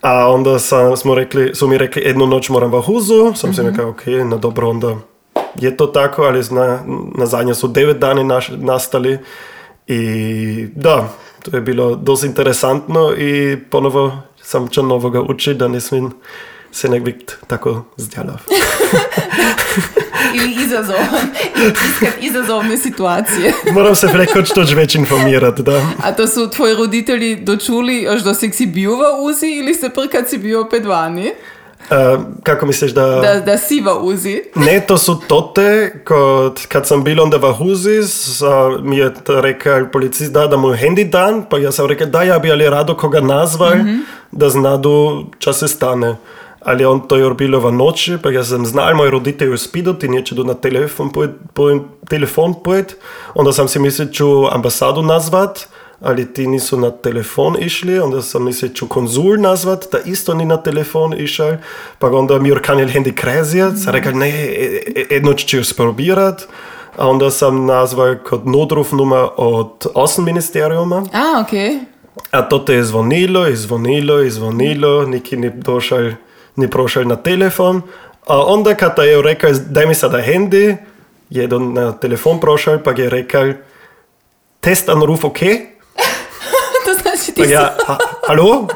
A 0.01 0.29
onda 0.33 0.59
sam, 0.59 0.97
smo 0.97 1.15
rekli, 1.15 1.55
su 1.55 1.69
mi 1.69 1.79
rekli, 1.79 2.03
jednu 2.03 2.27
noć 2.27 2.49
moram 2.49 2.73
v 2.73 2.81
huzu, 2.81 3.33
sam 3.35 3.55
si 3.55 3.63
rekao, 3.63 3.89
ok, 3.89 4.07
na 4.07 4.37
dobro, 4.37 4.69
onda 4.69 4.97
je 5.55 5.77
to 5.77 5.87
tako, 5.87 6.23
ali 6.23 6.43
na, 6.51 6.81
na 7.15 7.27
zadnje 7.27 7.55
su 7.55 7.69
devet 7.69 7.99
dani 7.99 8.25
naš, 8.25 8.51
nastali. 8.57 9.19
I 9.87 10.67
da, 10.75 11.09
to 11.43 11.57
je 11.57 11.61
bilo 11.61 11.95
dosta 11.95 12.27
interesantno 12.27 13.13
i 13.19 13.59
ponovo 13.71 14.13
sam 14.43 14.69
čo 14.69 14.83
novoga 14.83 15.21
uči, 15.21 15.55
da 15.55 15.69
ne 15.69 15.81
smijem 15.81 16.13
se 16.73 16.89
nek 16.89 17.03
biti 17.03 17.35
tako 17.47 17.83
zdjelav. 17.97 18.37
Ili 20.35 20.65
izazovan. 20.65 21.29
Iskat 21.91 22.15
izazovne 22.21 22.77
situacije. 22.77 23.53
Moram 23.73 23.95
se 23.95 24.09
prekoč 24.13 24.49
toč 24.55 24.75
več 24.75 24.95
informirati, 24.95 25.63
da. 25.63 25.83
A 26.03 26.13
to 26.13 26.27
su 26.27 26.51
tvoji 26.51 26.75
roditelji 26.75 27.37
dočuli, 27.37 28.03
još 28.03 28.23
dok 28.23 28.37
si 28.53 28.67
bio 28.67 28.97
v 28.97 29.03
uzi 29.23 29.47
ili 29.47 29.75
ste 29.75 29.89
prvi 29.89 30.09
kad 30.09 30.29
si 30.29 30.39
bio 30.39 30.61
opet 30.61 30.85
vani? 30.85 31.33
Uh, 31.91 32.21
kako 32.43 32.67
misliš, 32.67 32.93
da... 32.93 33.07
Da, 33.07 33.41
da 33.41 33.59
si 33.59 33.81
v 33.81 33.93
uzi? 34.03 34.43
Ne, 34.55 34.81
to 34.87 34.99
su 34.99 35.21
tote, 35.29 36.01
kot, 36.05 36.67
kad 36.69 36.87
sam 36.87 37.05
bil 37.05 37.23
onda 37.23 37.37
v 37.37 37.53
huzi, 37.53 38.03
sa, 38.03 38.69
mi 38.83 38.99
je 38.99 39.13
rekel 39.41 39.87
policist, 39.93 40.33
da, 40.33 40.47
da 40.47 40.57
mu 40.57 40.75
hendi 40.77 41.05
dan, 41.05 41.45
pa 41.51 41.59
ja 41.59 41.73
sam 41.73 41.87
rekel, 41.87 42.07
da 42.07 42.23
ja 42.23 42.39
bi 42.39 42.53
ali 42.53 42.69
rado 42.71 42.97
koga 42.97 43.21
nazval, 43.21 43.77
mm 43.77 43.87
-hmm. 43.87 44.01
da 44.33 44.49
znadu 44.49 45.25
ča 45.39 45.53
se 45.53 45.69
stane. 45.69 46.17
Ali 46.61 46.85
on 46.85 47.09
to 47.09 47.17
je 47.17 47.35
bilo 47.35 47.61
v 47.61 47.73
noči, 47.73 48.19
pa 48.23 48.31
ja 48.31 48.45
sam 48.45 48.67
znal, 48.67 48.95
moj 48.95 49.11
roditelj 49.11 49.51
je 49.51 49.59
spidot 49.59 50.03
in 50.03 50.13
neće 50.13 50.35
do 50.35 50.45
na 50.45 50.55
telefon 50.55 51.13
pojet, 51.13 51.31
po, 51.55 51.71
telefon 52.09 52.55
pojet, 52.65 52.97
onda 53.35 53.53
sam 53.53 53.69
si 53.69 53.79
mislil, 53.79 54.09
ću 54.09 54.27
ambasadu 54.51 55.03
nazvat, 55.03 55.69
ali 56.01 56.33
ti 56.33 56.47
nisu 56.47 56.77
na 56.77 56.91
telefon 56.91 57.57
išli, 57.61 57.99
onda 57.99 58.23
sam 58.23 58.45
mislio 58.45 58.69
ću 58.69 58.89
konzul 58.89 59.41
nazvat, 59.41 59.85
da 59.93 59.99
isto 59.99 60.35
ni 60.35 60.45
na 60.45 60.57
telefon 60.57 61.15
išao, 61.19 61.57
pa 61.99 62.11
onda 62.11 62.39
mi 62.39 62.53
orkanil 62.53 62.89
hendi 62.89 63.15
krezijat, 63.15 63.73
mm. 63.73 63.91
rekao 63.91 64.13
ne, 64.13 64.29
e, 64.29 64.83
e, 64.97 65.07
jedno 65.11 65.35
ću 65.35 65.65
sprobirat, 65.65 66.43
a 66.97 67.09
onda 67.09 67.31
sam 67.31 67.67
nazvao 67.67 68.15
kod 68.29 68.47
Nodruf 68.47 68.93
numa 68.93 69.29
od 69.37 69.87
osam 69.95 70.25
ministerijuma. 70.25 70.97
A, 70.97 71.41
ok. 71.41 71.53
A 72.31 72.43
to 72.43 72.59
te 72.59 72.75
je 72.75 72.85
zvonilo, 72.85 73.49
i 73.49 73.57
zvonilo, 73.57 74.23
i 74.23 74.31
zvonilo, 74.31 75.07
niki 75.07 75.37
ni 75.37 75.51
došao, 75.51 76.11
ni 76.59 76.71
prošao 76.71 77.05
na 77.05 77.17
telefon. 77.17 77.83
A 78.27 78.45
onda 78.45 78.75
kada 78.75 79.03
je 79.03 79.23
rekao, 79.23 79.51
daj 79.53 79.87
mi 79.87 79.95
sada 79.95 80.21
hendi, 80.21 80.77
jedan 81.31 81.73
na 81.73 81.93
telefon 81.93 82.41
prošao, 82.41 82.79
pa 82.85 82.91
je 82.91 83.11
rekao, 83.11 83.53
test 84.61 84.89
anruf 84.89 85.25
ok? 85.25 85.39
to 86.85 86.95
znači 87.03 87.33
ti 87.33 87.43
Pa 87.43 87.49
ja, 87.49 87.77
hallo? 88.27 88.67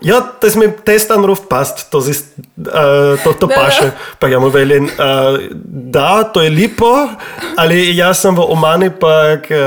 Ja, 0.00 0.32
das 0.40 0.56
mit 0.56 0.64
dem 0.64 0.84
Testanruf 0.84 1.46
passt, 1.48 1.92
das 1.92 2.08
ist, 2.08 2.32
äh, 2.56 3.16
to, 3.22 3.32
to 3.34 3.46
Da, 3.46 3.54
paše. 3.54 3.92
Pa 4.18 4.28
ja 4.28 4.40
mu 4.40 4.48
velim, 4.48 4.88
äh, 4.88 5.38
da, 5.64 6.24
to 6.24 6.40
je 6.40 6.48
lipo, 6.48 7.08
ali 7.56 7.96
ja 7.96 8.14
sam 8.14 8.36
v 8.36 8.40
Omani 8.40 8.90
pak, 8.90 9.50
äh, 9.50 9.60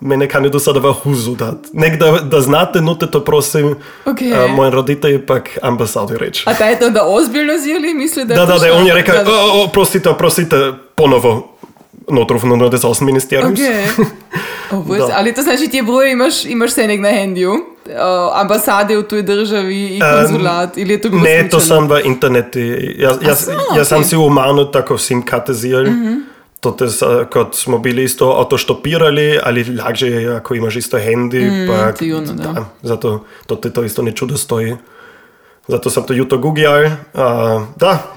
mene 0.00 0.28
kan 0.28 0.42
do 0.50 0.58
sada 0.58 0.80
v 0.80 0.92
huzu 0.92 1.34
dat. 1.36 1.54
Nek 1.72 1.98
da, 2.00 2.12
da 2.20 2.40
znate, 2.40 2.80
nute 2.80 3.06
to 3.06 3.20
prosim, 3.24 3.76
Ok. 4.04 4.20
äh, 4.20 4.48
moj 4.56 4.70
roditelj 4.70 5.26
pak 5.26 5.58
ambasadu 5.62 6.18
reč. 6.18 6.42
A 6.46 6.54
taj 6.54 6.70
je 6.72 6.78
to 6.78 6.90
da 6.90 7.04
ozbiljno 7.06 7.58
zjeli, 7.58 7.94
misli 7.94 8.24
da 8.24 8.34
je 8.34 8.40
Da, 8.40 8.46
da, 8.46 8.58
da, 8.58 8.74
on 8.74 8.86
je 8.86 8.94
rekao, 8.94 9.24
Da, 9.24 9.30
o, 9.30 9.64
o, 9.64 9.68
prostite, 9.68 10.10
prostite, 10.18 10.72
ponovo. 10.94 11.52
Notruf, 12.08 12.42
no, 12.42 12.56
no, 12.56 12.68
das 12.68 12.84
Außenministerium. 12.84 13.52
Ok. 13.52 13.58
O, 14.72 14.76
bože, 14.82 14.98
Da. 14.98 15.14
ali 15.16 15.34
to 15.34 15.42
znači 15.42 15.68
ti 15.68 15.76
je 15.76 15.82
broj, 15.82 16.10
imaš, 16.12 16.44
imaš 16.44 16.70
se 16.72 16.86
nek 16.86 17.00
na 17.00 17.08
handiju, 17.20 17.52
uh, 17.52 17.60
ambasade 18.40 18.96
v 18.96 19.02
tuji 19.02 19.22
državi 19.22 19.84
i 19.96 20.00
konzulat, 20.00 20.76
ili 20.78 20.92
je 20.92 21.00
to 21.00 21.08
bilo 21.08 21.22
Ne, 21.22 21.48
to 21.48 21.60
slučajno? 21.60 21.88
sam 21.88 21.96
v 21.96 22.00
internetu. 22.04 22.58
Jaz, 22.98 23.16
jaz, 23.22 23.44
so, 23.44 23.50
jaz 23.76 23.88
sem 23.88 23.98
ok. 24.00 24.06
si 24.06 24.16
v 24.16 24.20
Omanu 24.24 24.64
tako 24.70 24.98
sim 24.98 25.22
katezijal. 25.22 25.82
Mm 25.84 25.88
-hmm. 26.04 26.35
To 26.60 26.70
te, 26.72 26.86
kot 27.32 27.54
smo 27.54 27.78
bili 27.78 28.04
isto 28.04 28.30
autoštopirali, 28.30 29.38
ali 29.42 29.64
lažje 29.76 30.10
je, 30.10 30.36
ako 30.36 30.54
imaš 30.54 30.76
isto 30.76 30.98
handy. 30.98 31.50
Mm, 31.50 31.68
pa, 31.68 31.96
sigurno, 31.96 32.32
da. 32.32 32.64
Zato 32.82 33.24
to 33.46 33.56
te 33.56 33.70
to 33.72 33.84
isto 33.84 34.02
ne 34.02 34.12
čudo 34.12 34.36
stoji. 34.36 34.76
Zato 35.68 35.90
sam 35.90 36.06
to 36.06 36.12
jutro 36.12 36.38
googjal. 36.38 36.84
Uh, 36.84 36.90
da, 37.76 38.14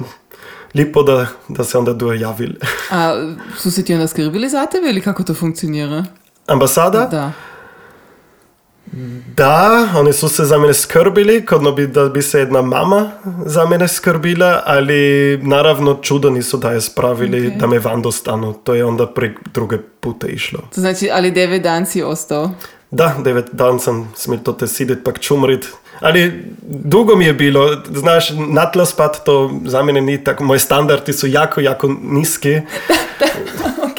lepo, 0.73 1.03
da, 1.03 1.27
da 1.47 1.63
se 1.63 1.77
onda 1.77 1.93
duje 1.93 2.19
javil. 2.19 2.51
A 2.91 3.33
su 3.57 3.71
se 3.71 3.85
ti 3.85 3.93
onda 3.93 4.07
skrbili 4.07 4.49
za 4.49 4.65
tebe 4.65 4.89
ili 4.89 5.01
kako 5.01 5.23
to 5.23 5.33
funkcionira? 5.33 6.05
Ambasada? 6.47 7.05
Da. 7.11 7.31
Da, 9.35 9.87
oni 9.95 10.13
su 10.13 10.29
se 10.29 10.45
za 10.45 10.57
mene 10.57 10.73
skrbili, 10.73 11.45
kot 11.45 11.61
no 11.61 11.71
bi, 11.71 11.87
da 11.87 12.05
bi 12.09 12.21
se 12.21 12.39
jedna 12.39 12.61
mama 12.61 13.11
za 13.45 13.65
mene 13.65 13.87
skrbila, 13.87 14.63
ali 14.65 15.39
naravno 15.43 15.99
čudo 16.01 16.29
nisu 16.29 16.57
da 16.57 16.71
je 16.71 16.81
spravili 16.81 17.47
Ok. 17.47 17.53
da 17.53 17.67
me 17.67 17.79
van 17.79 18.01
dostanu. 18.01 18.53
To 18.53 18.73
je 18.73 18.85
onda 18.85 19.07
prek 19.07 19.39
druge 19.53 19.77
pute 19.99 20.27
išlo. 20.27 20.59
To 20.75 20.81
znači, 20.81 21.09
ali 21.13 21.31
devet 21.31 21.61
dan 21.63 21.85
si 21.85 22.03
ostao? 22.03 22.51
Da, 22.91 23.15
devet 23.23 23.45
dan 23.51 23.79
sam 23.79 24.13
smel 24.15 24.39
to 24.43 24.53
te 24.53 24.67
sidet 24.67 24.99
pak 25.03 25.19
čumrit. 25.19 25.67
Ali 25.99 26.45
dugo 26.61 27.15
mi 27.15 27.25
je 27.25 27.33
bilo, 27.33 27.77
znaš, 27.93 28.29
na 28.49 28.71
tla 28.71 28.85
spat 28.85 29.21
to 29.25 29.51
za 29.65 29.83
mene 29.83 30.01
ni 30.01 30.23
tako, 30.23 30.43
moji 30.43 30.59
standardi 30.59 31.13
su 31.13 31.27
jako, 31.27 31.61
jako 31.61 31.95
niski. 32.01 32.55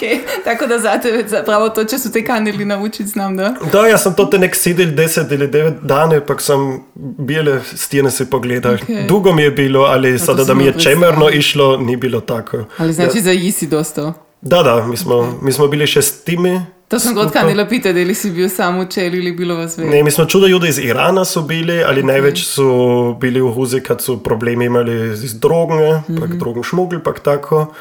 ok, 0.00 0.26
tako 0.44 0.66
da 0.66 0.78
za 0.78 0.98
tebe 0.98 1.28
zapravo 1.28 1.68
to 1.68 1.84
će 1.84 1.98
su 1.98 2.12
te 2.12 2.24
kanili 2.24 2.64
naučiti, 2.64 3.08
znam 3.08 3.36
da. 3.36 3.54
Da, 3.72 3.86
ja 3.86 3.98
sam 3.98 4.14
to 4.14 4.24
te 4.24 4.38
nek 4.38 4.56
sedel 4.56 4.90
deset 4.90 5.32
ili 5.32 5.46
devet 5.46 5.74
dane, 5.82 6.26
pak 6.26 6.40
sam 6.40 6.84
bijele 6.94 7.60
stijene 7.76 8.10
se 8.10 8.30
pogledal. 8.30 8.74
Ok. 8.74 9.08
Dugo 9.08 9.32
mi 9.32 9.42
je 9.42 9.50
bilo, 9.50 9.80
ali 9.80 10.18
sada 10.18 10.42
si 10.42 10.48
da 10.48 10.54
mi 10.54 10.64
je 10.64 10.72
čemerno 10.78 11.30
išlo, 11.30 11.76
ni 11.76 11.96
bilo 11.96 12.20
tako. 12.20 12.64
Ali 12.76 12.92
znači 12.92 13.20
za 13.20 13.32
i 13.32 13.52
si 13.52 13.66
dostao. 13.66 14.12
Da, 14.40 14.62
da, 14.62 14.86
mi 14.86 14.96
smo, 14.96 15.38
mi 15.42 15.52
smo 15.52 15.66
bili 15.66 15.86
šestimi. 15.86 16.60
To 16.88 16.98
sam 16.98 17.14
god 17.14 17.24
skupaj. 17.24 17.42
kanila 17.42 17.66
pitati, 17.66 18.00
ili 18.00 18.14
si 18.14 18.30
bio 18.30 18.48
sam 18.48 18.78
u 18.78 18.86
čeli 18.86 19.18
ili 19.18 19.32
bilo 19.32 19.54
vas 19.54 19.78
več. 19.78 19.88
Ne, 19.90 20.02
mi 20.02 20.10
smo 20.10 20.24
čudo 20.24 20.46
ljudi 20.46 20.68
iz 20.68 20.78
Irana 20.78 21.24
su 21.24 21.42
bili, 21.42 21.82
ali 21.84 22.02
največ 22.02 22.44
su 22.44 23.16
bili 23.20 23.40
u 23.40 23.52
huzi 23.54 23.80
kad 23.80 24.02
su 24.02 24.22
problemi 24.22 24.64
imali 24.64 25.16
z 25.16 25.38
drogen, 25.38 26.02
pak 26.20 26.30
drogen 26.30 26.62
šmugl, 26.62 26.98
pak 27.04 27.20
tako. 27.20 27.74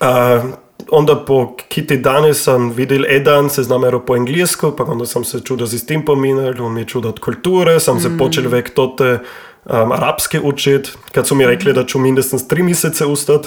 A, 0.00 0.42
onda 0.90 1.16
po 1.16 1.56
kiti 1.68 1.96
dane 1.96 2.34
sam 2.34 2.70
videl 2.70 3.04
Edan, 3.08 3.50
se 3.50 3.62
znameral 3.62 4.00
po 4.04 4.14
anglijesko, 4.14 4.70
pa 4.76 4.84
onda 4.84 5.06
sam 5.06 5.24
se 5.24 5.40
čudo 5.40 5.66
z 5.66 5.86
tim 5.86 6.04
pominal, 6.04 6.54
on 6.60 6.72
mi 6.74 6.80
je 6.80 6.84
čudo 6.84 7.08
od 7.08 7.18
kulture, 7.20 7.80
sam 7.80 8.00
se 8.00 8.18
počel 8.18 8.48
vek 8.48 8.70
tote 8.74 9.18
um, 9.64 9.92
arabske 9.92 10.40
učit, 10.40 10.92
kad 11.12 11.26
su 11.26 11.34
mi 11.34 11.46
rekli 11.46 11.72
da 11.72 11.84
ću 11.86 11.98
mindestens 11.98 12.48
tri 12.48 12.62
mjesece 12.62 13.06
ustat. 13.06 13.46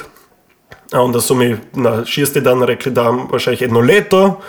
A 0.91 1.01
onda 1.01 1.21
su 1.21 1.35
mi 1.35 1.55
na 1.73 2.05
šesti 2.05 2.41
dan 2.41 2.63
rekli 2.63 2.91
da 2.91 3.01
wahrscheinlich 3.03 3.61
jedno 3.61 3.79
leto, 3.79 4.41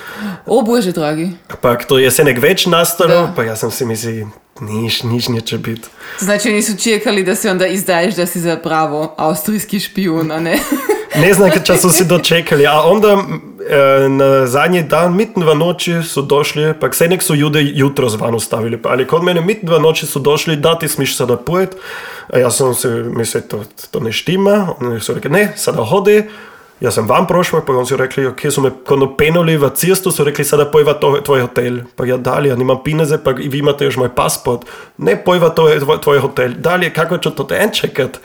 O 0.47 0.63
bože, 0.63 0.93
dragi. 0.93 1.31
pa 1.63 1.75
to 1.77 1.99
je 1.99 2.11
se 2.11 2.25
nek 2.25 2.39
več 2.43 2.67
nastalo, 2.67 3.11
Da. 3.11 3.33
pa 3.37 3.43
ja 3.45 3.57
sam 3.57 3.71
si 3.71 3.85
mislil, 3.85 4.27
niš, 4.61 5.03
niš 5.03 5.29
neće 5.29 5.59
biti. 5.59 5.83
To 6.19 6.25
znači 6.25 6.53
nisu 6.53 6.77
čekali 6.77 7.23
da 7.25 7.35
se 7.35 7.51
onda 7.51 7.67
izdaješ 7.67 8.15
da 8.15 8.27
si 8.27 8.41
zapravo 8.41 9.15
austrijski 9.19 9.81
špijun, 9.81 10.33
a 10.33 10.41
ne? 10.41 10.59
Ne 11.19 11.31
znam, 11.35 11.51
če 11.65 11.77
so 11.81 11.91
si 11.91 12.05
dočekali. 12.07 12.67
A 12.71 12.81
onda 12.87 13.17
e, 13.19 14.09
na 14.09 14.29
zadnji 14.47 14.83
dan, 14.83 15.17
mitten 15.17 15.45
v 15.47 15.55
noči 15.59 15.97
so 16.07 16.23
došli, 16.23 16.71
pa 16.81 16.91
vse 16.93 17.09
nek 17.11 17.25
so 17.25 17.35
jude 17.35 17.63
jutro 17.63 18.09
zvano 18.09 18.39
stavili. 18.41 18.79
Pa, 18.79 18.95
ali 18.95 19.07
kot 19.11 19.25
mene, 19.27 19.43
mitten 19.43 19.73
v 19.73 19.81
noči 19.83 20.07
so 20.07 20.23
došli, 20.23 20.57
da 20.57 20.77
ti 20.79 20.89
smiš 20.89 21.17
sada 21.19 21.37
pojet. 21.37 21.75
A 22.31 22.39
ja 22.39 22.51
sam 22.51 22.75
si 22.75 22.89
mislil, 22.89 23.43
to, 23.51 23.65
to 23.91 24.01
ne 24.01 24.15
štima. 24.15 24.77
Oni 24.79 25.01
so 25.03 25.19
rekli, 25.19 25.35
ne, 25.35 25.45
sada 25.57 25.83
hodi. 25.83 26.23
Ja 26.81 26.91
sam 26.91 27.09
vam 27.09 27.27
prošel, 27.29 27.61
pa 27.67 27.75
so 27.85 27.97
rekli, 28.01 28.25
ok, 28.31 28.47
so 28.49 28.63
me 28.65 28.71
kono 28.87 29.11
penuli 29.17 29.59
v 29.61 29.69
cestu, 29.77 30.15
so 30.15 30.25
rekli, 30.25 30.47
sada 30.49 30.65
pojva 30.71 30.95
to, 30.97 31.19
tvoj 31.27 31.45
hotel. 31.45 31.83
Pa 31.97 32.07
ja, 32.09 32.17
dalje, 32.17 32.57
nimam 32.57 32.81
pineze, 32.85 33.19
pa 33.19 33.35
vi 33.37 33.59
imate 33.59 33.85
još 33.85 33.99
moj 34.01 34.15
pasport. 34.15 34.65
Ne, 34.97 35.19
pojva 35.25 35.51
to 35.51 35.69
tvoj, 35.81 36.01
tvoj 36.01 36.19
hotel. 36.19 36.55
Dalje, 36.57 36.95
kako 36.95 37.19
ću 37.19 37.31
to 37.31 37.45
ten 37.45 37.71
čekat? 37.75 38.21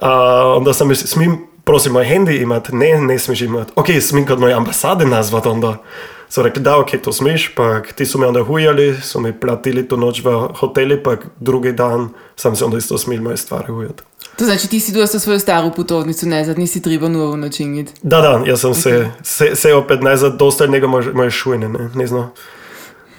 A 0.00 0.10
onda 0.56 0.72
sam 0.72 0.88
mislil, 0.88 1.06
smim, 1.06 1.53
prosim, 1.64 1.92
moj 1.92 2.04
handy 2.04 2.42
imat? 2.42 2.68
Ne, 2.72 3.00
ne 3.00 3.18
smiješ 3.18 3.40
imat. 3.40 3.72
Ok, 3.76 3.86
smim 4.00 4.26
kod 4.26 4.40
moje 4.40 4.54
ambasade 4.54 5.06
nazvat 5.06 5.46
onda. 5.46 5.82
So 6.28 6.42
rekli, 6.42 6.62
da, 6.62 6.78
ok, 6.78 6.88
to 7.04 7.12
smiješ, 7.12 7.54
pa 7.54 7.82
ti 7.82 8.06
su 8.06 8.18
me 8.18 8.26
onda 8.26 8.42
hujali, 8.42 9.00
su 9.02 9.20
mi 9.20 9.40
platili 9.40 9.88
tu 9.88 9.96
noć 9.96 10.24
v 10.24 10.48
hoteli, 10.54 11.02
pa 11.02 11.16
drugi 11.40 11.72
dan 11.72 12.08
sam 12.36 12.56
se 12.56 12.64
onda 12.64 12.78
isto 12.78 12.98
smil 12.98 13.22
moje 13.22 13.36
stvari 13.36 13.66
hujat. 13.66 14.02
To 14.36 14.44
znači 14.44 14.68
ti 14.68 14.80
si 14.80 14.92
dosta 14.92 15.18
svoju 15.18 15.40
staru 15.40 15.70
putovnicu 15.76 16.28
nazad, 16.28 16.58
nisi 16.58 16.82
treba 16.82 17.08
novu 17.08 17.36
načiniti. 17.36 17.92
Da, 18.02 18.20
da, 18.20 18.42
ja 18.46 18.56
sam 18.56 18.74
se, 18.74 19.10
se, 19.22 19.56
se 19.56 19.74
opet 19.74 20.02
nazad 20.02 20.36
dostal 20.36 20.70
nego 20.70 20.88
moje, 20.88 21.12
moje 21.12 21.30
šujne, 21.30 21.68
ne, 21.68 21.90
ne 21.94 22.06
znam. 22.06 22.32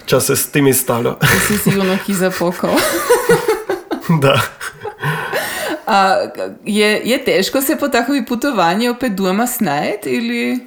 Čas 0.06 0.26
se 0.26 0.36
s 0.36 0.50
tim 0.50 0.74
stalo. 0.74 1.18
Ti 1.20 1.26
si 1.46 1.58
sigurno 1.58 1.98
ki 2.06 2.14
zapokal. 2.14 2.70
da. 4.22 4.40
A 5.86 6.16
je, 6.64 7.00
je 7.04 7.24
teško 7.24 7.60
se 7.62 7.76
po 7.76 7.88
takovi 7.88 8.26
putovanji 8.26 8.88
opet 8.88 9.12
doma 9.12 9.46
snajeti 9.46 10.10
ili... 10.10 10.66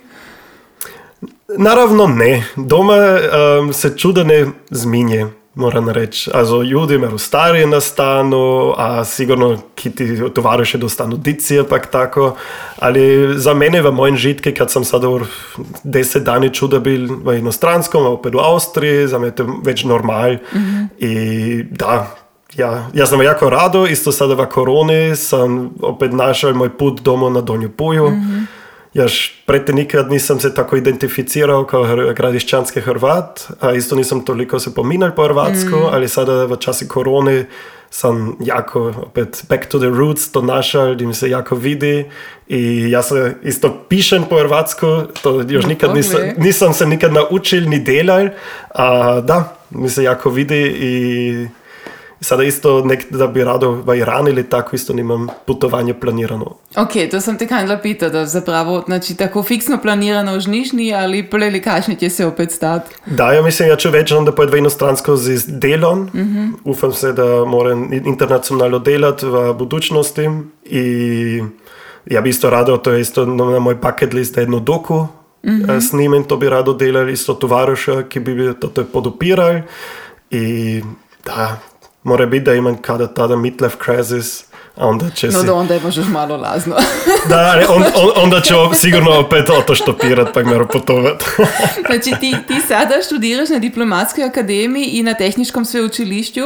Naravno 1.58 2.08
ne. 2.08 2.46
Doma 2.56 2.98
um, 3.60 3.74
se 3.74 3.98
čudo 3.98 4.24
ne 4.24 4.46
zminje, 4.70 5.28
moram 5.56 5.90
reći. 5.90 6.32
Also, 6.34 6.62
ljudi 6.62 6.98
meru 6.98 7.18
starije 7.18 7.68
nastanu, 7.68 8.74
a 8.78 9.06
sigurno 9.06 9.58
ki 9.76 9.92
ti 9.92 10.22
tovariše 10.36 10.78
dostanu 10.78 11.18
dicije, 11.18 11.64
pak 11.68 11.92
tako. 11.92 12.36
Ali 12.80 13.34
za 13.40 13.54
mene 13.54 13.82
v 13.82 13.92
mojem 13.92 14.18
žitke, 14.18 14.54
kad 14.54 14.72
sam 14.72 14.84
sada 14.84 15.10
ur 15.10 15.28
deset 15.84 16.24
dani 16.24 16.54
čuda 16.54 16.80
bil 16.80 17.08
v 17.24 17.38
inostranskom, 17.38 18.06
opet 18.06 18.36
u 18.36 18.40
Austriji, 18.40 19.08
za 19.08 19.20
mene 19.20 19.28
je 19.28 19.36
to 19.36 19.60
već 19.64 19.84
normal. 19.84 20.36
I 21.00 21.64
da, 21.72 22.16
ja, 22.60 22.88
ja 22.94 23.06
sam 23.06 23.22
jako 23.22 23.50
rado, 23.50 23.86
isto 23.86 24.12
sada 24.12 24.34
v 24.34 24.46
koroni 24.46 25.16
sam 25.16 25.70
opet 25.82 26.14
našao 26.14 26.54
moj 26.54 26.70
put 26.78 27.02
domo 27.02 27.30
na 27.30 27.42
Donju 27.42 27.70
Puju. 27.70 28.12
Jaš 28.94 29.44
prete 29.46 29.74
nikad 29.74 30.12
nisam 30.12 30.40
se 30.40 30.54
tako 30.54 30.76
identificirao 30.76 31.64
kao 31.64 31.84
hr- 31.84 32.14
gradišćanski 32.14 32.82
Hrvat, 32.82 33.52
a 33.60 33.74
isto 33.74 33.96
nisam 33.96 34.26
toliko 34.26 34.60
se 34.60 34.76
pominal 34.76 35.12
po 35.16 35.24
Hrvatsku, 35.24 35.76
ali 35.92 36.08
sada 36.10 36.46
v 36.46 36.56
časi 36.56 36.88
korone 36.88 37.46
sam 37.90 38.36
jako 38.40 38.94
opet 39.02 39.44
back 39.50 39.66
to 39.66 39.80
the 39.80 39.90
roots 39.90 40.32
to 40.32 40.42
našao, 40.42 40.94
gdje 40.94 41.08
mi 41.08 41.14
se 41.14 41.30
jako 41.30 41.56
vidi 41.56 42.06
i 42.48 42.92
ja 42.92 43.04
se 43.04 43.36
isto 43.44 43.86
pišem 43.90 44.24
po 44.30 44.38
Hrvatsku, 44.40 44.88
to 45.24 45.44
još 45.48 45.66
nikad 45.66 45.96
nisam, 45.96 46.14
Poglej. 46.14 46.34
nisam 46.38 46.74
se 46.74 46.86
nikad 46.86 47.14
naučil 47.14 47.70
ni 47.70 47.80
delal, 47.80 48.28
a 48.76 49.22
da, 49.22 49.56
mi 49.70 49.90
se 49.90 50.04
jako 50.04 50.30
vidi 50.30 50.78
i 50.80 51.48
Sada 52.22 52.44
isto 52.44 52.82
nek 52.86 53.12
da 53.12 53.28
bi 53.28 53.44
rado 53.44 53.72
v 53.72 53.98
Iran 53.98 54.28
ili 54.28 54.50
tako 54.50 54.76
isto 54.76 54.94
nimam 54.94 55.28
putovanje 55.46 55.94
planirano. 55.94 56.56
Ok, 56.76 56.92
to 57.12 57.22
sem 57.22 57.38
te 57.38 57.48
kanjla 57.48 57.78
pitati, 57.78 58.14
da 58.14 58.26
zapravo 58.26 58.84
znači, 58.86 59.16
tako 59.16 59.44
fiksno 59.44 59.78
planirano 59.82 60.38
už 60.38 60.48
niš 60.48 60.72
ni 60.72 60.94
ali 60.94 61.30
pleli 61.30 61.62
kašni 61.62 61.96
će 61.96 62.10
se 62.10 62.26
opet 62.26 62.52
stati. 62.52 62.96
Da, 63.06 63.32
ja 63.32 63.42
mislim, 63.42 63.70
ja 63.70 63.76
ću 63.76 63.90
već 63.90 64.12
onda 64.12 64.32
pojet 64.32 64.52
v 64.52 64.58
inostransko 64.58 65.16
z 65.16 65.46
delom. 65.48 66.00
Mm 66.00 66.10
-hmm. 66.14 66.52
Ufam 66.64 66.94
se 66.94 67.14
da 67.14 67.46
moram 67.46 67.94
internacionalno 67.94 68.80
delat 68.80 69.22
v 69.22 69.54
budućnosti 69.54 70.30
i 70.66 71.44
ja 72.06 72.22
bi 72.22 72.30
isto 72.30 72.50
rado, 72.50 72.78
to 72.78 72.92
je 72.92 73.02
isto 73.02 73.26
na 73.26 73.60
moj 73.60 73.76
bucket 73.76 74.14
list, 74.14 74.36
da 74.36 74.42
jedno 74.42 74.60
doku 74.60 75.08
mm 75.44 75.50
-hmm. 75.50 75.90
snimem, 75.90 76.24
to 76.24 76.38
bi 76.38 76.50
rado 76.50 76.74
delali, 76.74 77.14
isto 77.14 77.34
tovaruša, 77.34 78.04
ki 78.04 78.20
bi 78.20 78.54
to 78.60 78.86
podupiral. 78.94 79.62
I 80.32 80.82
da, 81.26 81.58
mora 82.04 82.26
biti 82.26 82.46
da 82.46 82.54
imam 82.54 82.82
kada 82.82 83.14
tada 83.14 83.36
midlife 83.36 83.76
crisis, 83.86 84.44
onda 84.76 85.06
No 85.06 85.12
si... 85.12 85.46
da 85.46 85.54
onda 85.54 85.74
je 85.74 85.80
možeš 85.80 86.06
malo 86.08 86.38
lazno. 86.38 86.76
Da, 87.30 87.38
ali 87.54 87.66
on, 87.70 87.84
on, 87.84 88.24
onda 88.24 88.42
će 88.42 88.54
sigurno 88.74 89.20
opet 89.20 89.50
oto 89.50 89.76
štopirat, 89.76 90.34
pa 90.34 90.44
mero 90.44 90.68
putovat. 90.68 91.24
Znači 91.88 92.12
ti, 92.20 92.36
ti 92.48 92.62
sada 92.68 92.96
študiraš 93.06 93.50
na 93.50 93.60
diplomatskoj 93.60 94.24
akademiji 94.24 94.86
i 94.86 95.04
na 95.04 95.14
tehničkom 95.14 95.66
sveučilišću. 95.66 96.44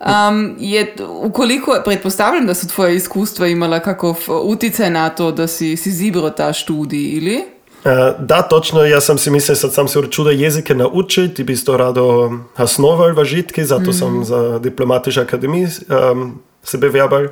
Um, 0.00 0.56
je, 0.58 0.94
ukoliko, 1.08 1.82
pretpostavljam 1.84 2.46
da 2.46 2.54
su 2.54 2.68
tvoje 2.68 2.96
iskustva 2.96 3.46
imala 3.46 3.80
kakov 3.80 4.16
utjecaj 4.42 4.90
na 4.90 5.08
to 5.08 5.32
da 5.32 5.46
si, 5.46 5.76
si 5.76 5.90
zibro 5.90 6.30
ta 6.30 6.52
študij, 6.52 7.16
ili? 7.16 7.44
E, 7.84 8.12
Da, 8.18 8.42
točno, 8.42 8.84
ja 8.84 9.00
sam 9.00 9.18
si 9.18 9.30
mislio, 9.30 9.56
sad 9.56 9.72
sam 9.72 9.88
se 9.88 10.00
čuda 10.10 10.30
jezike 10.30 10.74
naučit 10.74 11.38
i 11.38 11.44
bi 11.44 11.52
isto 11.52 11.76
rado 11.76 12.32
hasnoval 12.54 13.12
v 13.12 13.24
žitki, 13.24 13.64
zato 13.64 13.92
sam 13.92 14.24
za 14.24 14.58
diplomatičku 14.58 15.20
akademiju 15.20 15.68
um, 16.12 16.38
se 16.62 16.78
bewerbal. 16.78 17.26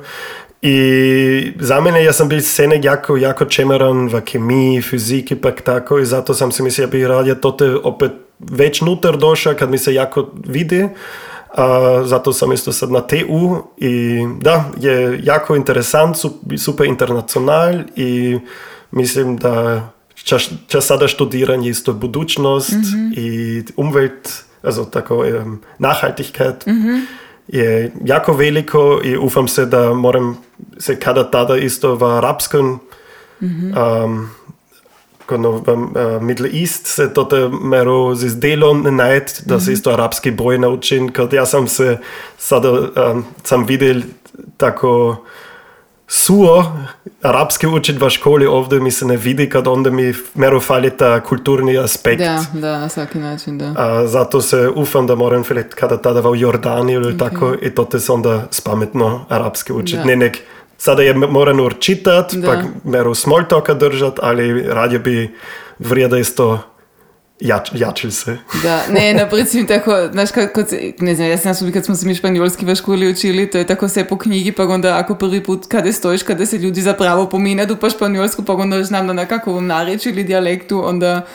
I 0.61 1.53
za 1.59 1.81
mene, 1.81 2.03
ja 2.03 2.13
sam 2.13 2.27
bil 2.29 2.41
senek 2.41 2.85
jako, 2.85 3.17
jako 3.17 3.45
čemeran 3.45 4.07
v 4.07 4.21
kemiji, 4.21 4.81
fiziki, 4.81 5.35
pak 5.35 5.61
tako, 5.61 5.99
i 5.99 6.05
zato 6.05 6.33
sam 6.33 6.51
si 6.51 6.63
mislio, 6.63 6.83
ja 6.83 6.87
bi 6.87 7.07
radije 7.07 7.41
tote 7.41 7.75
opet 7.83 8.11
već 8.39 8.81
nutar 8.81 9.17
došao, 9.17 9.53
kad 9.53 9.69
mi 9.69 9.77
se 9.77 9.93
jako 9.93 10.29
vidi. 10.45 10.87
A, 11.57 12.01
zato 12.05 12.33
sam 12.33 12.51
isto 12.51 12.71
sad 12.71 12.91
na 12.91 13.01
TU 13.01 13.63
i 13.77 14.25
da, 14.41 14.65
je 14.79 15.19
jako 15.23 15.55
interesant, 15.55 16.15
sup- 16.15 16.57
super 16.57 16.87
internacional 16.87 17.73
i 17.95 18.39
mislim 18.91 19.37
da 19.37 19.87
čas, 20.29 20.49
čas 20.67 20.85
sada 20.85 21.07
študiranje 21.07 21.69
isto 21.69 21.93
budućnost 21.93 22.73
i 23.17 23.63
umwelt, 23.77 24.43
also 24.63 24.85
tako 24.85 25.17
um, 25.17 25.61
nachhaltigkeit 25.77 26.65
je 27.47 27.91
jako 28.05 28.33
veliko 28.33 29.01
i 29.03 29.17
ufam 29.17 29.47
se 29.47 29.65
da 29.65 29.93
moram 29.93 30.37
se 30.77 30.99
kada 30.99 31.31
tada 31.31 31.57
isto 31.57 31.95
v 31.95 32.03
arabskom 32.03 32.79
um, 33.41 34.29
Kono 35.25 35.51
v 35.51 35.73
uh, 35.73 36.21
Middle 36.21 36.49
East 36.53 36.87
se 36.87 37.13
toto 37.13 37.49
mero 37.49 38.15
z 38.15 38.39
delom 38.39 38.95
najti, 38.95 39.33
da 39.45 39.59
se 39.59 39.73
isto 39.73 39.91
arabski 39.91 40.31
boj 40.31 40.57
naučim, 40.57 41.11
ker 41.13 41.29
ja 41.33 41.45
sam 41.45 41.67
se 41.67 41.97
sada 42.37 42.71
um, 42.71 43.25
sam 43.43 43.65
videl 43.65 44.01
tako 44.57 45.21
suo 46.11 46.77
arabski 47.21 47.67
učit 47.67 48.01
v 48.01 48.09
školi 48.09 48.45
ovdje 48.45 48.79
mi 48.79 48.91
se 48.91 49.05
ne 49.05 49.17
vidi, 49.17 49.49
kad 49.49 49.67
onda 49.67 49.89
mi 49.89 50.13
mero 50.35 50.59
fali 50.59 50.89
ta 50.89 51.23
kulturni 51.23 51.77
aspekt. 51.77 52.21
Da, 52.21 52.45
da, 52.53 52.79
na 52.79 52.89
svaki 52.89 53.19
način, 53.19 53.57
da. 53.57 53.73
A, 53.77 54.07
zato 54.07 54.41
se 54.41 54.69
ufam 54.75 55.07
da 55.07 55.15
moram 55.15 55.43
vielleicht 55.43 55.73
kada 55.73 55.97
tada 55.97 56.19
v 56.19 56.35
Jordaniju 56.35 57.01
ili 57.01 57.17
tako 57.17 57.55
i 57.61 57.75
to 57.75 57.99
se 57.99 58.11
onda 58.11 58.47
spametno 58.51 59.25
arapski 59.29 59.73
učit. 59.73 59.97
Da. 59.97 60.05
Ne 60.05 60.15
nek, 60.15 60.37
sada 60.77 61.01
je 61.01 61.13
moram 61.13 61.57
nur 61.57 61.75
čitat, 61.79 62.33
Da. 62.33 62.47
pa 62.47 62.89
mero 62.89 63.15
small 63.15 63.43
talka 63.49 63.73
držat, 63.73 64.19
ali 64.21 64.63
radije 64.63 64.99
bi 64.99 65.35
vrijeda 65.79 66.17
isto 66.17 66.59
jač, 67.39 67.69
jačil 67.75 68.11
se. 68.11 68.37
Da, 68.63 68.83
ne, 68.89 69.13
na 69.13 69.25
predvsem 69.29 69.67
tako, 69.67 70.07
znaš, 70.11 70.31
kad, 70.31 70.69
se- 70.69 70.93
ne 70.99 71.15
znam, 71.15 71.27
jaz 71.27 71.41
sam 71.41 71.71
kad 71.71 71.85
smo 71.85 71.95
se 71.95 72.07
mi 72.07 72.15
španjolski 72.15 72.65
v 72.65 72.75
školi 72.75 73.09
učili, 73.11 73.49
to 73.49 73.57
je 73.57 73.67
tako 73.67 73.85
vse 73.85 74.03
po 74.03 74.17
knjigi, 74.17 74.51
pa 74.51 74.63
onda 74.63 74.97
ako 74.97 75.15
prvi 75.15 75.43
put 75.43 75.65
kada 75.67 75.93
stojiš, 75.93 76.23
kada 76.23 76.45
se 76.45 76.57
ljudi 76.57 76.81
zapravo 76.81 77.29
pominadu 77.29 77.75
pa 77.77 77.89
španjolsku, 77.89 78.43
pa 78.43 78.53
onda 78.53 78.83
znam 78.83 79.07
da 79.07 79.13
na 79.13 79.25
kakovom 79.25 79.67
narečju 79.67 80.11
ili 80.11 80.23
dijalektu, 80.23 80.85
onda 80.85 81.25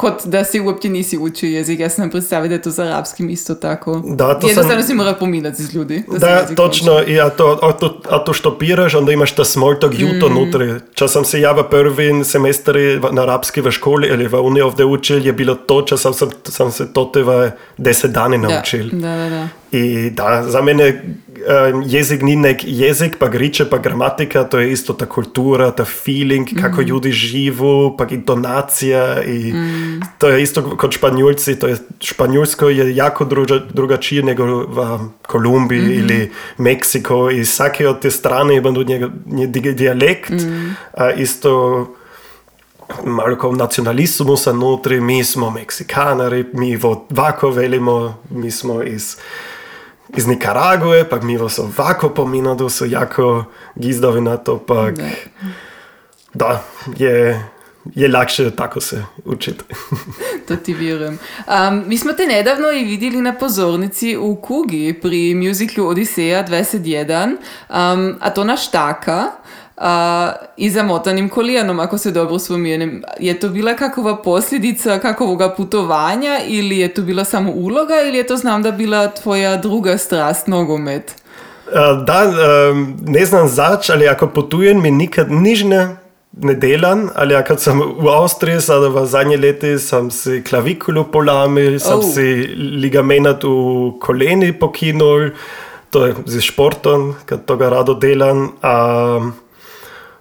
kot 0.00 0.26
da 0.26 0.44
si 0.44 0.60
uopće 0.60 0.88
nisi 0.90 1.18
učio 1.18 1.48
jezik. 1.48 1.80
Jaz 1.80 1.92
sam 1.92 2.10
predstavio 2.10 2.48
da 2.48 2.54
je 2.54 2.62
to 2.62 2.70
z 2.70 2.78
arabskim 2.80 3.30
isto 3.30 3.54
tako. 3.56 4.02
Da, 4.06 4.34
to 4.34 4.46
Jednostavno 4.46 4.72
sam- 4.74 4.88
si 4.88 4.94
mora 4.94 5.12
pominati 5.14 5.62
z 5.62 5.74
ljudi. 5.74 6.02
Da, 6.10 6.28
jezik 6.30 6.56
točno, 6.56 7.02
i 7.04 7.20
a 7.20 7.30
to, 7.30 7.58
a 7.62 7.72
to, 7.72 8.00
a 8.06 8.18
to 8.18 8.32
štopiraš, 8.32 8.94
onda 8.94 9.12
imaš 9.12 9.32
ta 9.32 9.44
small 9.44 9.74
talk 9.76 9.92
juto 9.94 10.28
Mm. 10.28 10.34
nutri. 10.34 10.74
Če 10.94 11.08
sem 11.08 11.24
se 11.24 11.40
ja 11.40 11.52
v 11.52 11.64
prvim 11.64 12.24
semestri 12.24 12.80
na 13.12 13.22
arabski 13.22 13.60
v 13.60 13.70
školi 13.70 14.10
ali 14.10 14.26
v 14.26 14.34
uniji 14.36 14.62
ovdje 14.62 14.84
učil, 14.86 15.20
je 15.20 15.32
bilo 15.34 15.54
to, 15.56 15.82
če 15.82 15.96
sem, 15.98 16.12
se- 16.14 16.26
sem 16.46 16.70
se 16.70 16.86
tote 16.88 17.22
v 17.22 17.50
deset 17.78 18.10
dani 18.10 18.38
Da, 18.38 18.48
naučil. 18.48 18.88
da, 18.92 19.16
da, 19.16 19.28
da. 19.30 19.48
I 19.72 20.10
da, 20.10 20.42
za 20.44 20.60
mene 20.60 21.02
um, 21.50 21.82
jezik 21.86 22.22
ni 22.22 22.36
nek 22.36 22.60
jezik, 22.64 23.16
pa 23.18 23.28
griče, 23.28 23.64
pa 23.70 23.78
gramatika, 23.78 24.44
to 24.44 24.58
je 24.58 24.72
isto 24.72 24.92
ta 24.92 25.06
kultura, 25.06 25.70
ta 25.70 25.84
feeling, 25.84 26.48
kako 26.62 26.82
ljudi 26.82 27.12
živu, 27.12 27.96
pa 27.98 28.06
intonacija. 28.10 29.22
I 29.24 29.52
To 30.18 30.28
je 30.28 30.42
isto 30.42 30.76
kot 30.76 30.92
španjolci, 30.92 31.58
to 31.58 31.66
je 31.68 31.76
španjolsko 32.00 32.68
je 32.68 32.96
jako 32.96 33.24
druga, 33.24 33.60
drugačije 33.74 34.22
nego 34.22 34.44
v 34.46 34.98
Kolumbiji 35.26 35.80
ili 35.96 36.30
Meksiko 36.58 37.30
i 37.30 37.44
svake 37.44 37.88
od 37.88 38.00
te 38.00 38.10
strane 38.10 38.56
ima 38.56 38.70
njega 38.70 39.08
nje 39.26 39.46
di- 39.46 39.72
dijalekt. 39.72 40.32
A 40.96 41.10
isto 41.10 41.86
malo 43.04 43.36
kao 43.36 43.52
nacionalizmusa 43.52 44.52
notri, 44.52 45.00
mi 45.00 45.24
smo 45.24 45.50
Meksikanari, 45.50 46.44
mi 46.52 46.78
ovako 46.82 47.50
velimo, 47.50 48.22
mi 48.30 48.50
smo 48.50 48.82
iz 48.82 49.16
iz 50.16 50.26
Nikarague, 50.26 51.08
pa 51.08 51.20
mi 51.20 51.36
vas 51.36 51.58
ovako 51.58 52.08
pominadu 52.08 52.68
su 52.68 52.86
jako 52.86 53.44
gizdovi 53.74 54.20
na 54.20 54.36
to, 54.36 54.58
pa 54.58 54.90
Da. 54.90 55.08
da, 56.34 56.64
je, 56.96 57.44
je 57.94 58.08
lakše 58.08 58.50
tako 58.50 58.80
se 58.80 59.04
učiti. 59.24 59.64
To 60.48 60.56
ti 60.56 60.74
vjerujem. 60.74 61.18
Um, 61.46 61.84
mi 61.86 61.98
smo 61.98 62.12
te 62.12 62.26
nedavno 62.26 62.70
i 62.70 62.84
vidjeli 62.84 63.20
na 63.20 63.34
pozornici 63.34 64.16
u 64.16 64.36
Kugi 64.36 64.98
pri 65.02 65.34
muziklu 65.34 65.86
Odiseja 65.86 66.46
21, 66.46 67.24
um, 67.26 68.16
a 68.20 68.30
to 68.30 68.44
na 68.44 68.56
štaka 68.56 69.26
uh, 69.26 69.49
i 70.56 70.70
zamotanim 70.70 71.28
kolijanom, 71.28 71.80
ako 71.80 71.98
se 71.98 72.10
dobro 72.10 72.38
spomijenem. 72.38 73.02
Je 73.20 73.40
to 73.40 73.48
bila 73.48 73.74
kakova 73.74 74.16
posljedica 74.16 74.98
kakovoga 74.98 75.54
putovanja 75.54 76.40
ili 76.46 76.78
je 76.78 76.94
to 76.94 77.02
bila 77.02 77.24
samo 77.24 77.52
uloga 77.52 77.94
ili 78.08 78.18
je 78.18 78.26
to 78.26 78.36
znam 78.36 78.62
da 78.62 78.70
bila 78.70 79.08
tvoja 79.08 79.56
druga 79.56 79.98
strast, 79.98 80.46
nogomet? 80.46 81.14
Uh, 81.66 82.04
da, 82.04 82.32
um, 82.70 82.96
ne 83.06 83.24
znam 83.26 83.48
zač, 83.48 83.90
ali 83.90 84.08
ako 84.08 84.26
potujem, 84.26 84.82
mi 84.82 84.90
nikad 84.90 85.30
nič 85.30 85.62
ne, 85.62 85.96
ne 86.32 86.54
delam, 86.54 87.08
ali 87.14 87.34
ja, 87.34 87.44
kad 87.44 87.60
sam 87.60 87.80
u 87.80 88.08
Austriji, 88.08 88.60
sada 88.60 88.88
v 88.88 89.06
zadnje 89.06 89.36
leti, 89.36 89.78
sam 89.78 90.10
si 90.10 90.42
klavikulu 90.44 91.04
polamil, 91.04 91.78
sam 91.78 91.98
Oh. 91.98 92.14
si 92.14 92.24
ligamenat 92.56 93.44
u 93.44 93.96
koleni 94.00 94.52
pokinul, 94.52 95.30
to 95.90 96.06
je 96.06 96.14
z 96.26 96.40
športom, 96.40 97.14
kad 97.26 97.44
toga 97.44 97.68
rado 97.68 97.94
delam. 97.94 98.48
A, 98.62 99.30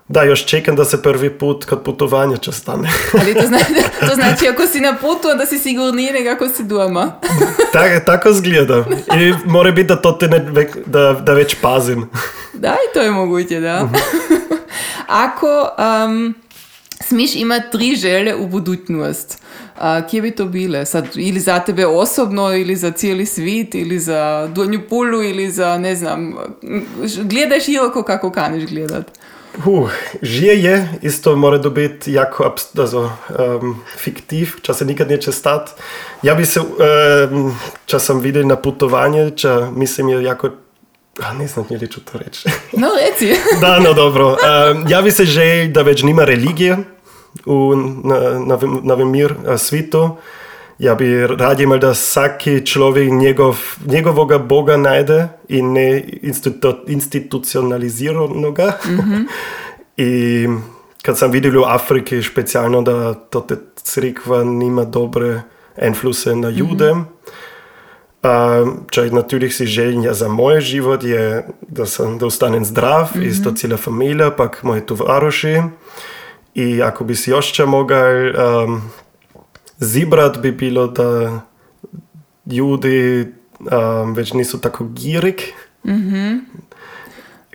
da, 0.09 0.23
još 0.23 0.45
čekam 0.45 0.75
da 0.75 0.85
se 0.85 1.01
prvi 1.01 1.29
put 1.29 1.65
kod 1.65 1.83
putovanja 1.83 2.37
će 2.37 2.51
stane. 2.51 2.89
Ali 3.21 3.33
to 3.33 3.47
znači, 3.47 3.73
to 4.09 4.15
znači 4.15 4.47
ako 4.47 4.67
si 4.67 4.79
na 4.79 4.95
putu, 5.01 5.29
onda 5.31 5.45
si 5.45 5.59
sigurniji 5.59 6.11
nego 6.11 6.29
ako 6.29 6.49
si 6.49 6.63
doma. 6.63 7.11
tak, 7.73 8.05
tako 8.05 8.33
zgleda. 8.33 8.85
I 9.19 9.33
mora 9.45 9.71
biti 9.71 9.87
da 9.87 10.01
to 10.01 10.11
te 10.11 10.27
ne, 10.27 10.45
da, 10.85 11.13
da 11.13 11.33
već 11.33 11.55
pazim. 11.61 12.09
Da, 12.53 12.69
i 12.69 12.93
to 12.93 13.01
je 13.01 13.11
moguće, 13.11 13.59
da. 13.59 13.89
Ako 15.07 15.69
um, 16.05 16.35
smiš 17.01 17.35
imati 17.35 17.71
tri 17.71 17.95
želje 17.95 18.35
u 18.35 18.47
budućnost, 18.47 19.43
a, 19.79 20.07
kje 20.07 20.21
bi 20.21 20.31
to 20.31 20.45
bile? 20.45 20.85
Sad, 20.85 21.07
ili 21.15 21.39
za 21.39 21.59
tebe 21.59 21.85
osobno, 21.85 22.55
ili 22.55 22.75
za 22.75 22.91
cijeli 22.91 23.25
svit, 23.25 23.75
ili 23.75 23.99
za 23.99 24.49
donju 24.55 24.81
pulu, 24.89 25.23
ili 25.23 25.51
za, 25.51 25.77
ne 25.77 25.95
znam, 25.95 26.35
gledaj 27.23 27.59
široko 27.59 28.03
kako 28.03 28.31
kaniš 28.31 28.69
gledat. 28.69 29.19
Uh, 29.65 29.89
žije 30.21 30.63
je, 30.63 30.93
isto 31.01 31.35
mora 31.35 31.57
dobiti 31.57 32.13
jako 32.13 32.55
also, 32.77 33.11
um, 33.61 33.81
fiktiv, 33.97 34.51
če 34.61 34.73
se 34.73 34.85
nikad 34.85 35.09
neće 35.09 35.31
stat. 35.31 35.69
Ja 36.23 36.35
bi 36.35 36.45
se, 36.45 36.59
um, 36.59 37.57
če 37.85 37.99
sam 37.99 38.19
videl 38.19 38.47
na 38.47 38.55
putovanje, 38.55 39.31
če 39.31 39.49
mislim 39.75 40.09
je 40.09 40.23
jako, 40.23 40.49
a 41.21 41.33
ne 41.33 41.47
znam, 41.47 41.65
ali 41.69 41.91
ću 41.91 42.01
to 42.01 42.17
reći. 42.17 42.49
No, 42.73 42.87
reci. 43.01 43.35
da, 43.61 43.79
no 43.79 43.93
dobro. 43.93 44.29
Um, 44.29 44.85
ja 44.89 45.01
bi 45.01 45.11
se 45.11 45.25
želj, 45.25 45.71
da 45.71 45.81
već 45.81 46.03
nima 46.03 46.23
religije 46.23 46.77
u 47.45 47.75
na, 48.03 48.19
na, 48.39 48.57
na 48.83 49.05
mir 49.05 49.33
a, 49.47 49.57
svitu. 49.57 50.17
Ja 50.79 50.95
bi 50.95 51.27
rad 51.27 51.59
imel, 51.59 51.79
da 51.79 51.91
vsaki 51.91 52.65
človek 52.65 53.11
njegov, 53.11 53.57
njegovega 53.85 54.37
Boga 54.37 54.77
najde 54.77 55.27
in 55.47 55.73
ne 55.73 56.03
institu, 56.21 56.75
institucionaliziranega. 56.87 58.77
Mm 58.85 58.97
-hmm. 58.97 59.25
in 60.07 60.61
kad 61.01 61.17
sem 61.17 61.31
videl 61.31 61.51
v 61.51 61.65
Afriki, 61.67 62.23
specialno, 62.23 62.81
da 62.81 63.13
to 63.13 63.47
crkva 63.75 64.43
nima 64.43 64.85
dobre 64.85 65.41
influence 65.81 66.35
na 66.35 66.49
jude. 66.49 66.93
Mm 66.93 66.99
-hmm. 66.99 67.05
Um, 68.19 68.83
če 68.91 69.05
natürlich 69.15 69.55
si 69.55 69.65
želim 69.65 70.03
ja, 70.03 70.13
za 70.13 70.27
moj 70.27 70.59
život, 70.61 71.03
je, 71.03 71.45
da, 71.67 71.85
sem, 71.85 72.17
da 72.19 72.25
ostanem 72.25 72.65
zdrav, 72.65 73.11
mm 73.15 73.21
-hmm. 73.21 73.27
isto 73.27 73.51
cela 73.51 73.77
familija, 73.77 74.31
pa 74.31 74.49
moji 74.63 74.81
tovaroši. 74.81 75.61
In 76.53 76.81
ako 76.83 77.03
bi 77.03 77.15
si 77.15 77.31
još 77.31 77.59
mogel 77.59 78.35
um, 78.35 78.81
zbrati, 79.79 80.39
bi 80.39 80.51
bilo, 80.51 80.87
da 80.87 81.41
ljudi 82.45 83.27
um, 83.59 84.13
več 84.13 84.33
niso 84.33 84.57
tako 84.57 84.87
girig. 84.93 85.41
Mm 85.83 85.91
-hmm. 85.91 86.39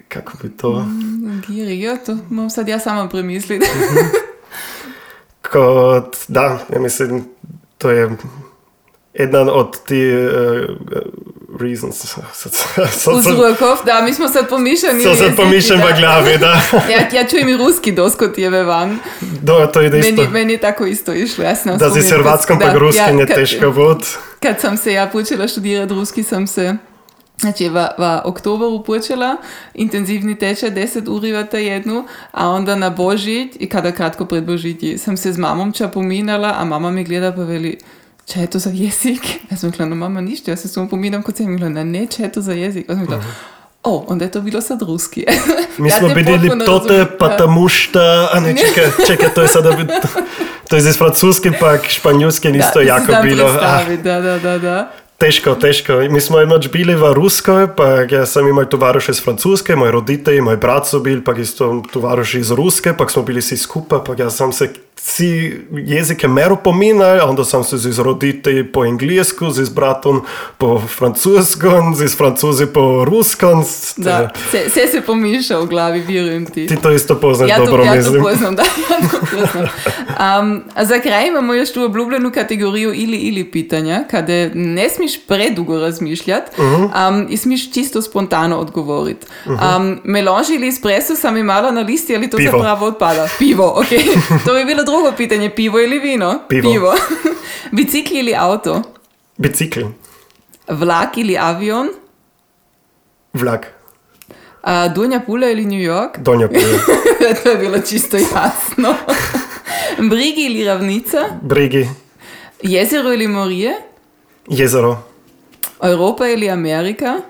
Kako 0.09 0.33
bi 0.43 0.57
to? 0.57 0.81
Mm, 0.81 1.43
girig, 1.49 1.81
ja, 1.81 1.97
to 1.97 2.19
moram 2.31 2.51
sad 2.51 2.69
ja 2.69 2.79
samo 2.79 3.09
premisliti. 3.09 3.67
mm 3.75 3.97
-hmm. 3.97 4.09
Kot, 5.53 6.17
da, 6.29 6.59
ja 6.73 6.81
mislim, 6.81 7.25
to 7.79 7.91
je 7.91 8.17
eden 9.15 9.49
od 9.49 9.85
tih 9.87 10.15
uh, 10.15 10.77
reasons. 11.61 12.17
Vzrokov, 13.19 13.77
da, 13.87 14.03
mi 14.05 14.15
smo 14.15 14.29
sad 14.29 14.49
pomišljeni. 14.49 15.05
So 15.05 15.15
sad 15.15 15.37
pomišljeni 15.37 15.83
v 15.83 16.01
glavi, 16.01 16.39
da. 16.39 16.61
ja, 16.93 17.21
ja 17.21 17.29
čujem 17.29 17.49
i 17.49 17.57
ruski 17.57 17.93
dosko 17.93 18.29
tijeve 18.29 18.65
van. 18.65 18.99
Do, 19.21 19.71
to 19.73 19.83
ide 19.83 19.99
isto. 19.99 20.23
Meni, 20.23 20.29
meni 20.33 20.59
tako 20.59 20.87
isto 20.87 21.13
išlo, 21.13 21.45
ja 21.45 21.57
sam 21.57 21.79
Da 21.79 21.91
si 21.91 22.03
s 22.03 22.11
hrvatskom 22.11 22.59
pa 22.59 22.73
ruskim 22.73 23.19
ja, 23.19 23.21
je 23.21 23.27
teško 23.27 23.71
bod. 23.71 24.07
Kad 24.41 24.61
sam 24.61 24.77
se 24.77 24.93
ja 24.93 25.07
počela 25.07 25.49
študirati 25.49 25.95
ruski, 25.95 26.23
sam 26.23 26.47
se 26.47 26.77
Znači, 27.41 27.69
v, 27.69 27.89
v 27.99 28.21
oktobru 28.25 28.85
počela 28.87 29.37
intenzivni 29.75 30.39
tečaj 30.39 30.71
10 30.71 31.11
ur 31.11 31.23
v 31.23 31.43
tednu, 31.51 32.07
a 32.31 32.49
onda 32.49 32.77
na 32.77 32.91
Božiť, 32.91 33.57
i 33.59 33.67
kada 33.69 33.93
kratko 33.93 34.25
pred 34.25 34.47
Božitji, 34.47 34.99
sam 34.99 35.17
se 35.17 35.33
z 35.33 35.39
mamom 35.39 35.73
ča 35.73 35.89
pominala, 35.89 36.55
a 36.59 36.65
mama 36.65 36.91
mi 36.91 37.05
gleda 37.05 37.33
pa 37.33 37.43
veli, 37.43 37.79
če 38.27 38.41
je 38.41 38.47
to 38.47 38.59
za 38.59 38.71
jezik? 38.75 39.21
Ja 39.51 39.57
sam 39.57 39.71
rekla, 39.71 39.87
no 39.87 39.97
mama 39.97 40.21
ništa, 40.21 40.51
ja 40.51 40.57
se 40.57 40.69
samo 40.69 40.89
pominam 40.89 41.23
kod 41.23 41.37
sem 41.37 41.59
rekla, 41.59 41.85
ne, 41.85 42.07
če 42.07 42.23
je 42.23 42.33
to 42.33 42.41
za 42.41 42.53
jezik? 42.53 42.89
Ja 42.89 42.95
sam 42.95 43.05
rekla, 43.05 43.21
o, 43.83 44.05
onda 44.09 44.25
je 44.25 44.31
to 44.31 44.41
bilo 44.41 44.61
sad 44.61 44.83
ruski. 44.83 45.27
Mi 45.79 45.91
smo 45.91 46.09
videli 46.09 46.51
tote, 46.67 47.05
pa 47.19 47.37
tamo 47.37 47.69
šta, 47.69 48.31
a 48.33 48.41
ne, 48.41 48.57
čekaj, 48.57 48.91
čekaj, 49.09 49.35
to 49.35 49.43
je 49.43 49.49
sada, 49.49 49.77
to 50.69 50.77
je 50.77 50.89
iz 50.89 50.99
francuski, 50.99 51.51
pa 51.61 51.79
španjolski 51.89 52.49
isto 52.49 52.81
jako 52.81 53.13
bilo. 53.23 53.53
Da, 54.03 54.21
da, 54.21 54.39
da, 54.39 54.59
da. 54.59 54.91
Težko, 55.19 55.55
težko. 55.55 55.93
Mi 56.11 56.21
smo 56.21 56.41
enoč 56.43 56.67
bili 56.69 56.97
v 56.99 57.13
Ruskoj, 57.15 57.69
pa 57.77 58.03
ja 58.11 58.27
sem 58.27 58.49
imel 58.49 58.67
tovariše 58.67 59.15
iz 59.15 59.21
Francuske, 59.23 59.77
moji 59.77 59.93
roditelji, 59.95 60.41
moj 60.43 60.57
brat 60.57 60.89
so 60.91 60.99
bili, 61.01 61.23
pa 61.25 61.33
isto 61.39 61.83
tovariši 61.93 62.41
iz 62.43 62.51
Ruske, 62.51 62.93
pa 62.99 63.07
smo 63.09 63.23
bili 63.23 63.41
vsi 63.41 63.57
skupaj, 63.57 64.03
pa 64.07 64.17
ja 64.19 64.31
sem 64.31 64.53
se 64.53 64.73
vsi 65.07 65.61
jezike 65.73 66.29
mero 66.29 66.57
pominjal, 66.57 67.29
onda 67.29 67.45
sem 67.45 67.65
se 67.65 67.79
z 67.79 67.99
roditelji 67.99 68.73
po 68.73 68.81
angliško, 68.81 69.51
z 69.51 69.69
bratom 69.69 70.23
po 70.59 70.81
francosko, 70.89 71.93
z 71.95 72.17
francozi 72.17 72.67
po 72.67 73.05
rusko. 73.05 73.65
Da, 73.97 74.31
vse 74.53 74.87
se 74.91 75.01
pomiša 75.07 75.59
v 75.59 75.67
glavi, 75.67 76.01
verujem 76.01 76.47
ti. 76.47 76.67
Ti 76.67 76.77
to 76.77 76.91
isto 76.91 77.15
poznaš 77.21 77.51
ja, 77.51 77.59
dobro, 77.59 77.85
ja, 77.85 77.95
mislim. 77.95 78.15
Ja, 78.15 78.23
to 78.23 78.29
poznam, 78.29 78.57
da, 78.59 78.63
ja, 78.63 79.09
to 79.11 79.19
poznam. 79.21 79.69
Um, 80.41 80.63
za 80.85 80.99
kraj 81.01 81.29
imamo 81.29 81.55
još 81.55 81.73
tu 81.73 81.83
obljubljenu 81.83 82.31
kategorijo 82.33 82.93
ili 82.95 83.17
ili 83.17 83.45
pitanja, 83.45 84.05
kada 84.11 84.49
ne 84.55 84.91
smiješ 84.91 85.27
predugo 85.27 85.81
razmišljati 85.81 86.51
uh 86.63 86.65
-huh. 86.65 87.09
um, 87.09 87.27
in 87.31 87.39
smiješ 87.39 87.73
čisto 87.73 88.03
spontano 88.03 88.57
odgovoriti. 88.59 89.27
Uh 89.47 89.53
-huh. 89.53 89.77
um, 89.77 90.01
melange 90.05 90.55
ili 90.55 90.69
espresso 90.69 91.17
sam 91.17 91.37
imala 91.37 91.71
na 91.71 91.81
listi, 91.81 92.17
ali 92.17 92.31
to 92.31 92.37
Pivo. 92.37 92.53
se 92.53 92.63
pravo 92.63 92.87
odpada? 92.87 93.29
Pivo, 93.39 93.75
ok. 93.77 93.89
to 94.47 94.55
bi 94.55 94.65
bilo 94.65 94.85
drugo 94.95 95.13
pitanje, 95.13 95.51
pivo 95.51 95.81
ili 95.81 95.99
vino? 95.99 96.41
Pivo. 96.49 96.73
Pivo. 96.73 96.95
Bicikli 97.73 98.19
ili 98.19 98.35
avto? 98.35 98.83
Bicikl, 99.37 99.81
Vlak 100.69 101.19
ili 101.19 101.39
avion? 101.39 101.89
vlak, 103.33 103.67
Uh, 104.63 104.95
Donja 104.95 105.21
Pula 105.21 105.47
ili 105.47 105.65
New 105.65 105.81
York? 105.83 106.19
donja 106.19 106.49
puje, 106.49 106.79
to 107.43 107.51
je 107.51 107.57
bilo 107.57 107.79
čisto 107.81 108.17
jasno. 108.17 108.95
Brigi 110.11 110.43
ili 110.43 110.65
ravnica? 110.65 111.19
bregi, 111.43 111.89
Jezero 112.63 113.13
ili 113.13 113.29
morje? 113.29 113.75
jezero, 114.49 114.99
Evropa 115.83 116.29
ili 116.29 116.51
Amerika? 116.51 117.21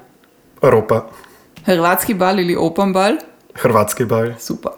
Evropa, 0.63 1.09
Hrvatski 1.65 2.15
bal 2.15 2.41
ili 2.41 2.57
open 2.57 2.93
bal? 2.93 3.17
hrvatski 3.55 4.05
bal, 4.05 4.33
Super. 4.39 4.73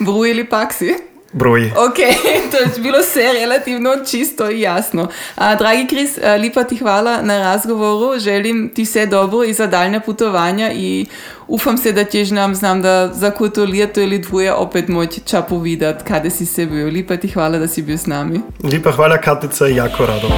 Bruj 0.00 0.30
ili 0.30 0.44
paksi? 0.44 0.94
Broj. 1.32 1.72
Ok, 1.76 1.96
to 2.50 2.56
je 2.56 2.82
bilo 2.82 2.98
vse 2.98 3.32
relativno 3.40 3.90
čisto 4.10 4.50
in 4.50 4.60
jasno. 4.60 5.08
A, 5.34 5.54
dragi 5.54 5.86
Kris, 5.86 6.18
lepa 6.42 6.64
ti 6.64 6.76
hvala 6.76 7.22
na 7.22 7.38
razgovoru. 7.38 8.18
Želim 8.18 8.70
ti 8.74 8.82
vse 8.82 9.06
dobro 9.06 9.44
in 9.44 9.54
za 9.54 9.66
daljne 9.66 10.00
potovanja 10.00 10.70
in 10.70 11.06
upam 11.48 11.78
se, 11.78 11.92
da 11.92 12.04
ćeš 12.04 12.30
nam 12.30 12.54
znam 12.54 12.82
da 12.82 13.10
za 13.12 13.30
koto 13.30 13.64
leto 13.64 14.00
ili 14.00 14.18
dvoje 14.18 14.52
opet 14.52 14.88
moći 14.88 15.20
ča 15.20 15.42
povedati, 15.42 16.04
kada 16.04 16.30
si 16.30 16.46
se 16.46 16.66
bil. 16.66 16.94
Lepa 16.94 17.16
ti 17.16 17.28
hvala, 17.28 17.58
da 17.58 17.68
si 17.68 17.82
bil 17.82 17.98
s 17.98 18.06
nami. 18.06 18.40
Lepa 18.72 18.92
hvala, 18.92 19.18
Katica, 19.18 19.66
jako 19.66 20.06
rado. 20.06 20.28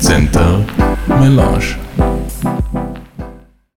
Center 0.00 0.44
Melange. 1.06 1.66